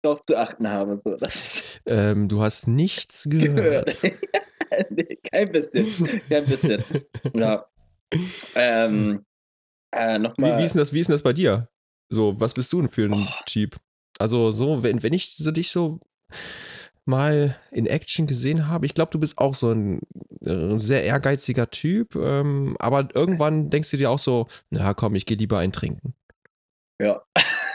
darauf 0.03 0.21
zu 0.21 0.37
achten 0.37 0.69
habe. 0.69 0.95
So, 0.97 1.17
ähm, 1.87 2.27
du 2.27 2.41
hast 2.43 2.67
nichts 2.67 3.23
gehört. 3.29 3.97
nee, 4.89 5.17
kein 5.31 5.51
bisschen. 5.51 5.87
Kein 6.29 6.45
bisschen. 6.45 6.83
Ja. 7.35 7.65
Ähm, 8.55 9.23
äh. 9.91 10.19
Wie, 10.19 10.58
wie, 10.60 10.63
ist 10.63 10.75
das, 10.75 10.93
wie 10.93 10.99
ist 10.99 11.08
denn 11.08 11.13
das 11.13 11.23
bei 11.23 11.34
dir? 11.34 11.67
So, 12.10 12.39
was 12.39 12.54
bist 12.54 12.71
du 12.73 12.82
denn 12.82 12.89
für 12.89 13.06
ein 13.06 13.27
oh. 13.27 13.43
Typ? 13.45 13.77
Also, 14.19 14.51
so, 14.51 14.84
wenn, 14.84 15.01
wenn 15.04 15.13
ich 15.13 15.36
so 15.36 15.51
dich 15.51 15.71
so 15.71 15.99
mal 17.06 17.58
in 17.71 17.88
Action 17.88 18.27
gesehen 18.27 18.67
habe, 18.67 18.86
ich 18.86 18.93
glaube, 18.93 19.12
du 19.12 19.19
bist 19.19 19.38
auch 19.38 19.56
so 19.56 19.71
ein, 19.71 20.01
äh, 20.45 20.80
sehr 20.80 21.04
ehrgeiziger 21.04 21.69
Typ, 21.69 22.15
ähm, 22.15 22.75
aber 22.80 23.10
irgendwann 23.13 23.69
denkst 23.69 23.91
du 23.91 23.97
dir 23.97 24.12
auch 24.12 24.19
so, 24.19 24.47
na 24.69 24.93
komm, 24.93 25.15
ich 25.15 25.25
gehe 25.25 25.38
lieber 25.38 25.60
ein 25.60 25.71
trinken. 25.71 26.13
Ja. 27.01 27.21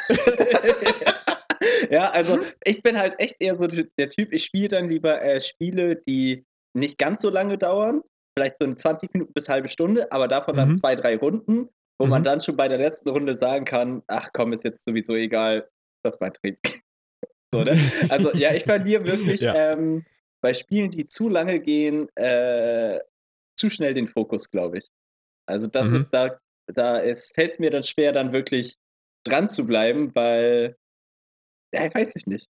ja, 1.90 2.10
also 2.10 2.38
ich 2.64 2.82
bin 2.82 2.96
halt 2.96 3.18
echt 3.18 3.36
eher 3.40 3.56
so 3.56 3.66
der 3.66 4.08
Typ, 4.08 4.32
ich 4.32 4.44
spiele 4.44 4.68
dann 4.68 4.88
lieber 4.88 5.20
äh, 5.22 5.40
Spiele, 5.40 5.96
die 6.08 6.44
nicht 6.74 6.98
ganz 6.98 7.20
so 7.20 7.30
lange 7.30 7.58
dauern, 7.58 8.02
vielleicht 8.36 8.58
so 8.58 8.64
in 8.64 8.76
20 8.76 9.12
Minuten 9.14 9.32
bis 9.32 9.48
halbe 9.48 9.68
Stunde, 9.68 10.12
aber 10.12 10.28
davon 10.28 10.54
mhm. 10.54 10.58
dann 10.58 10.74
zwei, 10.74 10.94
drei 10.94 11.16
Runden, 11.16 11.68
wo 11.98 12.06
mhm. 12.06 12.10
man 12.10 12.22
dann 12.22 12.40
schon 12.40 12.56
bei 12.56 12.68
der 12.68 12.78
letzten 12.78 13.08
Runde 13.08 13.34
sagen 13.34 13.64
kann, 13.64 14.02
ach 14.06 14.30
komm, 14.32 14.52
ist 14.52 14.64
jetzt 14.64 14.84
sowieso 14.84 15.14
egal, 15.14 15.68
das 16.02 16.18
trinken. 16.18 16.60
so, 17.54 17.62
ne? 17.62 17.78
Also 18.10 18.32
ja, 18.32 18.54
ich 18.54 18.64
verliere 18.64 19.06
wirklich 19.06 19.40
ja. 19.42 19.72
ähm, 19.72 20.04
bei 20.42 20.52
Spielen, 20.52 20.90
die 20.90 21.06
zu 21.06 21.28
lange 21.28 21.60
gehen, 21.60 22.08
äh, 22.16 23.00
zu 23.58 23.70
schnell 23.70 23.94
den 23.94 24.06
Fokus, 24.06 24.50
glaube 24.50 24.78
ich. 24.78 24.90
Also 25.48 25.66
das 25.66 25.90
mhm. 25.90 25.96
ist 25.96 26.10
da, 26.10 26.38
da 26.72 26.98
fällt 26.98 27.52
es 27.52 27.58
mir 27.58 27.70
dann 27.70 27.82
schwer, 27.82 28.12
dann 28.12 28.32
wirklich 28.32 28.76
dran 29.24 29.48
zu 29.48 29.66
bleiben, 29.66 30.14
weil, 30.14 30.76
ja, 31.74 31.86
ich 31.86 31.94
weiß 31.94 32.16
ich 32.16 32.26
nicht. 32.26 32.48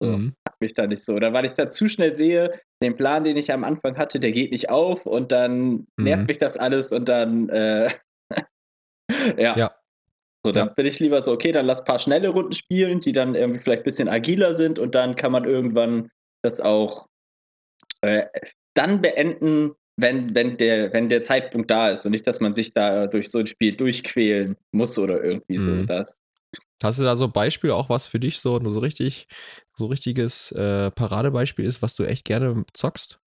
So, 0.00 0.10
mhm. 0.10 0.34
mich 0.60 0.74
da 0.74 0.86
nicht 0.86 1.04
so. 1.04 1.14
Oder 1.14 1.32
weil 1.32 1.44
ich 1.44 1.52
da 1.52 1.68
zu 1.68 1.88
schnell 1.88 2.14
sehe, 2.14 2.60
den 2.82 2.96
Plan, 2.96 3.24
den 3.24 3.36
ich 3.36 3.52
am 3.52 3.64
Anfang 3.64 3.96
hatte, 3.96 4.18
der 4.18 4.32
geht 4.32 4.50
nicht 4.50 4.68
auf 4.68 5.06
und 5.06 5.32
dann 5.32 5.86
nervt 5.96 6.22
mhm. 6.22 6.26
mich 6.26 6.38
das 6.38 6.56
alles 6.56 6.92
und 6.92 7.08
dann, 7.08 7.48
äh, 7.48 7.88
ja. 9.38 9.56
ja. 9.56 9.76
So, 10.44 10.50
dann 10.50 10.68
ja. 10.68 10.74
bin 10.74 10.86
ich 10.86 10.98
lieber 10.98 11.20
so, 11.20 11.32
okay, 11.32 11.52
dann 11.52 11.66
lass 11.66 11.80
ein 11.80 11.84
paar 11.84 12.00
schnelle 12.00 12.28
Runden 12.30 12.52
spielen, 12.52 13.00
die 13.00 13.12
dann 13.12 13.36
irgendwie 13.36 13.60
vielleicht 13.60 13.82
ein 13.82 13.84
bisschen 13.84 14.08
agiler 14.08 14.54
sind 14.54 14.78
und 14.78 14.94
dann 14.94 15.14
kann 15.14 15.30
man 15.30 15.44
irgendwann 15.44 16.10
das 16.42 16.60
auch 16.60 17.06
äh, 18.00 18.26
dann 18.74 19.00
beenden, 19.00 19.72
wenn, 19.96 20.34
wenn, 20.34 20.56
der, 20.56 20.92
wenn 20.92 21.08
der 21.08 21.22
Zeitpunkt 21.22 21.70
da 21.70 21.90
ist 21.90 22.04
und 22.04 22.10
nicht, 22.10 22.26
dass 22.26 22.40
man 22.40 22.54
sich 22.54 22.72
da 22.72 23.06
durch 23.06 23.30
so 23.30 23.38
ein 23.38 23.46
Spiel 23.46 23.76
durchquälen 23.76 24.56
muss 24.72 24.98
oder 24.98 25.22
irgendwie 25.22 25.58
mhm. 25.58 25.60
so. 25.60 25.84
Das, 25.84 26.20
Hast 26.82 26.98
du 26.98 27.04
da 27.04 27.14
so 27.14 27.26
ein 27.26 27.32
Beispiel 27.32 27.70
auch, 27.70 27.88
was 27.88 28.06
für 28.06 28.18
dich 28.18 28.40
so, 28.40 28.60
so 28.72 28.80
richtig, 28.80 29.28
so 29.76 29.86
richtiges 29.86 30.50
äh, 30.52 30.90
Paradebeispiel 30.90 31.64
ist, 31.64 31.80
was 31.80 31.94
du 31.94 32.04
echt 32.04 32.24
gerne 32.24 32.64
zockst? 32.72 33.20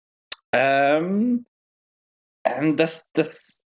Ähm, 0.51 1.45
ähm, 2.45 2.75
das, 2.75 3.11
das 3.13 3.63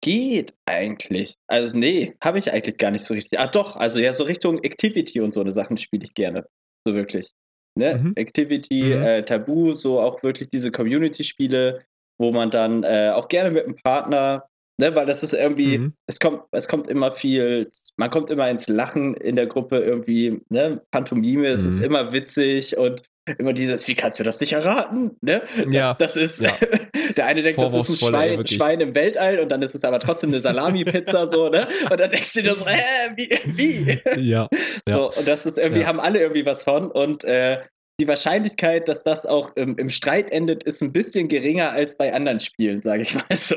geht 0.00 0.54
eigentlich. 0.66 1.34
Also, 1.46 1.76
nee, 1.76 2.14
habe 2.22 2.38
ich 2.38 2.52
eigentlich 2.52 2.78
gar 2.78 2.90
nicht 2.90 3.04
so 3.04 3.14
richtig. 3.14 3.38
Ah, 3.38 3.46
doch, 3.46 3.76
also 3.76 4.00
ja, 4.00 4.12
so 4.12 4.24
Richtung 4.24 4.62
Activity 4.62 5.20
und 5.20 5.32
so 5.32 5.40
eine 5.40 5.52
Sachen 5.52 5.76
spiele 5.76 6.04
ich 6.04 6.14
gerne. 6.14 6.46
So 6.86 6.94
wirklich. 6.94 7.32
Ne? 7.78 7.98
Mhm. 7.98 8.12
Activity, 8.16 8.96
mhm. 8.96 9.02
Äh, 9.02 9.24
Tabu, 9.24 9.74
so 9.74 10.00
auch 10.00 10.22
wirklich 10.22 10.48
diese 10.48 10.70
Community-Spiele, 10.70 11.84
wo 12.18 12.32
man 12.32 12.50
dann 12.50 12.82
äh, 12.82 13.12
auch 13.14 13.28
gerne 13.28 13.50
mit 13.50 13.64
einem 13.64 13.76
Partner 13.76 14.44
Ne, 14.80 14.94
weil 14.94 15.04
das 15.04 15.22
ist 15.22 15.34
irgendwie, 15.34 15.76
mhm. 15.76 15.94
es 16.06 16.18
kommt, 16.18 16.44
es 16.52 16.66
kommt 16.66 16.88
immer 16.88 17.12
viel, 17.12 17.68
man 17.98 18.08
kommt 18.08 18.30
immer 18.30 18.48
ins 18.48 18.66
Lachen 18.66 19.12
in 19.12 19.36
der 19.36 19.46
Gruppe 19.46 19.80
irgendwie, 19.80 20.40
ne, 20.48 20.80
Pantomime, 20.90 21.48
es 21.48 21.66
ist 21.66 21.80
mhm. 21.80 21.84
immer 21.84 22.12
witzig 22.14 22.78
und 22.78 23.02
immer 23.38 23.52
dieses, 23.52 23.86
wie 23.88 23.94
kannst 23.94 24.18
du 24.18 24.24
das 24.24 24.40
nicht 24.40 24.52
erraten? 24.52 25.16
Ne? 25.20 25.42
Das, 25.56 25.72
ja. 25.72 25.94
das 25.94 26.16
ist, 26.16 26.40
ja. 26.40 26.52
der 27.16 27.26
eine 27.26 27.42
denkt, 27.42 27.60
das 27.60 27.74
ist 27.74 27.88
ein 27.90 27.96
Schwein, 27.96 28.46
Schwein, 28.46 28.80
im 28.80 28.94
Weltall 28.94 29.38
und 29.38 29.48
dann 29.50 29.62
ist 29.62 29.74
es 29.74 29.84
aber 29.84 30.00
trotzdem 30.00 30.30
eine 30.30 30.40
Salami-Pizza 30.40 31.28
so, 31.30 31.48
ne? 31.48 31.68
Und 31.90 32.00
dann 32.00 32.10
denkst 32.10 32.32
du 32.32 32.42
dir 32.42 32.54
so, 32.54 32.66
hä, 32.66 33.10
wie? 33.16 33.30
wie? 33.44 34.20
Ja. 34.20 34.48
ja. 34.88 34.92
So, 34.92 35.10
und 35.10 35.28
das 35.28 35.46
ist 35.46 35.58
irgendwie, 35.58 35.86
haben 35.86 36.00
alle 36.00 36.20
irgendwie 36.20 36.46
was 36.46 36.64
von 36.64 36.90
und 36.90 37.24
äh, 37.24 37.60
die 38.00 38.08
Wahrscheinlichkeit, 38.08 38.88
dass 38.88 39.02
das 39.02 39.26
auch 39.26 39.54
im, 39.56 39.76
im 39.76 39.90
Streit 39.90 40.30
endet, 40.30 40.64
ist 40.64 40.82
ein 40.82 40.92
bisschen 40.92 41.28
geringer 41.28 41.72
als 41.72 41.96
bei 41.96 42.14
anderen 42.14 42.40
Spielen, 42.40 42.80
sage 42.80 43.02
ich 43.02 43.14
mal 43.14 43.36
so. 43.36 43.56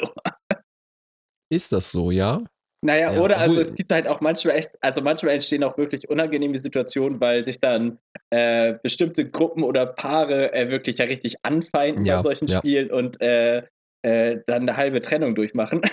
Ist 1.49 1.71
das 1.71 1.91
so, 1.91 2.12
ja? 2.12 2.43
Naja, 2.84 3.13
ja, 3.13 3.22
oder 3.22 3.38
also 3.38 3.62
es 3.62 3.76
gibt 3.76 3.93
halt 3.93 4.08
auch 4.08 4.19
manchmal 4.19 4.58
echt, 4.58 4.72
also 4.82 5.02
manchmal 5.02 5.34
entstehen 5.34 5.63
auch 5.63 5.78
wirklich 5.78 6.10
unangenehme 6.10 6.58
Situationen, 6.58 7.22
weil 7.22 7.46
sich 7.46 7.60
dann 7.60 7.98
äh, 8.30 8.74
bestimmte 8.84 9.30
Gruppen 9.30 9.63
oder 9.63 9.86
Paare 9.86 10.54
äh, 10.54 10.69
wirklich 10.69 10.98
ja 10.98 11.06
richtig 11.06 11.36
anfeinden 11.43 12.06
ja, 12.06 12.17
bei 12.17 12.22
solchen 12.22 12.48
ja. 12.48 12.58
Spielen 12.58 12.91
und 12.91 13.22
äh, 13.22 13.64
äh, 14.01 14.41
dann 14.47 14.64
eine 14.64 14.76
halbe 14.76 15.01
Trennung 15.01 15.36
durchmachen. 15.36 15.82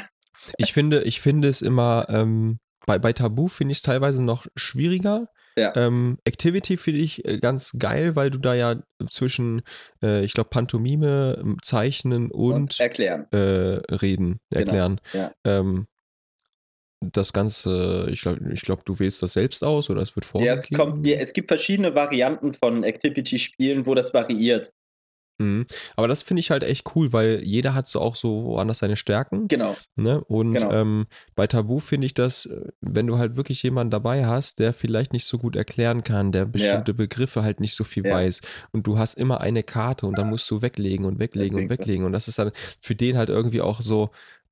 Ich 0.56 0.72
finde, 0.72 1.02
ich 1.02 1.20
finde 1.20 1.48
es 1.48 1.60
immer, 1.60 2.06
ähm, 2.08 2.60
bei, 2.86 2.98
bei 2.98 3.12
Tabu 3.12 3.48
finde 3.48 3.72
ich 3.72 3.78
es 3.78 3.82
teilweise 3.82 4.24
noch 4.24 4.46
schwieriger, 4.56 5.26
Ja. 5.54 5.76
Ähm, 5.76 6.16
Activity 6.24 6.78
finde 6.78 7.00
ich 7.00 7.26
äh, 7.26 7.38
ganz 7.40 7.72
geil, 7.78 8.16
weil 8.16 8.30
du 8.30 8.38
da 8.38 8.54
ja 8.54 8.76
zwischen, 9.10 9.60
äh, 10.02 10.24
ich 10.24 10.32
glaube, 10.32 10.48
Pantomime, 10.48 11.36
ähm, 11.42 11.58
Zeichnen 11.62 12.30
und, 12.30 12.54
Und 12.54 12.80
erklären. 12.80 13.26
äh, 13.32 13.82
Reden 13.94 14.38
erklären. 14.48 14.98
ja. 15.12 15.30
Ähm, 15.44 15.86
das 17.00 17.32
Ganze, 17.32 18.06
ich 18.10 18.20
glaube, 18.20 18.52
ich 18.52 18.60
glaub, 18.62 18.84
du 18.84 18.98
wählst 18.98 19.22
das 19.22 19.32
selbst 19.32 19.64
aus 19.64 19.88
oder 19.90 20.02
es 20.02 20.14
wird 20.16 20.24
Ja, 20.26 20.30
vorgegeben? 20.30 20.58
es, 20.58 20.70
kommt, 20.70 21.06
ja, 21.06 21.16
es 21.18 21.32
gibt 21.32 21.48
verschiedene 21.48 21.94
Varianten 21.94 22.52
von 22.52 22.82
Activity-Spielen, 22.84 23.86
wo 23.86 23.94
das 23.94 24.12
variiert. 24.12 24.72
Mhm. 25.38 25.64
Aber 25.96 26.06
das 26.06 26.22
finde 26.22 26.40
ich 26.40 26.50
halt 26.50 26.62
echt 26.62 26.94
cool, 26.94 27.14
weil 27.14 27.40
jeder 27.42 27.72
hat 27.72 27.88
so 27.88 27.98
auch 28.02 28.14
so 28.14 28.44
woanders 28.44 28.76
seine 28.80 28.96
Stärken. 28.96 29.48
Genau. 29.48 29.74
Ne? 29.96 30.22
Und 30.24 30.52
Genau. 30.52 30.70
ähm, 30.70 31.06
bei 31.34 31.46
Tabu 31.46 31.78
finde 31.78 32.04
ich 32.04 32.12
das, 32.12 32.46
wenn 32.82 33.06
du 33.06 33.16
halt 33.16 33.36
wirklich 33.36 33.62
jemanden 33.62 33.90
dabei 33.90 34.26
hast, 34.26 34.58
der 34.58 34.74
vielleicht 34.74 35.14
nicht 35.14 35.24
so 35.24 35.38
gut 35.38 35.56
erklären 35.56 36.04
kann, 36.04 36.30
der 36.30 36.44
bestimmte 36.44 36.92
Begriffe 36.92 37.42
halt 37.42 37.60
nicht 37.60 37.74
so 37.74 37.84
viel 37.84 38.04
Ja. 38.04 38.16
weiß 38.16 38.42
und 38.72 38.86
du 38.86 38.98
hast 38.98 39.14
immer 39.16 39.40
eine 39.40 39.62
Karte 39.62 40.06
und 40.06 40.18
dann 40.18 40.28
musst 40.28 40.50
du 40.50 40.60
weglegen 40.60 41.06
und 41.06 41.18
weglegen 41.18 41.56
und 41.56 41.62
Weglegen. 41.70 41.78
weglegen 41.86 42.04
und 42.04 42.12
das 42.12 42.28
ist 42.28 42.38
dann 42.38 42.50
für 42.82 42.94
den 42.94 43.16
halt 43.16 43.30
irgendwie 43.30 43.62
auch 43.62 43.80
so 43.80 44.10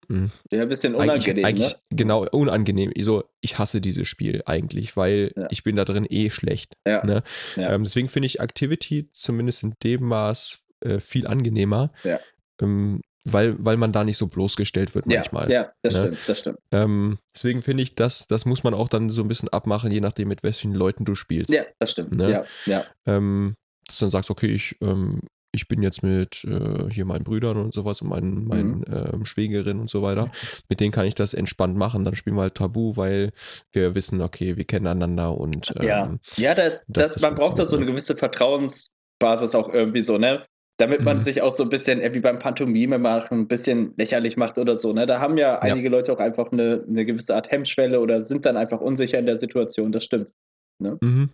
mh, 0.09 0.30
Ja, 0.50 0.62
ein 0.62 0.68
bisschen 0.68 0.94
eigentlich, 0.94 1.26
unangenehm, 1.28 1.44
eigentlich 1.44 1.72
ne? 1.72 1.78
genau 1.90 2.26
unangenehm. 2.30 2.92
So, 3.00 3.24
ich 3.40 3.59
hasse 3.59 3.80
dieses 3.80 4.09
Spiel 4.09 4.42
eigentlich, 4.46 4.96
weil 4.96 5.32
Ja. 5.36 5.46
ich 5.50 5.62
bin 5.62 5.76
da 5.76 5.84
drin 5.84 6.06
eh 6.09 6.30
schlecht. 6.30 6.76
Ja. 6.86 7.04
Ne? 7.04 7.22
Ja. 7.56 7.72
Ähm, 7.72 7.84
deswegen 7.84 8.09
finde 8.09 8.26
ich 8.26 8.40
Activity 8.40 9.09
zumindest 9.12 9.62
in 9.62 9.74
dem 9.82 10.04
Maß 10.04 10.59
äh, 10.80 11.00
viel 11.00 11.26
angenehmer, 11.26 11.90
Ja. 12.04 12.18
ähm, 12.61 13.00
weil, 13.24 13.56
weil 13.62 13.76
man 13.76 13.92
da 13.92 14.04
nicht 14.04 14.16
so 14.16 14.26
bloßgestellt 14.28 14.94
wird 14.94 15.04
Ja, 15.11 15.18
manchmal. 15.18 15.50
ja, 15.50 15.72
das 15.82 15.94
ne? 15.94 16.00
stimmt, 16.00 16.18
das 16.28 16.38
stimmt. 16.38 16.59
Ähm, 16.70 17.18
deswegen 17.34 17.62
finde 17.62 17.82
ich, 17.82 17.94
das, 17.94 18.26
das 18.26 18.46
muss 18.46 18.62
man 18.64 18.72
auch 18.74 18.88
dann 18.88 19.11
so 19.11 19.22
ein 19.22 19.28
bisschen 19.28 19.48
abmachen, 19.50 19.90
je 19.92 20.00
nachdem, 20.00 20.28
mit 20.28 20.42
welchen 20.42 20.72
Leuten 20.72 21.04
du 21.04 21.14
spielst. 21.14 21.50
Ja, 21.50 21.64
das 21.78 21.90
stimmt. 21.90 22.14
Ne? 22.16 22.30
Ja, 22.30 22.44
ja. 22.66 22.84
Ähm, 23.06 23.54
dass 23.86 23.98
du 23.98 24.04
dann 24.04 24.11
sagst, 24.11 24.30
okay, 24.30 24.46
ich, 24.48 24.76
ähm, 24.80 25.20
ich 25.53 25.66
bin 25.66 25.82
jetzt 25.82 26.03
mit 26.03 26.44
äh, 26.44 26.90
hier 26.90 27.05
meinen 27.05 27.24
Brüdern 27.24 27.57
und 27.57 27.72
sowas 27.72 28.03
und 28.03 28.09
meinen, 28.09 28.46
meinen 28.46 28.84
ähm, 28.92 29.24
Schwägerin 29.24 29.80
und 29.80 29.88
so 29.90 30.03
weiter. 30.03 30.30
Mit 30.68 30.80
denen 30.80 30.92
kann 30.92 31.07
ich 31.07 31.14
das 31.14 31.32
entspannt 31.34 31.76
machen. 31.76 32.05
Dann 32.05 32.14
spielen 32.14 32.36
wir 32.36 32.42
halt 32.42 32.55
Tabu, 32.55 32.96
weil 32.96 33.30
wir 33.72 33.94
wissen, 33.94 34.20
okay, 34.20 34.57
wir 34.57 34.64
kennen 34.64 34.86
einander 34.86 35.36
und 35.38 35.72
ähm, 35.78 35.86
ja, 35.86 36.18
ja 36.36 36.55
da, 36.55 36.70
das- 36.88 37.14
das, 37.14 37.22
man 37.22 37.34
braucht 37.34 37.59
da 37.59 37.66
so 37.66 37.76
eine 37.76 37.86
gewisse 37.86 38.14
Vertrauensbasis 38.16 39.55
auch 39.55 39.68
irgendwie 39.72 40.03
so, 40.03 40.18
ne? 40.18 40.44
Damit 40.80 41.03
man 41.03 41.16
Mhm. 41.16 41.22
sich 41.22 41.42
auch 41.42 41.51
so 41.51 41.64
ein 41.64 41.70
bisschen, 41.70 42.01
wie 42.14 42.20
beim 42.20 42.38
Pantomime 42.38 42.99
machen, 43.01 43.40
ein 43.40 43.49
bisschen 43.49 43.94
lächerlich 43.96 44.36
macht 44.36 44.59
oder 44.59 44.76
so, 44.76 44.92
ne? 44.92 45.07
Da 45.07 45.18
haben 45.18 45.36
ja 45.36 45.59
einige 45.59 45.88
Leute 45.88 46.12
auch 46.12 46.20
einfach 46.20 46.53
eine, 46.53 46.84
eine 46.86 47.05
gewisse 47.05 47.34
Art 47.34 47.51
Hemmschwelle 47.51 47.99
oder 48.01 48.20
sind 48.20 48.46
dann 48.46 48.57
einfach 48.57 48.80
unsicher 48.80 49.18
in 49.18 49.26
der 49.26 49.36
Situation, 49.38 49.90
das 49.90 50.05
stimmt. 50.05 50.34
Mhm. 50.78 51.30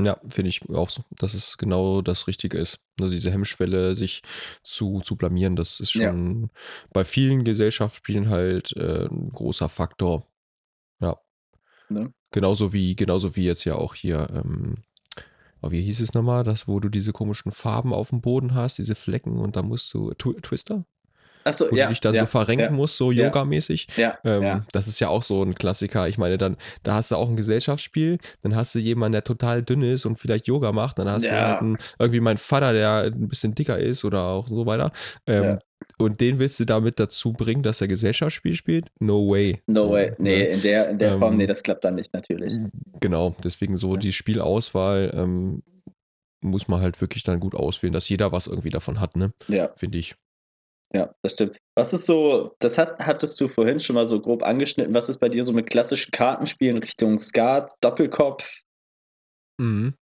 Ja, 0.00 0.20
finde 0.28 0.48
ich 0.48 0.68
auch 0.70 0.90
so, 0.90 1.04
dass 1.10 1.34
es 1.34 1.56
genau 1.56 2.02
das 2.02 2.26
Richtige 2.26 2.58
ist. 2.58 2.80
Also 3.00 3.12
diese 3.12 3.30
Hemmschwelle, 3.30 3.94
sich 3.94 4.22
zu, 4.62 5.00
zu 5.00 5.14
blamieren, 5.16 5.54
das 5.54 5.78
ist 5.78 5.94
Ja. 5.94 6.08
schon 6.10 6.50
bei 6.92 7.04
vielen 7.04 7.44
Gesellschaftsspielen 7.44 8.28
halt 8.28 8.76
äh, 8.76 9.06
ein 9.06 9.30
großer 9.30 9.68
Faktor. 9.68 10.26
Ja. 11.00 11.16
Ne? 11.88 12.12
Genauso 12.32 12.72
wie, 12.72 12.96
genauso 12.96 13.36
wie 13.36 13.44
jetzt 13.44 13.64
ja 13.64 13.76
auch 13.76 13.94
hier, 13.94 14.28
ähm, 14.34 14.74
oh, 15.62 15.70
wie 15.70 15.82
hieß 15.82 16.00
es 16.00 16.12
nochmal, 16.14 16.42
das, 16.42 16.66
wo 16.66 16.80
du 16.80 16.88
diese 16.88 17.12
komischen 17.12 17.52
Farben 17.52 17.92
auf 17.94 18.10
dem 18.10 18.20
Boden 18.20 18.54
hast, 18.54 18.78
diese 18.78 18.96
Flecken 18.96 19.38
und 19.38 19.54
da 19.54 19.62
musst 19.62 19.94
du, 19.94 20.12
Tw 20.14 20.34
Twister? 20.40 20.84
Achso, 21.44 21.70
Wo 21.70 21.76
ja. 21.76 21.86
du 21.86 21.90
dich 21.90 22.00
da 22.00 22.10
ja, 22.10 22.20
so 22.22 22.26
verrenken 22.26 22.64
ja, 22.64 22.70
musst, 22.70 22.96
so 22.96 23.12
yogamäßig. 23.12 23.88
Ja, 23.96 24.18
Ähm. 24.24 24.62
Das 24.72 24.88
ist 24.88 24.98
ja 25.00 25.08
auch 25.08 25.22
so 25.22 25.42
ein 25.42 25.54
Klassiker. 25.54 26.08
Ich 26.08 26.18
meine, 26.18 26.38
dann, 26.38 26.56
da 26.82 26.94
hast 26.94 27.10
du 27.10 27.16
auch 27.16 27.28
ein 27.28 27.36
Gesellschaftsspiel, 27.36 28.18
dann 28.42 28.56
hast 28.56 28.74
du 28.74 28.78
jemanden, 28.78 29.12
der 29.12 29.24
total 29.24 29.62
dünn 29.62 29.82
ist 29.82 30.06
und 30.06 30.18
vielleicht 30.18 30.46
Yoga 30.46 30.72
macht, 30.72 30.98
dann 30.98 31.08
hast 31.08 31.26
du 31.26 31.32
halt 31.32 31.60
einen, 31.60 31.76
irgendwie 31.98 32.20
meinen 32.20 32.38
Vater, 32.38 32.72
der 32.72 33.04
ein 33.04 33.28
bisschen 33.28 33.54
dicker 33.54 33.78
ist 33.78 34.04
oder 34.04 34.22
auch 34.24 34.48
so 34.48 34.66
weiter. 34.66 34.90
Ähm. 35.26 35.58
Und 35.98 36.20
den 36.20 36.38
willst 36.38 36.58
du 36.60 36.64
damit 36.64 36.98
dazu 36.98 37.32
bringen, 37.32 37.62
dass 37.62 37.80
er 37.80 37.88
Gesellschaftsspiel 37.88 38.54
spielt? 38.54 38.86
No 39.00 39.28
way. 39.30 39.60
No 39.66 39.82
so, 39.82 39.90
way. 39.90 40.12
Nee, 40.18 40.38
ne? 40.38 40.44
in 40.46 40.62
der, 40.62 40.88
in 40.88 40.98
der 40.98 41.18
Form, 41.18 41.32
Ähm, 41.32 41.38
nee, 41.38 41.46
das 41.46 41.62
klappt 41.62 41.84
dann 41.84 41.96
nicht, 41.96 42.14
natürlich. 42.14 42.54
Genau, 43.00 43.36
deswegen 43.44 43.76
so 43.76 43.96
die 43.96 44.12
Spielauswahl 44.12 45.12
ähm, 45.14 45.62
muss 46.40 46.68
man 46.68 46.80
halt 46.80 47.00
wirklich 47.00 47.22
dann 47.22 47.40
gut 47.40 47.54
auswählen, 47.54 47.92
dass 47.92 48.08
jeder 48.08 48.32
was 48.32 48.46
irgendwie 48.46 48.70
davon 48.70 49.00
hat, 49.00 49.16
ne? 49.16 49.32
Ja, 49.48 49.70
Finde 49.76 49.98
ich. 49.98 50.14
Ja, 50.94 51.14
das 51.22 51.32
stimmt. 51.32 51.58
Was 51.76 51.92
ist 51.92 52.06
so, 52.06 52.54
das 52.60 52.78
hat, 52.78 52.98
hattest 53.00 53.40
du 53.40 53.48
vorhin 53.48 53.80
schon 53.80 53.94
mal 53.94 54.06
so 54.06 54.20
grob 54.20 54.42
angeschnitten, 54.42 54.94
was 54.94 55.08
ist 55.08 55.18
bei 55.18 55.28
dir 55.28 55.42
so 55.44 55.52
mit 55.52 55.68
klassischen 55.68 56.10
Kartenspielen 56.12 56.78
Richtung 56.78 57.18
Skat, 57.18 57.72
Doppelkopf? 57.80 58.60
Mhm. 59.60 59.94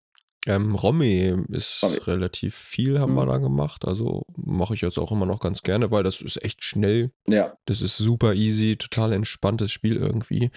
Ähm, 0.47 0.73
Romme 0.73 1.45
ist 1.49 1.83
Romy. 1.83 1.97
relativ 1.97 2.55
viel, 2.55 2.99
haben 2.99 3.13
wir 3.13 3.25
Mhm. 3.25 3.29
da 3.29 3.37
gemacht. 3.37 3.85
Also 3.85 4.23
mache 4.35 4.73
ich 4.73 4.81
jetzt 4.81 4.97
auch 4.97 5.11
immer 5.11 5.27
noch 5.27 5.39
ganz 5.39 5.61
gerne, 5.61 5.91
weil 5.91 6.01
das 6.03 6.19
ist 6.21 6.43
echt 6.43 6.63
schnell. 6.63 7.11
Ja, 7.29 7.55
Das 7.67 7.81
ist 7.81 7.97
super 7.97 8.33
easy, 8.33 8.75
total 8.75 9.13
entspanntes 9.13 9.71
Spiel 9.71 9.97
irgendwie. 9.97 10.49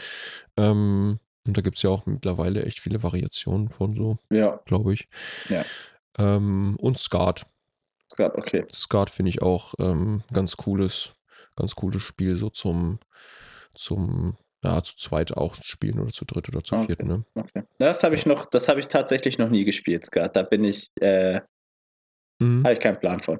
Ähm, 0.56 1.18
und 1.46 1.56
da 1.56 1.60
gibt 1.60 1.76
es 1.76 1.82
ja 1.82 1.90
auch 1.90 2.06
mittlerweile 2.06 2.64
echt 2.64 2.80
viele 2.80 3.02
Variationen 3.02 3.68
von 3.68 3.90
so, 3.94 4.16
ja, 4.30 4.58
glaube 4.64 4.94
ich. 4.94 5.06
Ja. 5.50 5.62
Ähm, 6.18 6.76
und 6.80 6.98
Skat. 6.98 7.46
Skat, 8.12 8.36
okay. 8.36 8.64
Skat 8.72 9.10
finde 9.10 9.30
ich 9.30 9.42
auch 9.42 9.74
ähm, 9.78 10.22
ganz 10.32 10.56
cooles, 10.56 11.12
ganz 11.56 11.74
cooles 11.74 12.02
Spiel, 12.02 12.36
so 12.36 12.50
zum, 12.50 12.98
zum, 13.74 14.36
ja, 14.62 14.82
zu 14.82 14.96
zweit 14.96 15.36
auch 15.36 15.54
spielen 15.56 15.98
oder 16.00 16.12
zu 16.12 16.24
dritt 16.24 16.48
oder 16.48 16.62
zu 16.62 16.74
Okay. 16.74 16.86
viert, 16.86 17.04
ne? 17.04 17.24
okay. 17.34 17.64
Das 17.78 18.02
habe 18.04 18.14
ich 18.14 18.26
noch, 18.26 18.46
das 18.46 18.68
habe 18.68 18.80
ich 18.80 18.88
tatsächlich 18.88 19.38
noch 19.38 19.48
nie 19.50 19.64
gespielt, 19.64 20.04
Skat. 20.04 20.36
Da 20.36 20.42
bin 20.42 20.64
ich, 20.64 20.90
äh, 21.00 21.40
Mhm. 22.40 22.64
habe 22.64 22.72
ich 22.72 22.80
keinen 22.80 22.98
Plan 22.98 23.20
von. 23.20 23.38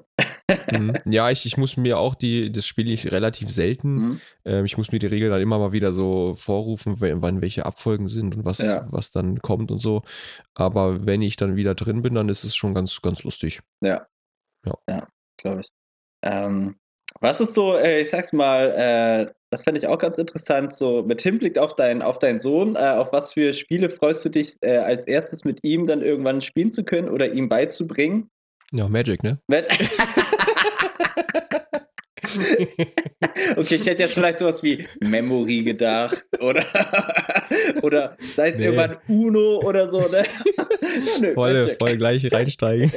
Mhm. 0.71 0.93
Ja, 1.05 1.29
ich, 1.29 1.45
ich 1.45 1.57
muss 1.57 1.75
mir 1.75 1.99
auch 1.99 2.15
die, 2.15 2.49
das 2.49 2.65
spiele 2.65 2.93
ich 2.93 3.11
relativ 3.11 3.49
selten. 3.51 3.95
Mhm. 3.95 4.21
Ähm, 4.45 4.65
ich 4.65 4.77
muss 4.77 4.91
mir 4.93 4.99
die 4.99 5.07
Regeln 5.07 5.31
dann 5.31 5.41
immer 5.41 5.59
mal 5.59 5.73
wieder 5.73 5.91
so 5.91 6.33
vorrufen, 6.35 7.01
wenn, 7.01 7.21
wann 7.21 7.41
welche 7.41 7.65
Abfolgen 7.65 8.07
sind 8.07 8.35
und 8.37 8.45
was, 8.45 8.59
Ja. 8.59 8.87
was 8.89 9.11
dann 9.11 9.39
kommt 9.41 9.69
und 9.69 9.79
so. 9.79 10.01
Aber 10.53 11.05
wenn 11.05 11.21
ich 11.21 11.35
dann 11.35 11.57
wieder 11.57 11.75
drin 11.75 12.03
bin, 12.03 12.15
dann 12.15 12.29
ist 12.29 12.45
es 12.45 12.55
schon 12.55 12.73
ganz, 12.73 13.01
ganz 13.01 13.23
lustig. 13.23 13.59
Ja. 13.81 14.07
Ja. 14.65 14.73
Ja, 14.89 15.07
glaube 15.41 15.61
ich. 15.61 15.69
Ähm, 16.23 16.75
was 17.21 17.39
ist 17.41 17.53
so, 17.53 17.75
äh, 17.77 18.01
ich 18.01 18.09
sag's 18.09 18.33
mal, 18.33 18.71
äh, 19.29 19.33
das 19.51 19.63
fände 19.63 19.77
ich 19.77 19.87
auch 19.87 19.99
ganz 19.99 20.17
interessant, 20.17 20.73
so 20.73 21.03
mit 21.03 21.21
Hinblick 21.21 21.57
auf, 21.57 21.75
dein, 21.75 22.01
auf 22.01 22.19
deinen 22.19 22.39
Sohn, 22.39 22.75
äh, 22.75 22.79
auf 22.79 23.13
was 23.13 23.31
für 23.31 23.53
Spiele 23.53 23.89
freust 23.89 24.25
du 24.25 24.29
dich 24.29 24.57
als 24.63 25.05
erstes 25.07 25.45
mit 25.45 25.63
ihm 25.63 25.85
dann 25.85 26.01
irgendwann 26.01 26.41
spielen 26.41 26.71
zu 26.71 26.83
können 26.83 27.07
oder 27.09 27.31
ihm 27.31 27.47
beizubringen? 27.47 28.29
Ja, 28.73 28.87
Magic, 28.89 29.23
ne? 29.23 29.39
Wenn- 29.47 29.65
okay, 33.57 33.75
ich 33.75 33.85
hätte 33.85 34.03
jetzt 34.03 34.13
vielleicht 34.13 34.39
sowas 34.39 34.61
wie 34.63 34.85
Memory 35.01 35.63
gedacht 35.63 36.23
oder, 36.39 36.63
oder 37.81 38.17
sei 38.35 38.49
es 38.49 38.57
Nee. 38.57 38.65
irgendwann 38.65 38.97
Uno 39.07 39.59
oder 39.61 39.87
so, 39.87 39.99
ne? 39.99 40.23
Nö, 41.19 41.33
Voll, 41.33 41.97
gleich 41.97 42.31
reinsteigen. 42.31 42.91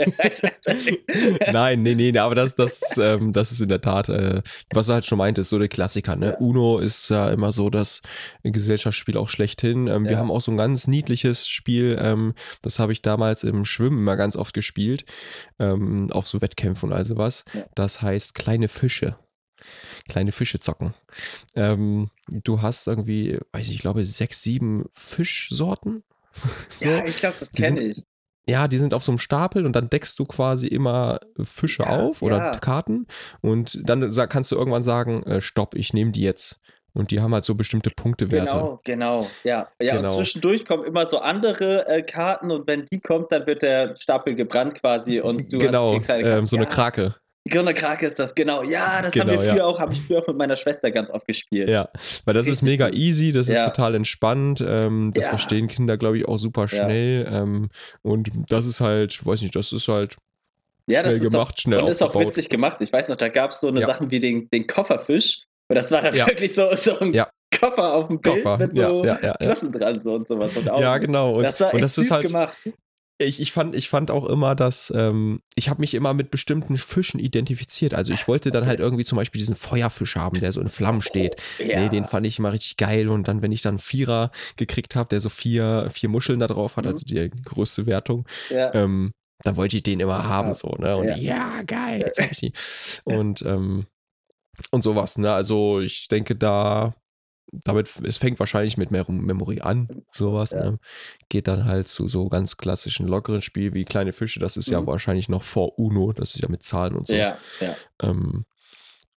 Nein, 1.53 1.82
nee, 1.82 1.95
nee, 1.95 2.16
aber 2.18 2.34
das, 2.34 2.55
das, 2.55 2.97
ähm, 2.99 3.32
das 3.32 3.53
ist 3.53 3.61
in 3.61 3.68
der 3.68 3.80
Tat, 3.80 4.09
äh, 4.09 4.43
was 4.72 4.86
du 4.86 4.93
halt 4.93 5.05
schon 5.05 5.18
meintest, 5.18 5.51
so 5.51 5.59
der 5.59 5.68
Klassiker, 5.68 6.16
ne? 6.16 6.36
Uno 6.39 6.78
ist 6.78 7.11
ja 7.11 7.30
immer 7.30 7.53
so 7.53 7.70
das 7.70 8.01
Gesellschaftsspiel 8.43 9.16
auch 9.16 9.28
schlechthin. 9.28 9.86
Ähm, 9.89 10.05
Wir 10.05 10.12
Ja. 10.12 10.18
haben 10.18 10.30
auch 10.30 10.41
so 10.41 10.51
ein 10.51 10.57
ganz 10.57 10.86
niedliches 10.86 11.49
Spiel, 11.49 11.99
ähm, 12.01 12.34
das 12.62 12.78
habe 12.78 12.93
ich 12.93 13.03
damals 13.03 13.43
im 13.45 13.64
Schwimmen 13.64 13.99
immer 13.99 14.16
ganz 14.16 14.36
oft 14.36 14.55
gespielt, 14.55 15.05
ähm, 15.59 16.09
auf 16.12 16.26
so 16.26 16.41
Wettkämpfen 16.41 16.91
und 16.91 16.95
all 16.97 17.05
sowas. 17.05 17.45
Ja. 17.53 17.64
Das 17.74 18.01
heißt 18.03 18.34
kleine 18.34 18.68
Fische. 18.68 19.16
Kleine 20.09 20.33
Fische 20.33 20.59
zocken. 20.59 20.95
Ähm, 21.57 22.11
du 22.29 22.63
hast 22.63 22.87
irgendwie, 22.87 23.39
weiß 23.53 23.69
ich, 23.69 23.77
ich 23.77 23.81
glaube, 23.81 24.05
sechs, 24.05 24.43
sieben 24.43 24.87
Fischsorten. 24.93 26.05
so. 26.69 26.89
Ja, 26.89 27.05
ich 27.05 27.17
glaube, 27.17 27.37
das 27.41 27.53
kenne 27.53 27.81
ich. 27.81 28.05
Ja, 28.49 28.67
die 28.67 28.79
sind 28.79 28.95
auf 28.95 29.05
so 29.05 29.13
einem 29.13 29.19
Stapel 29.19 29.67
und 29.67 29.75
dann 29.75 29.91
deckst 29.91 30.19
du 30.19 30.25
quasi 30.25 30.69
immer 30.69 31.21
Fische 31.45 31.83
Ja, 31.83 32.01
auf 32.01 32.23
oder 32.23 32.39
ja. 32.39 32.51
Karten 32.53 33.07
und 33.43 33.79
dann 33.87 34.11
kannst 34.31 34.51
du 34.51 34.57
irgendwann 34.57 34.83
sagen, 34.83 35.23
äh, 35.25 35.43
stopp, 35.43 35.75
ich 35.75 35.93
nehme 35.93 36.13
die 36.13 36.23
jetzt. 36.23 36.59
Und 36.95 37.11
die 37.11 37.21
haben 37.21 37.35
halt 37.35 37.45
so 37.45 37.55
bestimmte 37.55 37.91
Punktewerte. 37.91 38.57
Genau, 38.57 38.81
genau, 38.83 39.31
ja. 39.45 39.69
Ja, 39.81 39.97
Genau. 39.97 40.11
und 40.11 40.17
zwischendurch 40.17 40.65
kommen 40.65 40.85
immer 40.85 41.07
so 41.07 41.19
andere 41.19 41.87
äh, 41.87 42.03
Karten 42.03 42.51
und 42.51 42.67
wenn 42.67 42.87
die 42.87 42.99
kommt, 43.01 43.31
dann 43.31 43.47
wird 43.47 43.63
der 43.63 43.95
Stapel 43.97 44.35
gebrannt 44.35 44.75
quasi 44.81 45.21
und 45.21 45.53
du 45.53 45.59
genau, 45.59 45.95
hast, 45.95 46.11
eine 46.11 46.39
ähm, 46.39 46.47
so 46.47 46.57
eine 46.57 46.65
ja, 46.65 46.71
Krake. 46.71 47.15
So 47.53 47.61
eine 47.61 47.74
Krake 47.74 48.07
ist 48.07 48.18
das, 48.18 48.34
genau. 48.34 48.62
Ja, 48.62 49.03
das 49.03 49.14
haben 49.14 49.28
Genau, 49.28 49.32
wir 49.32 49.40
früher 49.40 49.57
ja. 49.59 49.64
auch, 49.64 49.78
habe 49.80 49.92
ich 49.92 50.01
früher 50.01 50.20
auch 50.22 50.26
mit 50.26 50.36
meiner 50.36 50.57
Schwester 50.57 50.90
ganz 50.90 51.11
oft 51.11 51.26
gespielt. 51.26 51.68
Ja, 51.68 51.88
weil 52.24 52.34
das 52.34 52.46
ist 52.46 52.62
mega 52.62 52.88
easy, 52.92 53.32
das 53.32 53.49
ist 53.49 53.55
Ja. 53.57 53.70
total 53.70 53.94
entspannt, 53.94 54.64
ähm, 54.66 55.11
das 55.14 55.24
Ja. 55.24 55.30
verstehen 55.30 55.68
Kinder, 55.68 55.96
glaube 55.96 56.18
ich, 56.18 56.26
auch 56.28 56.38
super 56.38 56.68
schnell. 56.68 57.28
Ähm, 57.32 57.68
und 58.03 58.30
das 58.49 58.66
ist 58.66 58.80
halt, 58.80 59.24
weiß 59.24 59.42
nicht, 59.42 59.55
das 59.57 59.72
ist 59.72 59.88
halt 59.88 60.16
Ja, 60.90 61.03
das 61.03 61.12
schnell 61.12 61.24
ist 61.26 61.32
gemacht, 61.32 61.53
auch, 61.53 61.59
schnell 61.59 61.78
und 61.80 61.88
ist 61.88 62.03
auch 62.03 62.14
witzig 62.18 62.49
gemacht. 62.49 62.78
Ich 62.80 62.92
weiß 62.92 63.09
noch, 63.09 63.16
da 63.16 63.28
gab 63.28 63.51
es 63.51 63.61
so 63.61 63.68
eine. 63.68 63.84
Sachen 63.84 64.11
wie 64.11 64.20
den, 64.20 64.49
den 64.51 64.66
Kofferfisch. 64.66 65.44
Und 65.68 65.76
das 65.76 65.90
war 65.90 66.01
dann 66.03 66.14
Ja. 66.14 66.26
wirklich 66.26 66.55
so, 66.55 66.74
so 66.74 66.99
ein 67.01 67.12
Ja. 67.12 67.28
Koffer 67.59 67.94
auf 67.94 68.09
dem 68.09 68.20
Bild 68.20 68.36
Koffer, 68.42 68.59
mit 68.59 68.74
so 68.74 69.05
ja, 69.05 69.18
ja, 69.18 69.18
ja. 69.22 69.36
Flossen 69.42 69.72
dran 69.72 70.01
so 70.01 70.14
und 70.14 70.28
sowas. 70.28 70.57
Und 70.57 70.70
Augen. 70.70 70.82
Ja, 70.82 70.96
genau. 70.99 71.36
Und, 71.36 71.42
das 71.42 71.61
war 71.61 71.68
echt 71.68 71.74
und 71.74 71.80
das 71.82 71.94
süß 71.94 72.05
ist 72.07 72.11
halt, 72.11 72.26
gemacht. 72.26 72.57
Ich, 73.21 73.41
ich, 73.41 73.51
fand, 73.53 73.75
ich 73.75 73.89
fand 73.89 74.11
auch 74.12 74.25
immer, 74.27 74.55
dass 74.55 74.93
ähm, 74.95 75.43
ich 75.57 75.69
habe 75.69 75.81
mich 75.81 75.95
immer 75.95 76.14
mit 76.14 76.31
bestimmten 76.31 76.77
Fischen 76.77 77.19
identifiziert. 77.19 77.93
Also 77.95 78.12
ich 78.12 78.29
wollte 78.29 78.51
dann 78.53 78.66
halt 78.66 78.79
irgendwie 78.79 79.05
zum 79.05 79.16
Beispiel 79.16 79.41
diesen 79.41 79.57
Feuerfisch 79.57 80.14
haben, 80.16 80.39
der 80.39 80.53
so 80.53 80.61
in 80.61 80.69
Flammen 80.69 81.03
steht. 81.03 81.35
Ja. 81.59 81.81
Nee, 81.81 81.89
den 81.89 82.05
fand 82.05 82.27
ich 82.27 82.39
immer 82.39 82.53
richtig 82.53 82.77
geil. 82.77 83.09
Und 83.09 83.27
dann, 83.27 83.43
wenn 83.43 83.51
ich 83.51 83.62
dann 83.62 83.73
einen 83.73 83.79
Vierer 83.81 84.31
gekriegt 84.57 84.95
habe, 84.95 85.09
der 85.09 85.21
so 85.21 85.29
vier, 85.29 85.89
vier 85.91 86.09
Muscheln 86.09 86.39
da 86.39 86.47
drauf 86.47 86.77
hat, 86.77 86.85
Mhm. 86.85 86.91
also 86.93 87.05
die 87.05 87.29
größte 87.45 87.87
Wertung, 87.87 88.25
ja. 88.51 88.73
ähm, 88.75 89.11
dann 89.43 89.57
wollte 89.57 89.77
ich 89.77 89.83
den 89.83 89.99
immer 90.01 90.25
haben, 90.25 90.49
Ja. 90.49 90.55
so, 90.55 90.69
ne? 90.79 90.97
Und 90.97 91.09
Ja. 91.09 91.16
ja, 91.16 91.62
geil, 91.62 92.01
jetzt 92.01 92.21
hab 92.21 92.31
ich 92.31 92.39
die. 92.39 92.53
Und, 93.05 93.43
ähm, 93.43 93.87
und 94.71 94.83
sowas, 94.83 95.19
ne? 95.19 95.33
Also 95.33 95.81
ich 95.81 96.09
denke, 96.09 96.37
da, 96.37 96.95
damit, 97.53 97.90
es 98.05 98.16
fängt 98.18 98.38
wahrscheinlich 98.38 98.76
mit 98.76 98.90
Mem 98.90 99.05
Memory 99.09 99.61
an, 99.61 100.03
sowas, 100.12 100.51
Ja. 100.51 100.70
ne? 100.72 100.78
Geht 101.28 101.49
dann 101.49 101.64
halt 101.64 101.88
zu 101.88 102.09
so 102.09 102.28
ganz 102.28 102.57
klassischen, 102.57 103.07
lockeren 103.07 103.42
Spielen 103.42 103.74
wie 103.74 103.84
kleine 103.84 104.12
Fische, 104.12 104.38
das 104.40 104.57
ist 104.57 104.68
ja 104.68 104.80
Mhm. 104.80 104.86
wahrscheinlich 104.86 105.28
noch 105.28 105.42
vor 105.42 105.78
Uno, 105.78 106.12
das 106.12 106.34
ist 106.34 106.42
ja 106.42 106.49
mit 106.49 106.62
Zahlen 106.62 106.94
und 106.94 107.07
so. 107.07 107.14
ja, 107.14 107.38
ja. 107.61 107.74
Ähm, 108.03 108.44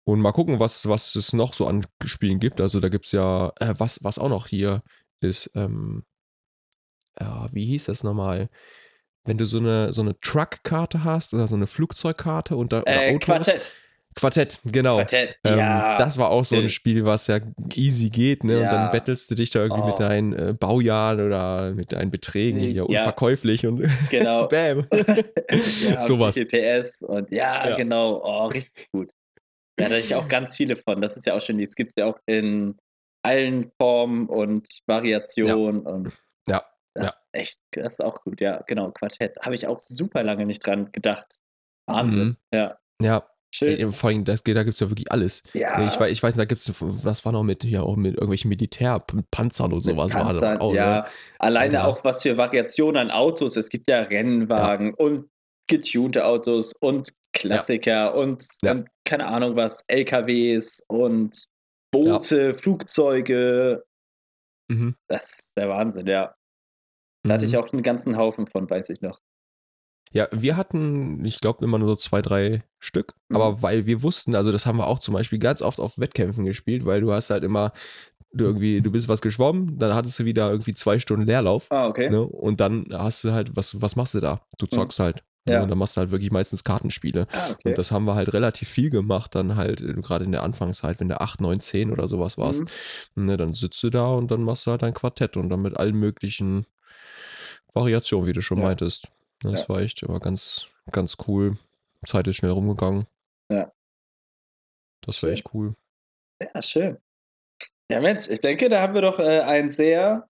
und 0.04 0.22
mal 0.22 0.32
gucken, 0.32 0.60
was, 0.60 0.88
was 0.88 1.16
es 1.16 1.34
noch 1.34 1.54
so 1.54 1.68
an 1.68 1.86
Spielen 2.04 2.40
gibt. 2.40 2.62
Also 2.62 2.80
da 2.80 2.90
gibt 2.90 3.06
es 3.06 3.12
ja, 3.12 3.52
äh, 3.60 3.74
was, 3.78 4.04
was 4.04 4.18
auch 4.18 4.30
noch 4.30 4.48
hier 4.48 4.82
ist, 5.22 5.52
ähm, 5.56 6.04
ja, 7.20 7.48
wie 7.52 7.66
hieß 7.66 7.86
das 7.86 8.04
nochmal? 8.04 8.50
Wenn 9.26 9.38
du 9.38 9.46
so 9.46 9.58
eine, 9.60 9.92
so 9.94 10.02
eine 10.02 10.20
Truck-Karte 10.20 11.04
hast 11.04 11.34
oder 11.34 11.48
so 11.48 11.56
eine 11.56 11.68
Flugzeugkarte 11.68 12.56
und 12.56 12.72
da, 12.72 12.82
oder 12.82 13.08
Äh, 13.08 13.14
Autos. 13.16 13.26
Quartett. 13.26 13.74
Quartett, 14.16 14.60
genau. 14.66 14.96
Quartett. 14.98 15.38
Ähm, 15.44 15.60
ja. 15.60 15.98
Das 15.98 16.18
war 16.18 16.30
auch 16.30 16.44
so 16.44 16.56
ein 16.58 16.66
Äh. 16.66 16.70
Spiel, 16.70 17.06
was 17.06 17.28
ja 17.28 17.40
easy 17.76 18.10
geht, 18.10 18.44
ne? 18.44 18.58
Und 18.58 18.64
Ja. 18.64 18.72
dann 18.72 18.92
bettelst 18.92 19.30
du 19.32 19.36
dich 19.36 19.52
da 19.52 19.60
irgendwie 19.62 19.82
Oh. 19.84 19.88
mit 19.88 20.00
deinen 20.00 20.34
äh, 20.34 20.54
Baujahren 20.54 21.26
oder 21.26 21.72
mit 21.74 21.92
deinen 21.94 22.12
Beträgen 22.12 22.60
hier 22.60 22.72
Ja. 22.72 22.84
unverkäuflich 22.84 23.66
und 23.66 23.82
Genau. 24.10 24.48
bam. 24.50 24.88
ja, 25.88 26.02
Sowas. 26.02 26.36
PS 26.36 27.04
und 27.04 27.32
ja, 27.32 27.70
Ja. 27.70 27.76
genau. 27.78 28.22
Oh, 28.24 28.48
richtig 28.48 28.90
gut. 28.92 29.12
Ja, 29.80 29.86
da 29.88 29.96
hatte 29.96 30.00
ich 30.06 30.16
auch 30.16 30.28
ganz 30.28 30.58
viele 30.58 30.76
von. 30.76 31.02
Das 31.02 31.16
ist 31.16 31.26
ja 31.26 31.36
auch 31.36 31.42
schon, 31.42 31.58
das 31.58 31.76
gibt 31.76 31.92
es 31.92 31.96
ja 32.02 32.06
auch 32.08 32.18
in 32.26 32.78
allen 33.24 33.70
Formen 33.80 34.28
und 34.28 34.68
Variationen. 34.88 35.82
Und 35.86 36.12
Ja, 36.48 36.64
Das 36.96 37.06
ja. 37.06 37.10
ist 37.12 37.18
echt, 37.32 37.60
das 37.72 37.94
ist 37.94 38.02
auch 38.02 38.24
gut, 38.24 38.42
ja, 38.42 38.62
genau. 38.68 38.92
Quartett. 38.92 39.38
Habe 39.44 39.56
ich 39.56 39.68
auch 39.68 39.80
super 39.80 40.24
lange 40.24 40.46
nicht 40.46 40.66
dran 40.66 40.92
gedacht. 40.92 41.38
Wahnsinn. 41.88 42.28
Mhm. 42.28 42.38
Ja. 42.54 42.78
Ja, 43.02 43.24
Schön. 43.54 43.92
Vor 43.92 44.10
allem, 44.12 44.24
das, 44.26 44.44
da 44.44 44.64
gibt 44.64 44.76
es 44.76 44.80
ja 44.80 44.90
wirklich 44.90 45.12
alles. 45.12 45.42
ja. 45.54 45.86
Ich, 45.88 46.00
weiß, 46.00 46.12
ich 46.12 46.22
weiß, 46.22 46.36
da 46.36 46.46
gibt 46.46 46.62
es, 46.62 46.72
was 46.80 47.26
war 47.26 47.32
noch 47.32 47.44
mit, 47.44 47.64
ja, 47.64 47.82
auch 47.82 47.96
mit 47.96 48.14
irgendwelchen 48.14 48.50
Militärpanzern 48.50 49.74
und 49.74 49.82
sowas. 49.82 50.14
war 50.14 50.26
Panzer, 50.26 50.56
da 50.56 50.60
auch, 50.62 50.74
ja, 50.74 51.02
ne? 51.02 51.06
alleine 51.40 51.74
Ja. 51.76 51.86
auch 51.86 52.04
was 52.04 52.22
für 52.22 52.38
Variationen 52.38 52.98
an 53.10 53.12
Autos. 53.12 53.56
Es 53.58 53.70
gibt 53.70 53.88
ja 53.90 54.02
Rennwagen 54.04 54.94
und 54.94 55.30
getunte 55.68 56.26
Autos 56.26 56.74
und 56.74 57.12
Klassiker 57.34 58.16
und 58.16 58.44
Ja. 58.62 58.74
dann, 58.74 58.90
keine 59.06 59.28
Ahnung 59.28 59.56
was, 59.56 59.84
LKWs 59.88 60.84
und 60.88 61.46
Boote, 61.92 62.54
Flugzeuge. 62.54 63.84
Mhm. 64.72 64.96
Das 65.08 65.40
ist 65.40 65.58
der 65.58 65.70
Wahnsinn, 65.70 66.06
ja. 66.08 66.36
Da 67.24 67.34
hatte 67.34 67.46
Mhm. 67.46 67.50
ich 67.50 67.58
auch 67.58 67.74
einen 67.74 67.82
ganzen 67.82 68.16
Haufen 68.18 68.46
von, 68.48 68.70
weiß 68.70 68.90
ich 68.92 69.02
noch. 69.02 69.20
Ja, 70.12 70.28
wir 70.32 70.58
hatten, 70.58 71.24
ich 71.24 71.40
glaube, 71.40 71.64
immer 71.64 71.78
nur 71.78 71.90
so 71.90 71.96
zwei, 71.96 72.22
drei 72.22 72.64
Stück. 72.80 73.14
Mhm. 73.28 73.36
Aber 73.36 73.62
weil 73.62 73.86
wir 73.86 74.02
wussten, 74.02 74.36
also 74.36 74.52
das 74.52 74.66
haben 74.66 74.78
wir 74.78 74.88
auch 74.88 75.00
zum 75.00 75.14
Beispiel 75.14 75.40
ganz 75.40 75.62
oft 75.62 75.80
auf 75.80 76.00
Wettkämpfen 76.00 76.46
gespielt, 76.46 76.86
weil 76.86 77.02
du 77.02 77.12
hast 77.12 77.30
halt 77.30 77.44
immer, 77.44 77.72
du 78.34 78.46
irgendwie, 78.46 78.82
du 78.82 78.92
bist 78.92 79.08
was 79.08 79.22
geschwommen, 79.22 79.78
dann 79.78 79.94
hattest 79.94 80.18
du 80.20 80.26
wieder 80.26 80.50
irgendwie 80.50 80.74
zwei 80.74 80.98
Stunden 81.00 81.26
Leerlauf. 81.26 81.68
Ah, 81.70 81.88
okay. 81.88 82.10
Ne? 82.10 82.22
Und 82.22 82.60
dann 82.60 82.86
hast 82.92 83.24
du 83.24 83.32
halt, 83.32 83.56
was, 83.56 83.82
was 83.82 83.96
machst 83.96 84.16
du 84.16 84.20
da? 84.20 84.42
Du 84.58 84.66
zockst 84.66 85.00
halt. 85.00 85.18
Ne? 85.18 85.22
Mhm. 85.22 85.54
Ja. 85.54 85.64
Und 85.64 85.70
dann 85.70 85.78
machst 85.78 85.96
du 85.96 86.00
halt 86.00 86.12
wirklich 86.12 86.32
meistens 86.32 86.64
Kartenspiele. 86.64 87.28
Ah, 87.32 87.52
okay. 87.52 87.70
Und 87.70 87.78
das 87.78 87.92
haben 87.92 88.06
wir 88.06 88.16
halt 88.16 88.34
relativ 88.34 88.68
viel 88.68 88.90
gemacht, 88.90 89.36
dann 89.36 89.56
halt 89.56 89.82
äh, 89.82 89.94
gerade 89.94 90.26
in 90.26 90.32
der 90.32 90.42
Anfangszeit, 90.44 91.00
wenn 91.00 91.10
du 91.10 91.22
8, 91.22 91.40
9, 91.42 91.60
10 91.60 91.92
oder 91.92 92.08
sowas 92.08 92.38
warst. 92.38 92.64
Mhm. 93.16 93.26
Ne, 93.26 93.38
dann 93.38 93.54
sitzt 93.54 93.82
du 93.84 93.90
da 93.92 94.08
und 94.08 94.32
dann 94.32 94.42
machst 94.44 94.66
du 94.66 94.72
halt 94.72 94.84
ein 94.84 94.94
Quartett 94.94 95.38
und 95.38 95.50
dann 95.50 95.62
mit 95.62 95.78
allen 95.78 95.96
möglichen 95.96 96.66
Variationen, 97.74 98.28
wie 98.28 98.34
du 98.34 98.42
schon 98.42 98.58
Ja. 98.60 98.66
meintest. 98.66 99.08
Das 99.42 99.62
Ja. 99.62 99.70
war 99.70 99.82
echt 99.82 100.04
immer 100.04 100.20
ganz, 100.20 100.68
ganz 100.92 101.18
cool. 101.28 101.58
Zeit 102.06 102.28
ist 102.28 102.38
schnell 102.38 102.52
rumgegangen. 102.52 103.06
Ja. 103.52 103.72
Das 105.02 105.22
war 105.22 105.30
Schön. 105.30 105.34
echt 105.34 105.54
cool. 105.54 105.76
Ja, 106.42 106.62
schön. 106.62 106.98
Ja, 107.92 108.00
Mensch, 108.02 108.28
ich 108.30 108.40
denke, 108.40 108.70
da 108.70 108.82
haben 108.82 108.94
wir 108.94 109.02
doch 109.02 109.20
äh, 109.20 109.40
einen 109.42 109.70
sehr 109.70 110.30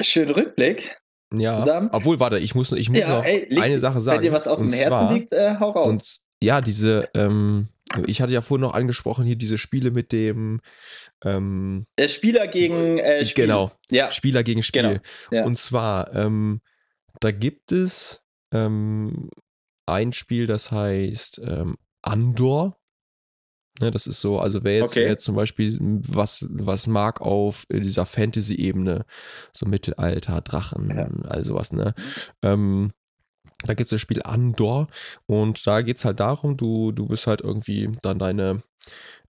schönen 0.00 0.30
Rückblick 0.30 1.00
Ja, 1.34 1.58
zusammen. 1.58 1.88
obwohl, 1.92 2.20
warte, 2.20 2.38
ich 2.38 2.54
muss, 2.54 2.72
ich 2.72 2.88
muss 2.90 2.98
Ja, 2.98 3.16
noch 3.18 3.24
ey, 3.24 3.58
eine 3.60 3.78
Sache 3.80 4.00
sagen. 4.00 4.16
Wenn 4.18 4.22
dir 4.30 4.32
was 4.32 4.46
auf 4.46 4.58
dem 4.58 4.68
Herzen 4.72 4.88
zwar- 4.88 5.12
liegt, 5.12 5.32
äh, 5.32 5.56
hau 5.58 5.70
raus. 5.70 5.86
Und 5.88 6.20
ja, 6.46 6.60
diese, 6.60 7.08
ähm, 7.14 7.68
ich 8.06 8.20
hatte 8.20 8.32
ja 8.32 8.42
vorhin 8.42 8.62
noch 8.62 8.74
angesprochen, 8.74 9.24
hier 9.24 9.36
diese 9.36 9.58
Spiele 9.58 9.90
mit 9.90 10.12
dem 10.12 10.60
ähm, 11.24 11.84
Spieler 12.06 12.46
gegen 12.48 12.98
äh, 12.98 13.24
Spiel. 13.24 13.44
Genau, 13.46 13.70
Ja. 13.90 14.10
Spieler 14.10 14.42
gegen 14.42 14.62
Spiel. 14.62 14.82
Genau, 14.82 15.00
ja. 15.30 15.44
Und 15.44 15.56
zwar, 15.56 16.12
ähm, 16.14 16.60
da 17.22 17.30
gibt 17.30 17.72
es 17.72 18.20
ähm, 18.52 19.30
ein 19.86 20.12
Spiel, 20.12 20.46
das 20.46 20.70
heißt 20.72 21.40
ähm, 21.44 21.76
Andor. 22.02 22.78
Ne, 23.80 23.90
das 23.90 24.06
ist 24.06 24.20
so, 24.20 24.38
also 24.38 24.64
wer 24.64 24.76
jetzt, 24.78 24.90
Okay. 24.90 25.04
wer 25.04 25.10
jetzt 25.12 25.24
zum 25.24 25.34
Beispiel 25.34 25.78
was, 26.08 26.46
was 26.50 26.86
mag 26.86 27.20
auf 27.22 27.64
dieser 27.72 28.04
Fantasy-Ebene, 28.04 29.06
so 29.52 29.66
Mittelalter, 29.66 30.40
Drachen, 30.42 30.90
Ja. 30.90 31.08
all 31.30 31.44
sowas, 31.44 31.72
ne? 31.72 31.94
Ähm, 32.42 32.92
da 33.64 33.74
gibt 33.74 33.86
es 33.86 33.90
das 33.90 34.00
Spiel 34.00 34.22
Andor 34.24 34.88
und 35.26 35.66
da 35.66 35.82
geht 35.82 35.96
es 35.96 36.04
halt 36.04 36.20
darum, 36.20 36.56
du, 36.56 36.92
du 36.92 37.06
bist 37.06 37.26
halt 37.26 37.40
irgendwie 37.40 37.96
dann 38.02 38.18
deine 38.18 38.62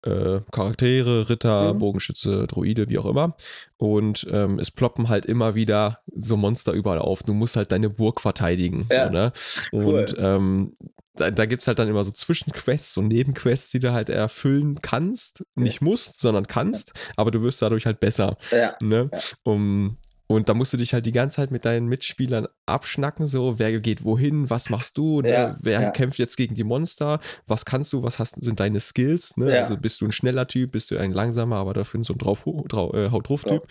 äh, 0.05 0.41
Charaktere, 0.51 1.29
Ritter, 1.29 1.75
Mhm. 1.75 1.79
Bogenschütze, 1.79 2.47
Droide, 2.47 2.89
wie 2.89 2.99
auch 2.99 3.07
immer. 3.07 3.37
Und 3.77 4.27
ähm, 4.31 4.59
es 4.59 4.71
ploppen 4.71 5.09
halt 5.09 5.27
immer 5.27 5.55
wieder 5.55 5.99
so 6.15 6.37
Monster 6.37 6.73
überall 6.73 6.99
auf. 6.99 7.23
Du 7.23 7.35
musst 7.35 7.57
halt 7.57 7.73
deine 7.73 7.91
Burg 7.91 8.21
verteidigen. 8.21 8.87
Ja. 8.91 9.07
So, 9.07 9.13
ne? 9.13 9.33
Cool. 9.73 9.85
Und 10.01 10.15
ähm, 10.19 10.75
da, 11.15 11.31
da 11.31 11.47
gibt 11.47 11.63
es 11.63 11.69
halt 11.69 11.79
dann 11.79 11.89
immer 11.89 12.05
so 12.05 12.11
Zwischenquests 12.11 12.97
und 12.97 13.09
Nebenquests, 13.09 13.71
die 13.71 13.81
du 13.81 13.93
halt 13.93 14.09
erfüllen 14.09 14.79
kannst. 14.83 15.45
Nicht 15.55 15.81
musst, 15.83 16.21
sondern 16.21 16.47
kannst, 16.47 16.93
aber 17.17 17.31
du 17.31 17.43
wirst 17.43 17.61
dadurch 17.63 17.87
halt 17.87 18.01
besser. 18.01 18.37
Ja. 18.51 18.77
Ne? 18.83 19.11
Ja. 19.13 19.21
Um, 19.43 19.99
und 20.35 20.49
da 20.49 20.55
musst 20.55 20.73
du 20.73 20.77
dich 20.77 20.95
halt 20.95 21.07
die 21.07 21.13
ganze 21.13 21.37
Zeit 21.37 21.51
mit 21.51 21.65
deinen 21.65 21.87
Mitspielern 21.87 22.47
abschnacken, 22.67 23.27
so, 23.27 23.59
wer 23.59 23.81
geht 23.81 24.05
wohin, 24.05 24.51
was 24.51 24.71
machst 24.71 24.97
du, 24.97 25.21
ne? 25.21 25.31
Ja, 25.31 25.57
wer 25.61 25.81
ja. 25.81 25.91
kämpft 25.91 26.19
jetzt 26.19 26.37
gegen 26.37 26.55
die 26.55 26.65
Monster, 26.65 27.21
was 27.47 27.65
kannst 27.65 27.93
du, 27.93 28.03
was 28.03 28.19
hast, 28.19 28.43
sind 28.43 28.61
deine 28.61 28.81
Skills, 28.81 29.37
ne? 29.37 29.55
Ja. 29.55 29.61
Also 29.61 29.77
bist 29.77 30.01
du 30.01 30.07
ein 30.07 30.13
schneller 30.13 30.47
Typ, 30.47 30.73
bist 30.73 30.91
du 30.91 30.99
ein 30.99 31.13
langsamer, 31.13 31.57
aber 31.57 31.75
dafür 31.75 32.03
so 32.05 32.15
ein 32.15 32.19
drauf, 32.19 32.45
drauf, 32.69 32.95
äh, 32.95 33.11
Haut 33.11 33.29
drauf 33.29 33.45
Typ. 33.45 33.67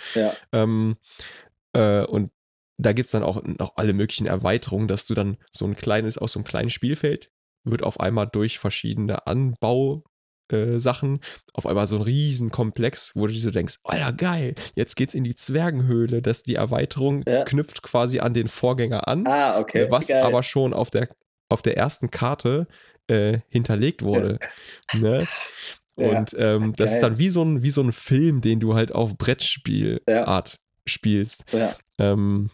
Ähm, 0.52 0.98
äh, 1.74 2.04
und 2.06 2.32
da 2.78 2.94
gibt 2.94 3.06
es 3.06 3.12
dann 3.12 3.24
auch 3.24 3.44
noch 3.44 3.76
alle 3.76 3.94
möglichen 3.94 4.28
Erweiterungen, 4.28 4.88
dass 4.88 5.06
du 5.06 5.14
dann 5.14 5.38
so 5.52 5.66
ein 5.66 5.76
kleines, 5.76 6.18
aus 6.18 6.34
so 6.34 6.40
einem 6.40 6.46
kleinen 6.46 6.70
Spielfeld 6.70 7.32
wird 7.64 7.84
auf 7.84 8.00
einmal 8.00 8.28
durch 8.28 8.60
verschiedene 8.60 9.28
Anbau 9.28 10.04
äh, 10.52 10.80
Sachen 10.80 11.20
auf 11.54 11.66
einmal 11.66 11.88
so 11.88 11.96
ein 11.96 12.02
Riesenkomplex, 12.02 13.12
wo 13.16 13.28
du 13.28 13.34
dir 13.34 13.40
so 13.40 13.52
denkst, 13.52 13.78
Alter, 13.84 14.14
geil, 14.14 14.56
jetzt 14.76 14.96
geht's 14.96 15.14
in 15.14 15.24
die 15.24 15.36
Zwergenhöhle, 15.36 16.22
dass 16.22 16.44
die 16.44 16.56
Erweiterung 16.56 17.24
Ja. 17.28 17.44
knüpft 17.44 17.82
quasi 17.84 18.20
an 18.20 18.34
den 18.34 18.48
Vorgänger 18.48 19.08
an, 19.08 19.26
Ah, 19.28 19.60
okay. 19.60 19.88
was 19.90 20.08
Geil. 20.08 20.24
aber 20.24 20.44
schon 20.44 20.74
auf 20.74 20.90
der, 20.92 21.08
auf 21.50 21.62
der 21.62 21.78
ersten 21.78 22.12
Karte 22.12 22.68
äh, 23.08 23.40
hinterlegt 23.50 24.04
wurde. 24.04 24.40
Ne? 24.94 25.28
Ja. 25.98 26.08
Und 26.20 26.36
ähm, 26.40 26.74
das 26.78 26.94
ist 26.94 27.02
dann 27.02 27.18
wie 27.18 27.30
so, 27.30 27.44
ein, 27.44 27.62
wie 27.64 27.70
so 27.72 27.82
ein 27.82 27.92
Film, 27.92 28.42
den 28.42 28.60
du 28.60 28.76
halt 28.76 28.94
auf 28.94 29.18
Brettspielart 29.18 30.60
spielst. 30.86 31.44
Ja. 31.52 31.76
Ähm, 32.00 32.50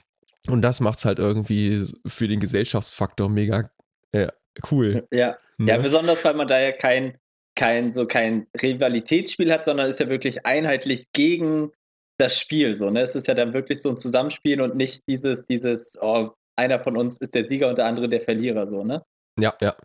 und 0.49 0.61
das 0.61 0.79
macht's 0.79 1.05
halt 1.05 1.19
irgendwie 1.19 1.85
für 2.05 2.27
den 2.27 2.39
Gesellschaftsfaktor 2.39 3.29
mega 3.29 3.69
äh, 4.11 4.27
cool. 4.71 5.07
Ja. 5.11 5.37
Ne? 5.57 5.71
ja, 5.71 5.77
besonders, 5.77 6.23
weil 6.25 6.33
man 6.33 6.47
da 6.47 6.59
ja 6.59 6.71
kein, 6.71 7.17
kein, 7.57 7.89
so 7.89 8.05
kein 8.05 8.47
Rivalitätsspiel 8.61 9.51
hat, 9.51 9.65
sondern 9.65 9.87
ist 9.87 9.99
ja 9.99 10.07
wirklich 10.07 10.45
einheitlich 10.45 11.11
gegen 11.11 11.71
das 12.17 12.39
Spiel. 12.39 12.73
So, 12.75 12.89
ne? 12.89 13.01
Es 13.01 13.15
ist 13.15 13.27
ja 13.27 13.33
dann 13.33 13.53
wirklich 13.53 13.81
so 13.81 13.89
ein 13.89 13.97
Zusammenspiel 13.97 14.61
und 14.61 14.75
nicht 14.75 15.07
dieses, 15.09 15.45
dieses, 15.45 15.97
oh, 16.01 16.31
einer 16.55 16.79
von 16.79 16.95
uns 16.95 17.17
ist 17.17 17.35
der 17.35 17.45
Sieger 17.45 17.67
und 17.67 17.77
der 17.77 17.85
andere 17.87 18.07
der 18.07 18.21
Verlierer, 18.21 18.69
so, 18.69 18.83
ne? 18.83 19.03
Ja, 19.39 19.53
ja. 19.61 19.75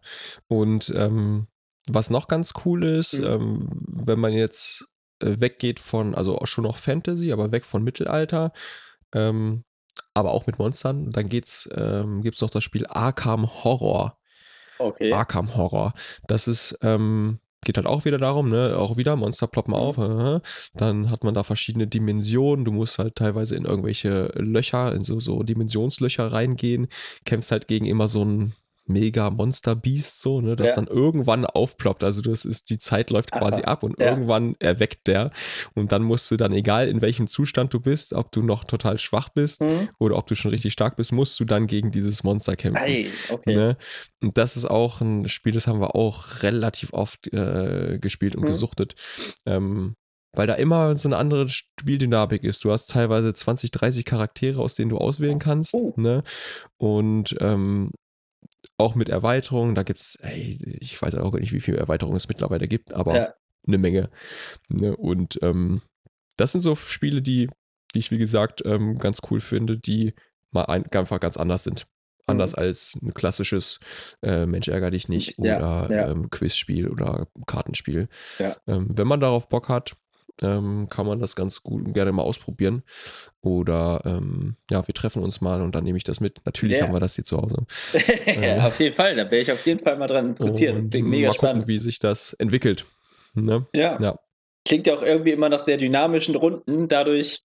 Und 0.49 0.93
ähm, 0.97 1.49
was 1.89 2.11
noch 2.11 2.29
ganz 2.29 2.53
cool 2.65 2.85
ist, 2.85 3.15
Mhm. 3.19 3.25
ähm, 3.25 3.67
wenn 4.05 4.21
man 4.21 4.33
jetzt 4.33 4.87
äh, 5.21 5.41
weggeht 5.41 5.81
von, 5.81 6.15
also 6.15 6.39
schon 6.45 6.65
noch 6.65 6.77
Fantasy, 6.79 7.33
aber 7.33 7.53
weg 7.53 7.65
von 7.65 7.83
Mittelalter, 7.83 8.53
ähm, 9.15 9.65
aber 10.15 10.33
auch 10.33 10.47
mit 10.47 10.59
Monstern, 10.59 11.11
dann 11.11 11.29
geht's, 11.29 11.69
ähm, 11.75 12.23
gibt's 12.23 12.41
noch 12.41 12.51
das 12.51 12.65
Spiel 12.65 12.87
Arkham 12.87 13.47
Horror. 13.65 14.19
Okay. 14.79 15.13
Arkham 15.13 15.55
Horror. 15.55 15.93
Das 16.27 16.49
ist, 16.49 16.79
ähm, 16.83 17.39
geht 17.65 17.77
halt 17.77 17.87
auch 17.87 18.05
wieder 18.05 18.19
darum, 18.19 18.49
ne, 18.49 18.77
auch 18.77 18.97
wieder 18.97 19.17
Monster 19.17 19.47
ploppen 19.47 19.75
auf, 19.75 19.99
äh, 19.99 20.41
dann 20.75 21.11
hat 21.11 21.25
man 21.25 21.35
da 21.35 21.43
verschiedene 21.43 21.87
Dimensionen, 21.87 22.65
du 22.65 22.73
musst 22.73 22.99
halt 22.99 23.17
teilweise 23.17 23.57
in 23.57 23.65
irgendwelche 23.65 24.33
Löcher, 24.37 24.95
in 24.95 25.03
so, 25.03 25.21
so 25.21 25.43
Dimensionslöcher 25.43 26.33
reingehen, 26.33 26.89
kämpfst 27.25 27.53
halt 27.53 27.69
gegen 27.69 27.87
immer 27.87 28.09
so 28.09 28.25
ein 28.25 28.53
mega 28.87 29.31
Monster 29.31 29.77
Beast 29.77 30.21
so, 30.23 30.41
ne, 30.41 30.57
das 30.57 30.71
Ja. 30.71 30.75
dann 30.77 30.87
irgendwann 30.89 31.47
aufploppt. 31.47 32.03
Also 32.05 32.21
das 32.21 32.45
ist, 32.45 32.69
die 32.71 32.79
Zeit 32.79 33.11
läuft 33.11 33.31
quasi 33.33 33.59
was. 33.59 33.65
ab 33.69 33.83
und 33.85 33.99
Ja. 34.01 34.11
irgendwann 34.11 34.57
erweckt 34.59 35.07
der. 35.07 35.31
Und 35.75 35.93
dann 35.93 36.03
musst 36.03 36.31
du 36.31 36.37
dann, 36.37 36.53
egal 36.53 36.89
in 36.89 37.01
welchem 37.01 37.27
Zustand 37.29 37.73
du 37.73 37.81
bist, 37.81 38.13
ob 38.13 38.33
du 38.33 38.43
noch 38.43 38.65
total 38.65 38.99
schwach 38.99 39.29
bist 39.29 39.61
Mhm. 39.63 39.89
oder 39.99 40.17
ob 40.17 40.27
du 40.27 40.35
schon 40.35 40.51
richtig 40.51 40.73
stark 40.73 40.97
bist, 40.97 41.13
musst 41.13 41.39
du 41.39 41.45
dann 41.45 41.67
gegen 41.67 41.91
dieses 41.93 42.25
Monster 42.25 42.57
kämpfen. 42.57 42.83
Ei, 42.83 43.07
okay. 43.31 43.55
Ne? 43.55 43.77
Und 44.21 44.37
das 44.37 44.57
ist 44.57 44.65
auch 44.67 45.01
ein 45.01 45.29
Spiel, 45.29 45.53
das 45.53 45.67
haben 45.67 45.81
wir 45.81 45.95
auch 45.95 46.43
relativ 46.43 46.93
oft 46.93 47.33
äh, 47.33 47.99
gespielt 48.01 48.35
und 48.35 48.43
Mhm. 48.43 48.47
gesuchtet. 48.49 48.95
Ähm, 49.47 49.95
weil 50.35 50.47
da 50.47 50.55
immer 50.55 50.97
so 50.97 51.09
eine 51.09 51.19
andere 51.19 51.47
Spieldynamik 51.49 52.43
ist. 52.43 52.65
Du 52.65 52.73
hast 52.73 52.91
teilweise 52.91 53.35
20, 53.35 53.71
30 53.71 54.05
Charaktere, 54.07 54.63
aus 54.63 54.75
denen 54.75 54.89
du 54.89 54.97
auswählen 54.97 55.39
kannst. 55.39 55.75
Oh. 55.75 55.93
Ne? 55.97 56.23
Und 56.79 57.37
ähm, 57.41 57.91
auch 58.79 58.95
mit 58.95 59.09
Erweiterungen, 59.09 59.75
da 59.75 59.83
gibt's, 59.83 60.17
ey, 60.23 60.59
ich 60.81 61.01
weiß 61.01 61.15
auch 61.17 61.31
gar 61.31 61.41
nicht, 61.41 61.53
wie 61.53 61.61
viele 61.61 61.79
Erweiterungen 61.79 62.17
es 62.17 62.29
mittlerweile 62.29 62.69
gibt, 62.69 62.93
aber 62.95 63.17
Ja. 63.17 63.35
eine 63.67 63.79
Menge. 63.79 64.11
Ne? 64.69 64.97
Und 64.97 65.39
ähm, 65.43 65.83
das 66.37 66.53
sind 66.53 66.61
so 66.63 66.75
Spiele, 66.75 67.23
die, 67.23 67.49
die 67.95 67.99
ich, 67.99 68.11
wie 68.11 68.19
gesagt, 68.19 68.63
ähm, 68.65 68.99
ganz 68.99 69.19
cool 69.31 69.41
finde, 69.41 69.79
die 69.79 70.15
mal 70.51 70.65
ein, 70.65 70.87
einfach 70.93 71.21
ganz 71.21 71.37
anders 71.37 71.65
sind. 71.65 71.87
Anders 72.27 72.55
als 72.55 72.97
ein 73.03 73.15
klassisches 73.15 73.81
äh, 74.23 74.47
Mensch 74.47 74.69
ärger 74.69 74.93
dich 74.93 75.09
nicht 75.09 75.39
Mhm. 75.41 75.45
Ja, 75.45 75.57
oder 75.59 75.95
ja. 75.95 76.11
Ähm, 76.11 76.31
Quizspiel 76.31 76.89
oder 76.89 77.27
Kartenspiel. 77.47 78.09
Ja. 78.39 78.55
Ähm, 78.69 78.97
wenn 78.97 79.09
man 79.09 79.19
darauf 79.19 79.49
Bock 79.49 79.69
hat, 79.69 79.97
ähm, 80.41 80.87
kann 80.89 81.07
man 81.07 81.19
das 81.19 81.37
ganz 81.37 81.63
gut 81.63 81.85
und 81.87 81.93
gerne 81.93 82.13
mal 82.13 82.23
ausprobieren. 82.23 82.83
Oder 83.41 84.01
ähm, 84.05 84.57
ja, 84.71 84.87
wir 84.87 84.95
treffen 84.95 85.23
uns 85.23 85.41
mal 85.41 85.61
und 85.61 85.75
dann 85.75 85.85
nehme 85.85 85.99
ich 85.99 86.05
das 86.05 86.21
mit. 86.21 86.41
Natürlich 86.45 86.79
Ja. 86.79 86.85
haben 86.87 86.93
wir 86.95 87.01
das 87.01 87.15
hier 87.15 87.25
zu 87.25 87.37
Hause. 87.39 87.57
auf 88.63 88.81
jeden 88.81 88.95
Fall, 88.97 89.15
da 89.17 89.31
wäre 89.31 89.43
ich 89.43 89.53
auf 89.53 89.65
jeden 89.67 89.81
Fall 89.81 89.97
mal 89.99 90.07
dran 90.07 90.29
interessiert. 90.31 90.77
Das 90.77 90.91
klingt 90.91 91.09
mega 91.09 91.29
mal 91.29 91.35
spannend. 91.35 91.63
gucken, 91.63 91.69
wie 91.75 91.79
sich 91.79 91.99
das 91.99 92.33
entwickelt. 92.35 92.85
Ne? 93.35 93.67
Ja. 93.75 93.99
Ja. 94.01 94.19
Klingt 94.67 94.87
ja 94.87 94.95
auch 94.95 95.03
irgendwie 95.03 95.33
immer 95.33 95.49
nach 95.49 95.61
sehr 95.61 95.77
dynamischen 95.77 96.35
Runden, 96.37 96.87
dadurch, 96.89 97.43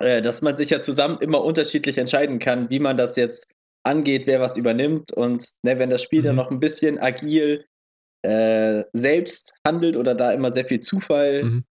äh, 0.00 0.22
dass 0.22 0.42
man 0.42 0.56
sich 0.56 0.70
ja 0.70 0.80
zusammen 0.80 1.18
immer 1.20 1.42
unterschiedlich 1.42 1.98
entscheiden 1.98 2.38
kann, 2.38 2.70
wie 2.70 2.78
man 2.78 2.96
das 2.96 3.16
jetzt 3.16 3.50
angeht, 3.82 4.26
wer 4.26 4.40
was 4.40 4.56
übernimmt. 4.56 5.12
Und 5.12 5.44
ne, 5.62 5.78
wenn 5.78 5.90
das 5.90 6.02
Spiel 6.02 6.22
dann 6.22 6.32
Mhm. 6.34 6.36
noch 6.36 6.50
ein 6.50 6.60
bisschen 6.60 6.98
agil 6.98 7.64
äh, 8.22 8.84
selbst 8.92 9.54
handelt 9.66 9.96
oder 9.96 10.14
da 10.14 10.30
immer 10.32 10.52
sehr 10.52 10.66
viel 10.66 10.80
Zufall, 10.80 11.42
Mhm. 11.44 11.64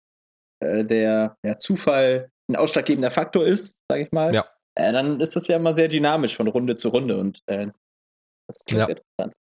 Äh, 0.61 0.85
der 0.85 1.37
ja, 1.45 1.57
Zufall 1.59 2.31
ein 2.51 2.57
ausschlaggebender 2.57 3.11
Faktor 3.11 3.45
ist, 3.47 3.81
sage 3.91 4.03
ich 4.05 4.13
mal, 4.13 4.35
Ja. 4.35 4.47
äh, 4.77 4.93
dann 4.93 5.21
ist 5.21 5.35
das 5.37 5.49
ja 5.49 5.57
immer 5.57 5.75
sehr 5.75 5.89
dynamisch 5.89 6.37
von 6.37 6.47
Runde 6.49 6.77
zu 6.77 6.89
Runde 6.89 7.17
und 7.19 7.41
äh, 7.47 7.69
das 8.49 8.65
klingt 8.65 8.83
Ja. 8.83 8.87
interessant. 8.89 9.35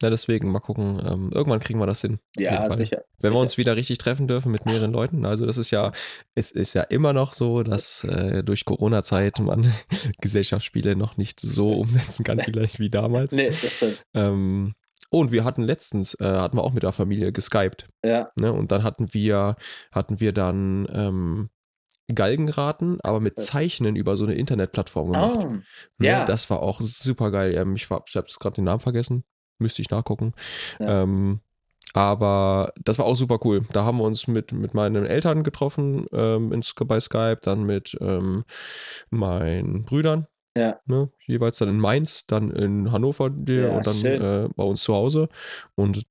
Ja, 0.00 0.10
deswegen 0.10 0.52
mal 0.52 0.60
gucken. 0.60 1.02
Ähm, 1.04 1.30
irgendwann 1.34 1.58
kriegen 1.58 1.80
wir 1.80 1.86
das 1.88 2.02
hin. 2.02 2.14
Auf 2.36 2.40
jeden 2.40 2.54
Ja, 2.54 2.62
Fall. 2.62 2.76
sicher. 2.78 3.02
Wenn 3.18 3.32
wir 3.32 3.38
sicher. 3.38 3.42
uns 3.42 3.58
wieder 3.58 3.74
richtig 3.74 3.98
treffen 3.98 4.28
dürfen 4.28 4.52
mit 4.52 4.64
mehreren 4.64 4.92
Leuten. 4.92 5.26
Also 5.26 5.44
das 5.44 5.56
ist 5.56 5.72
ja, 5.72 5.90
es 6.36 6.52
ist 6.52 6.74
ja 6.74 6.82
immer 6.82 7.12
noch 7.12 7.32
so, 7.34 7.64
dass 7.64 8.04
äh, 8.04 8.44
durch 8.44 8.64
Corona-Zeit 8.64 9.40
man 9.40 9.64
Gesellschaftsspiele 10.20 10.94
noch 10.94 11.16
nicht 11.16 11.40
so 11.40 11.72
umsetzen 11.72 12.22
kann, 12.24 12.38
vielleicht 12.38 12.78
wie 12.78 12.90
damals. 12.90 13.32
Nee, 13.32 13.48
das 13.48 13.72
stimmt. 13.76 14.02
Ähm, 14.14 14.74
und 15.10 15.32
wir 15.32 15.44
hatten 15.44 15.62
letztens, 15.62 16.14
äh, 16.20 16.24
hatten 16.24 16.56
wir 16.56 16.64
auch 16.64 16.72
mit 16.72 16.82
der 16.82 16.92
Familie 16.92 17.32
geskypt. 17.32 17.86
Ja. 18.04 18.30
Ne? 18.38 18.52
Und 18.52 18.72
dann 18.72 18.82
hatten 18.82 19.12
wir, 19.14 19.56
hatten 19.92 20.20
wir 20.20 20.32
dann 20.32 20.86
ähm, 20.92 21.50
Galgenraten, 22.14 22.98
aber 23.02 23.20
mit 23.20 23.38
Zeichnen 23.38 23.94
über 23.96 24.16
so 24.16 24.24
eine 24.24 24.34
Internetplattform 24.34 25.12
gemacht. 25.12 25.38
Oh, 25.42 25.48
Ne? 25.48 25.62
ja. 26.00 26.24
Das 26.24 26.48
war 26.50 26.60
auch 26.62 26.80
super 26.80 27.30
geil. 27.30 27.54
Ähm, 27.54 27.76
ich 27.76 27.90
war- 27.90 28.04
ich 28.08 28.16
habe 28.16 28.26
gerade 28.40 28.54
den 28.56 28.64
Namen 28.64 28.80
vergessen. 28.80 29.24
Müsste 29.58 29.82
ich 29.82 29.90
nachgucken. 29.90 30.32
Ja. 30.78 31.02
Ähm, 31.02 31.40
aber 31.94 32.72
das 32.82 32.98
war 32.98 33.06
auch 33.06 33.16
super 33.16 33.38
cool. 33.44 33.62
Da 33.72 33.84
haben 33.84 33.98
wir 33.98 34.04
uns 34.04 34.26
mit, 34.26 34.52
mit 34.52 34.72
meinen 34.74 35.04
Eltern 35.06 35.42
getroffen 35.42 36.06
ähm, 36.12 36.52
in, 36.52 36.62
Sk- 36.62 36.84
bei 36.84 37.00
Skype, 37.00 37.38
dann 37.42 37.64
mit 37.64 37.96
ähm, 38.00 38.44
meinen 39.10 39.84
Brüdern. 39.84 40.26
Ja. 40.58 40.80
Ne, 40.86 41.10
jeweils 41.26 41.58
dann 41.58 41.68
in 41.68 41.78
Mainz, 41.78 42.26
dann 42.26 42.50
in 42.50 42.90
Hannover 42.92 43.30
Ja, 43.46 43.76
und 43.76 43.86
dann 43.86 44.04
äh, 44.04 44.48
bei 44.56 44.64
uns 44.64 44.82
zu 44.82 44.94
Hause. 44.94 45.28
Und 45.76 46.02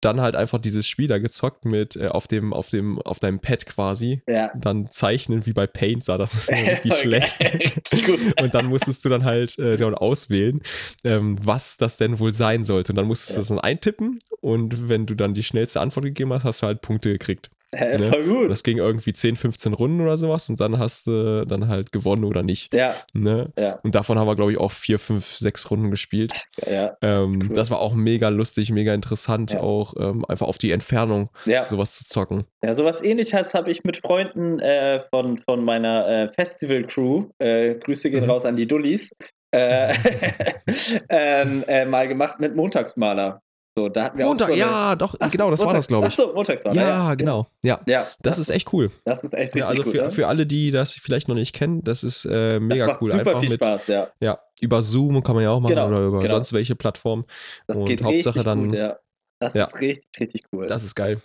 dann 0.00 0.20
halt 0.20 0.36
einfach 0.36 0.58
dieses 0.60 0.86
Spiel 0.86 1.08
da 1.08 1.18
gezockt 1.18 1.64
mit 1.64 1.96
äh, 1.96 2.06
auf 2.06 2.28
dem, 2.28 2.52
auf 2.52 2.70
dem, 2.70 3.00
auf 3.02 3.18
deinem 3.18 3.40
Pad 3.40 3.66
quasi. 3.66 4.22
ja. 4.28 4.52
Dann 4.54 4.92
zeichnen 4.92 5.44
wie 5.44 5.52
bei 5.52 5.66
Paint 5.66 6.04
sah 6.04 6.16
das 6.16 6.48
richtig 6.50 6.94
schlecht. 6.94 7.36
Und 8.40 8.54
dann 8.54 8.66
musstest 8.66 9.04
du 9.04 9.08
dann 9.08 9.24
halt 9.24 9.58
äh, 9.58 9.76
dann 9.76 9.96
auswählen, 9.96 10.60
ähm, 11.02 11.36
was 11.44 11.78
das 11.78 11.96
denn 11.96 12.20
wohl 12.20 12.32
sein 12.32 12.62
sollte. 12.62 12.92
Und 12.92 12.96
dann 12.96 13.06
musstest 13.06 13.30
du 13.32 13.34
Ja. 13.34 13.40
das 13.40 13.48
dann 13.48 13.58
eintippen 13.58 14.20
und 14.40 14.88
wenn 14.88 15.06
du 15.06 15.16
dann 15.16 15.34
die 15.34 15.42
schnellste 15.42 15.80
Antwort 15.80 16.04
gegeben 16.04 16.32
hast, 16.32 16.44
hast 16.44 16.62
du 16.62 16.66
halt 16.68 16.80
Punkte 16.80 17.10
gekriegt. 17.10 17.50
Ne? 17.72 17.98
Voll 18.10 18.24
gut. 18.24 18.50
das 18.50 18.62
ging 18.62 18.78
irgendwie 18.78 19.12
10, 19.12 19.36
15 19.36 19.74
Runden 19.74 20.00
oder 20.00 20.16
sowas 20.16 20.48
und 20.48 20.58
dann 20.58 20.78
hast 20.78 21.06
du 21.06 21.44
dann 21.46 21.68
halt 21.68 21.92
gewonnen 21.92 22.24
oder 22.24 22.42
nicht. 22.42 22.72
Ja, 22.72 22.94
Ne? 23.12 23.52
ja, 23.58 23.78
Und 23.82 23.94
davon 23.94 24.18
haben 24.18 24.26
wir, 24.26 24.36
glaube 24.36 24.52
ich, 24.52 24.58
auch 24.58 24.72
vier, 24.72 24.98
fünf, 24.98 25.36
sechs 25.36 25.70
Runden 25.70 25.90
gespielt. 25.90 26.32
ja. 26.66 26.96
Ähm, 27.02 27.38
cool. 27.48 27.54
Das 27.54 27.70
war 27.70 27.80
auch 27.80 27.92
mega 27.94 28.30
lustig, 28.30 28.70
mega 28.70 28.94
interessant, 28.94 29.52
Ja. 29.52 29.60
auch 29.60 29.94
ähm, 29.98 30.24
einfach 30.26 30.46
auf 30.46 30.56
die 30.58 30.70
Entfernung 30.72 31.28
ja. 31.44 31.66
sowas 31.66 31.94
zu 31.96 32.04
zocken. 32.06 32.44
ja, 32.64 32.72
sowas 32.72 33.02
ähnliches 33.02 33.52
habe 33.54 33.70
ich 33.70 33.84
mit 33.84 33.98
Freunden 33.98 34.58
äh, 34.60 35.00
von, 35.10 35.36
von 35.38 35.62
meiner 35.64 36.08
äh, 36.08 36.28
Festival-Crew, 36.32 37.24
äh, 37.38 37.74
Grüße 37.74 38.10
gehen 38.10 38.24
Mhm. 38.24 38.30
raus 38.30 38.44
an 38.46 38.56
die 38.56 38.66
Dullis, 38.66 39.14
äh, 39.50 39.92
ähm, 41.08 41.64
äh, 41.68 41.84
mal 41.84 42.08
gemacht 42.08 42.40
mit 42.40 42.56
Montagsmaler. 42.56 43.40
So, 43.78 43.88
da 43.88 44.04
hatten 44.04 44.18
wir 44.18 44.24
Montag, 44.26 44.44
auch 44.46 44.48
so 44.48 44.52
eine, 44.54 44.60
ja, 44.60 44.96
doch, 44.96 45.14
Ach 45.20 45.30
genau, 45.30 45.50
das 45.52 45.60
war 45.60 45.66
Montags- 45.66 45.86
das, 45.86 45.88
glaube 45.88 46.06
ich. 46.08 46.12
Ach 46.12 46.16
so, 46.16 46.34
Montagsmaler. 46.34 46.80
Ja, 46.80 47.14
genau. 47.14 47.46
Ja, 47.62 47.80
Ja, 47.86 48.06
das 48.22 48.38
ist 48.40 48.48
echt 48.50 48.72
cool. 48.72 48.90
das 49.04 49.22
ist 49.22 49.34
echt 49.34 49.54
Ja, 49.54 49.66
richtig 49.68 49.68
also 49.68 49.82
gut. 49.84 49.92
für, 49.92 50.02
ne? 50.06 50.10
für 50.10 50.26
alle, 50.26 50.46
die 50.46 50.70
das 50.72 50.94
vielleicht 50.94 51.28
noch 51.28 51.36
nicht 51.36 51.54
kennen, 51.54 51.82
das 51.84 52.02
ist 52.02 52.24
äh, 52.24 52.54
das 52.54 52.60
mega 52.60 52.86
macht 52.88 53.02
cool. 53.02 53.10
super 53.12 53.20
Einfach 53.28 53.40
viel 53.40 53.50
mit, 53.50 53.60
Spaß, 53.62 53.86
ja. 53.86 54.08
ja, 54.20 54.38
über 54.60 54.82
Zoom 54.82 55.22
kann 55.22 55.34
man 55.36 55.44
ja 55.44 55.50
auch 55.50 55.60
machen 55.60 55.70
Genau, 55.76 55.86
oder 55.88 56.00
über 56.06 56.20
genau. 56.20 56.34
sonst 56.34 56.52
welche 56.52 56.74
Plattformen. 56.74 57.24
Das 57.68 57.76
Und 57.76 57.84
geht 57.84 58.02
Hauptsache 58.02 58.34
richtig 58.36 58.44
dann- 58.44 58.68
gut, 58.68 58.76
ja. 58.76 58.98
Das 59.40 59.54
Ja. 59.54 59.64
ist 59.66 59.80
richtig, 59.80 60.08
richtig 60.18 60.42
cool. 60.52 60.66
Das 60.66 60.82
ist 60.82 60.96
geil. 60.96 61.20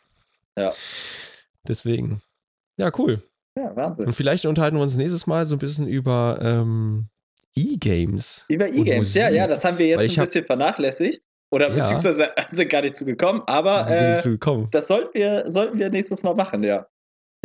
Ja. 0.59 0.71
Deswegen. 1.67 2.21
Ja, 2.77 2.91
cool. 2.97 3.21
ja, 3.57 3.75
Wahnsinn. 3.75 4.05
Und 4.05 4.13
vielleicht 4.13 4.45
unterhalten 4.45 4.77
wir 4.77 4.83
uns 4.83 4.95
nächstes 4.95 5.25
Mal 5.27 5.45
so 5.47 5.55
ein 5.55 5.59
bisschen 5.59 5.87
über 5.87 6.37
ähm, 6.41 7.07
E-Games. 7.55 8.45
Über 8.49 8.67
E-Games, 8.69 9.13
ja, 9.15 9.29
ja, 9.29 9.47
das 9.47 9.63
haben 9.63 9.77
wir 9.77 9.87
jetzt 9.87 9.99
ein 10.17 10.23
bisschen 10.25 10.43
vernachlässigt. 10.45 11.23
Oder 11.53 11.69
Ja. 11.69 11.83
beziehungsweise 11.83 12.29
sind 12.47 12.69
gar 12.69 12.81
nicht 12.81 12.95
zugekommen, 12.97 13.43
aber 13.45 13.87
äh, 13.89 14.15
so 14.19 14.29
gekommen. 14.31 14.67
das 14.71 14.87
sollten 14.87 15.13
wir, 15.13 15.43
sollten 15.49 15.77
wir 15.77 15.89
nächstes 15.89 16.23
Mal 16.23 16.33
machen, 16.35 16.63
ja. 16.63 16.87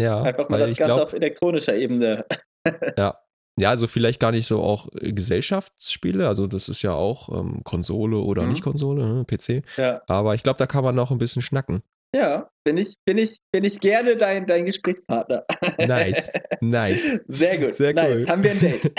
Ja, 0.00 0.22
Einfach 0.22 0.48
mal 0.48 0.59
das 0.59 0.76
Ganze 0.76 0.94
glaub, 0.94 1.00
auf 1.02 1.12
elektronischer 1.12 1.74
Ebene. 1.76 2.24
Ja. 2.98 3.18
Ja, 3.61 3.70
also 3.70 3.86
vielleicht 3.88 4.20
gar 4.20 4.30
nicht 4.30 4.46
so 4.46 4.62
auch 4.62 4.86
äh, 5.00 5.12
Gesellschaftsspiele, 5.12 6.28
also 6.28 6.46
das 6.46 6.68
ist 6.68 6.82
ja 6.82 6.92
auch 6.92 7.28
ähm, 7.28 7.62
Konsole 7.64 8.18
oder 8.18 8.42
Mhm. 8.42 8.50
nicht 8.50 8.62
Konsole, 8.62 9.04
ne, 9.04 9.24
PC. 9.24 9.62
Ja, 9.76 10.00
Aber 10.06 10.34
ich 10.36 10.42
glaube, 10.44 10.59
da 10.59 10.66
kann 10.66 10.84
man 10.84 10.94
noch 10.94 11.11
ein 11.11 11.18
bisschen 11.18 11.42
schnacken. 11.42 11.82
ja 12.14 12.48
bin, 12.64 12.76
ich, 12.76 12.94
bin, 13.06 13.18
ich, 13.18 13.38
bin 13.52 13.64
ich 13.64 13.80
gerne 13.80 14.16
dein, 14.16 14.46
dein 14.46 14.64
Gesprächspartner. 14.66 15.44
Nice, 15.78 16.30
nice. 16.61 17.20
Sehr 17.26 17.59
gut. 17.59 17.74
Sehr 17.74 17.94
nice. 17.94 18.20
cool. 18.22 18.28
Haben 18.28 18.42
wir 18.44 18.50
ein 18.52 18.61
Date. 18.61 18.92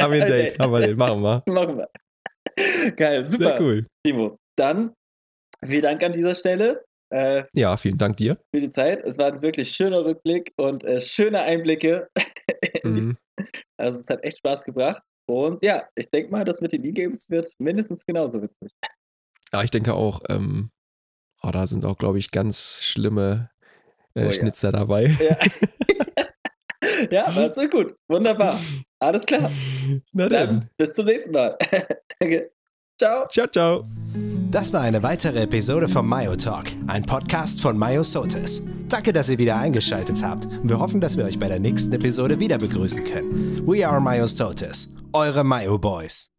Haben 0.00 0.12
wir 0.12 0.22
ein 0.24 0.28
Date, 0.30 0.58
haben 0.58 0.72
wir 0.72 0.80
den, 0.80 0.96
machen 0.96 1.22
wir. 1.22 1.42
Machen 1.46 1.78
wir. 1.78 1.88
Geil, 2.96 3.24
super. 3.24 3.44
Sehr 3.56 3.60
cool. 3.60 3.86
Timo, 4.04 4.36
dann 4.56 4.92
vielen 5.64 5.82
Dank 5.82 6.02
an 6.02 6.12
dieser 6.12 6.34
Stelle 6.34 6.84
äh, 7.10 7.44
Ja, 7.54 7.76
vielen 7.76 7.98
Dank 7.98 8.16
dir. 8.16 8.38
für 8.54 8.60
die 8.60 8.68
Zeit. 8.68 9.00
Es 9.00 9.18
war 9.18 9.32
ein 9.32 9.42
wirklich 9.42 9.70
schöner 9.70 10.04
Rückblick 10.04 10.52
und 10.56 10.84
äh, 10.84 11.00
schöne 11.00 11.40
Einblicke. 11.40 12.08
Mhm. 12.82 13.16
Also 13.78 14.00
es 14.00 14.10
hat 14.10 14.22
echt 14.22 14.38
Spaß 14.38 14.64
gebracht. 14.64 15.02
Und 15.26 15.62
ja, 15.62 15.88
ich 15.94 16.10
denke 16.10 16.30
mal, 16.30 16.44
das 16.44 16.60
mit 16.60 16.72
den 16.72 16.84
E-Games 16.84 17.30
wird 17.30 17.50
mindestens 17.58 18.04
genauso 18.04 18.42
witzig. 18.42 18.72
Ja, 19.52 19.62
ich 19.62 19.70
denke 19.70 19.94
auch, 19.94 20.20
ähm, 20.28 20.70
oh, 21.42 21.50
da 21.50 21.66
sind 21.66 21.86
auch, 21.86 21.96
glaube 21.96 22.18
ich, 22.18 22.30
ganz 22.30 22.82
schlimme 22.82 23.50
äh, 24.14 24.22
Oh 24.22 24.26
ja. 24.26 24.32
Schnitzer 24.32 24.70
dabei. 24.70 25.06
Ja, 25.06 25.36
ja 27.10 27.36
war 27.36 27.52
so 27.52 27.66
gut. 27.68 27.94
Wunderbar. 28.08 28.60
Alles 29.00 29.24
klar. 29.24 29.50
Na 30.12 30.28
dann. 30.28 30.60
Dann 30.60 30.70
bis 30.76 30.94
zum 30.94 31.06
nächsten 31.06 31.32
Mal. 31.32 31.56
Danke. 32.20 32.52
Ciao. 32.98 33.26
Ciao, 33.28 33.46
ciao. 33.46 33.88
Das 34.54 34.72
war 34.72 34.82
eine 34.82 35.02
weitere 35.02 35.40
Episode 35.40 35.88
vom 35.88 36.08
Mayo 36.08 36.36
Talk, 36.36 36.66
ein 36.86 37.04
Podcast 37.04 37.60
von 37.60 37.76
Mayo 37.76 38.04
Sotis. 38.04 38.62
Danke, 38.88 39.12
dass 39.12 39.28
ihr 39.28 39.36
wieder 39.36 39.56
eingeschaltet 39.56 40.22
habt 40.22 40.46
und 40.46 40.68
wir 40.68 40.78
hoffen, 40.78 41.00
dass 41.00 41.16
wir 41.16 41.24
euch 41.24 41.40
bei 41.40 41.48
der 41.48 41.58
nächsten 41.58 41.92
Episode 41.92 42.38
wieder 42.38 42.56
begrüßen 42.56 43.02
können. 43.02 43.66
We 43.66 43.84
are 43.84 44.00
Mayo 44.00 44.28
Sotis, 44.28 44.92
eure 45.12 45.42
Mayo 45.42 45.76
Boys. 45.76 46.33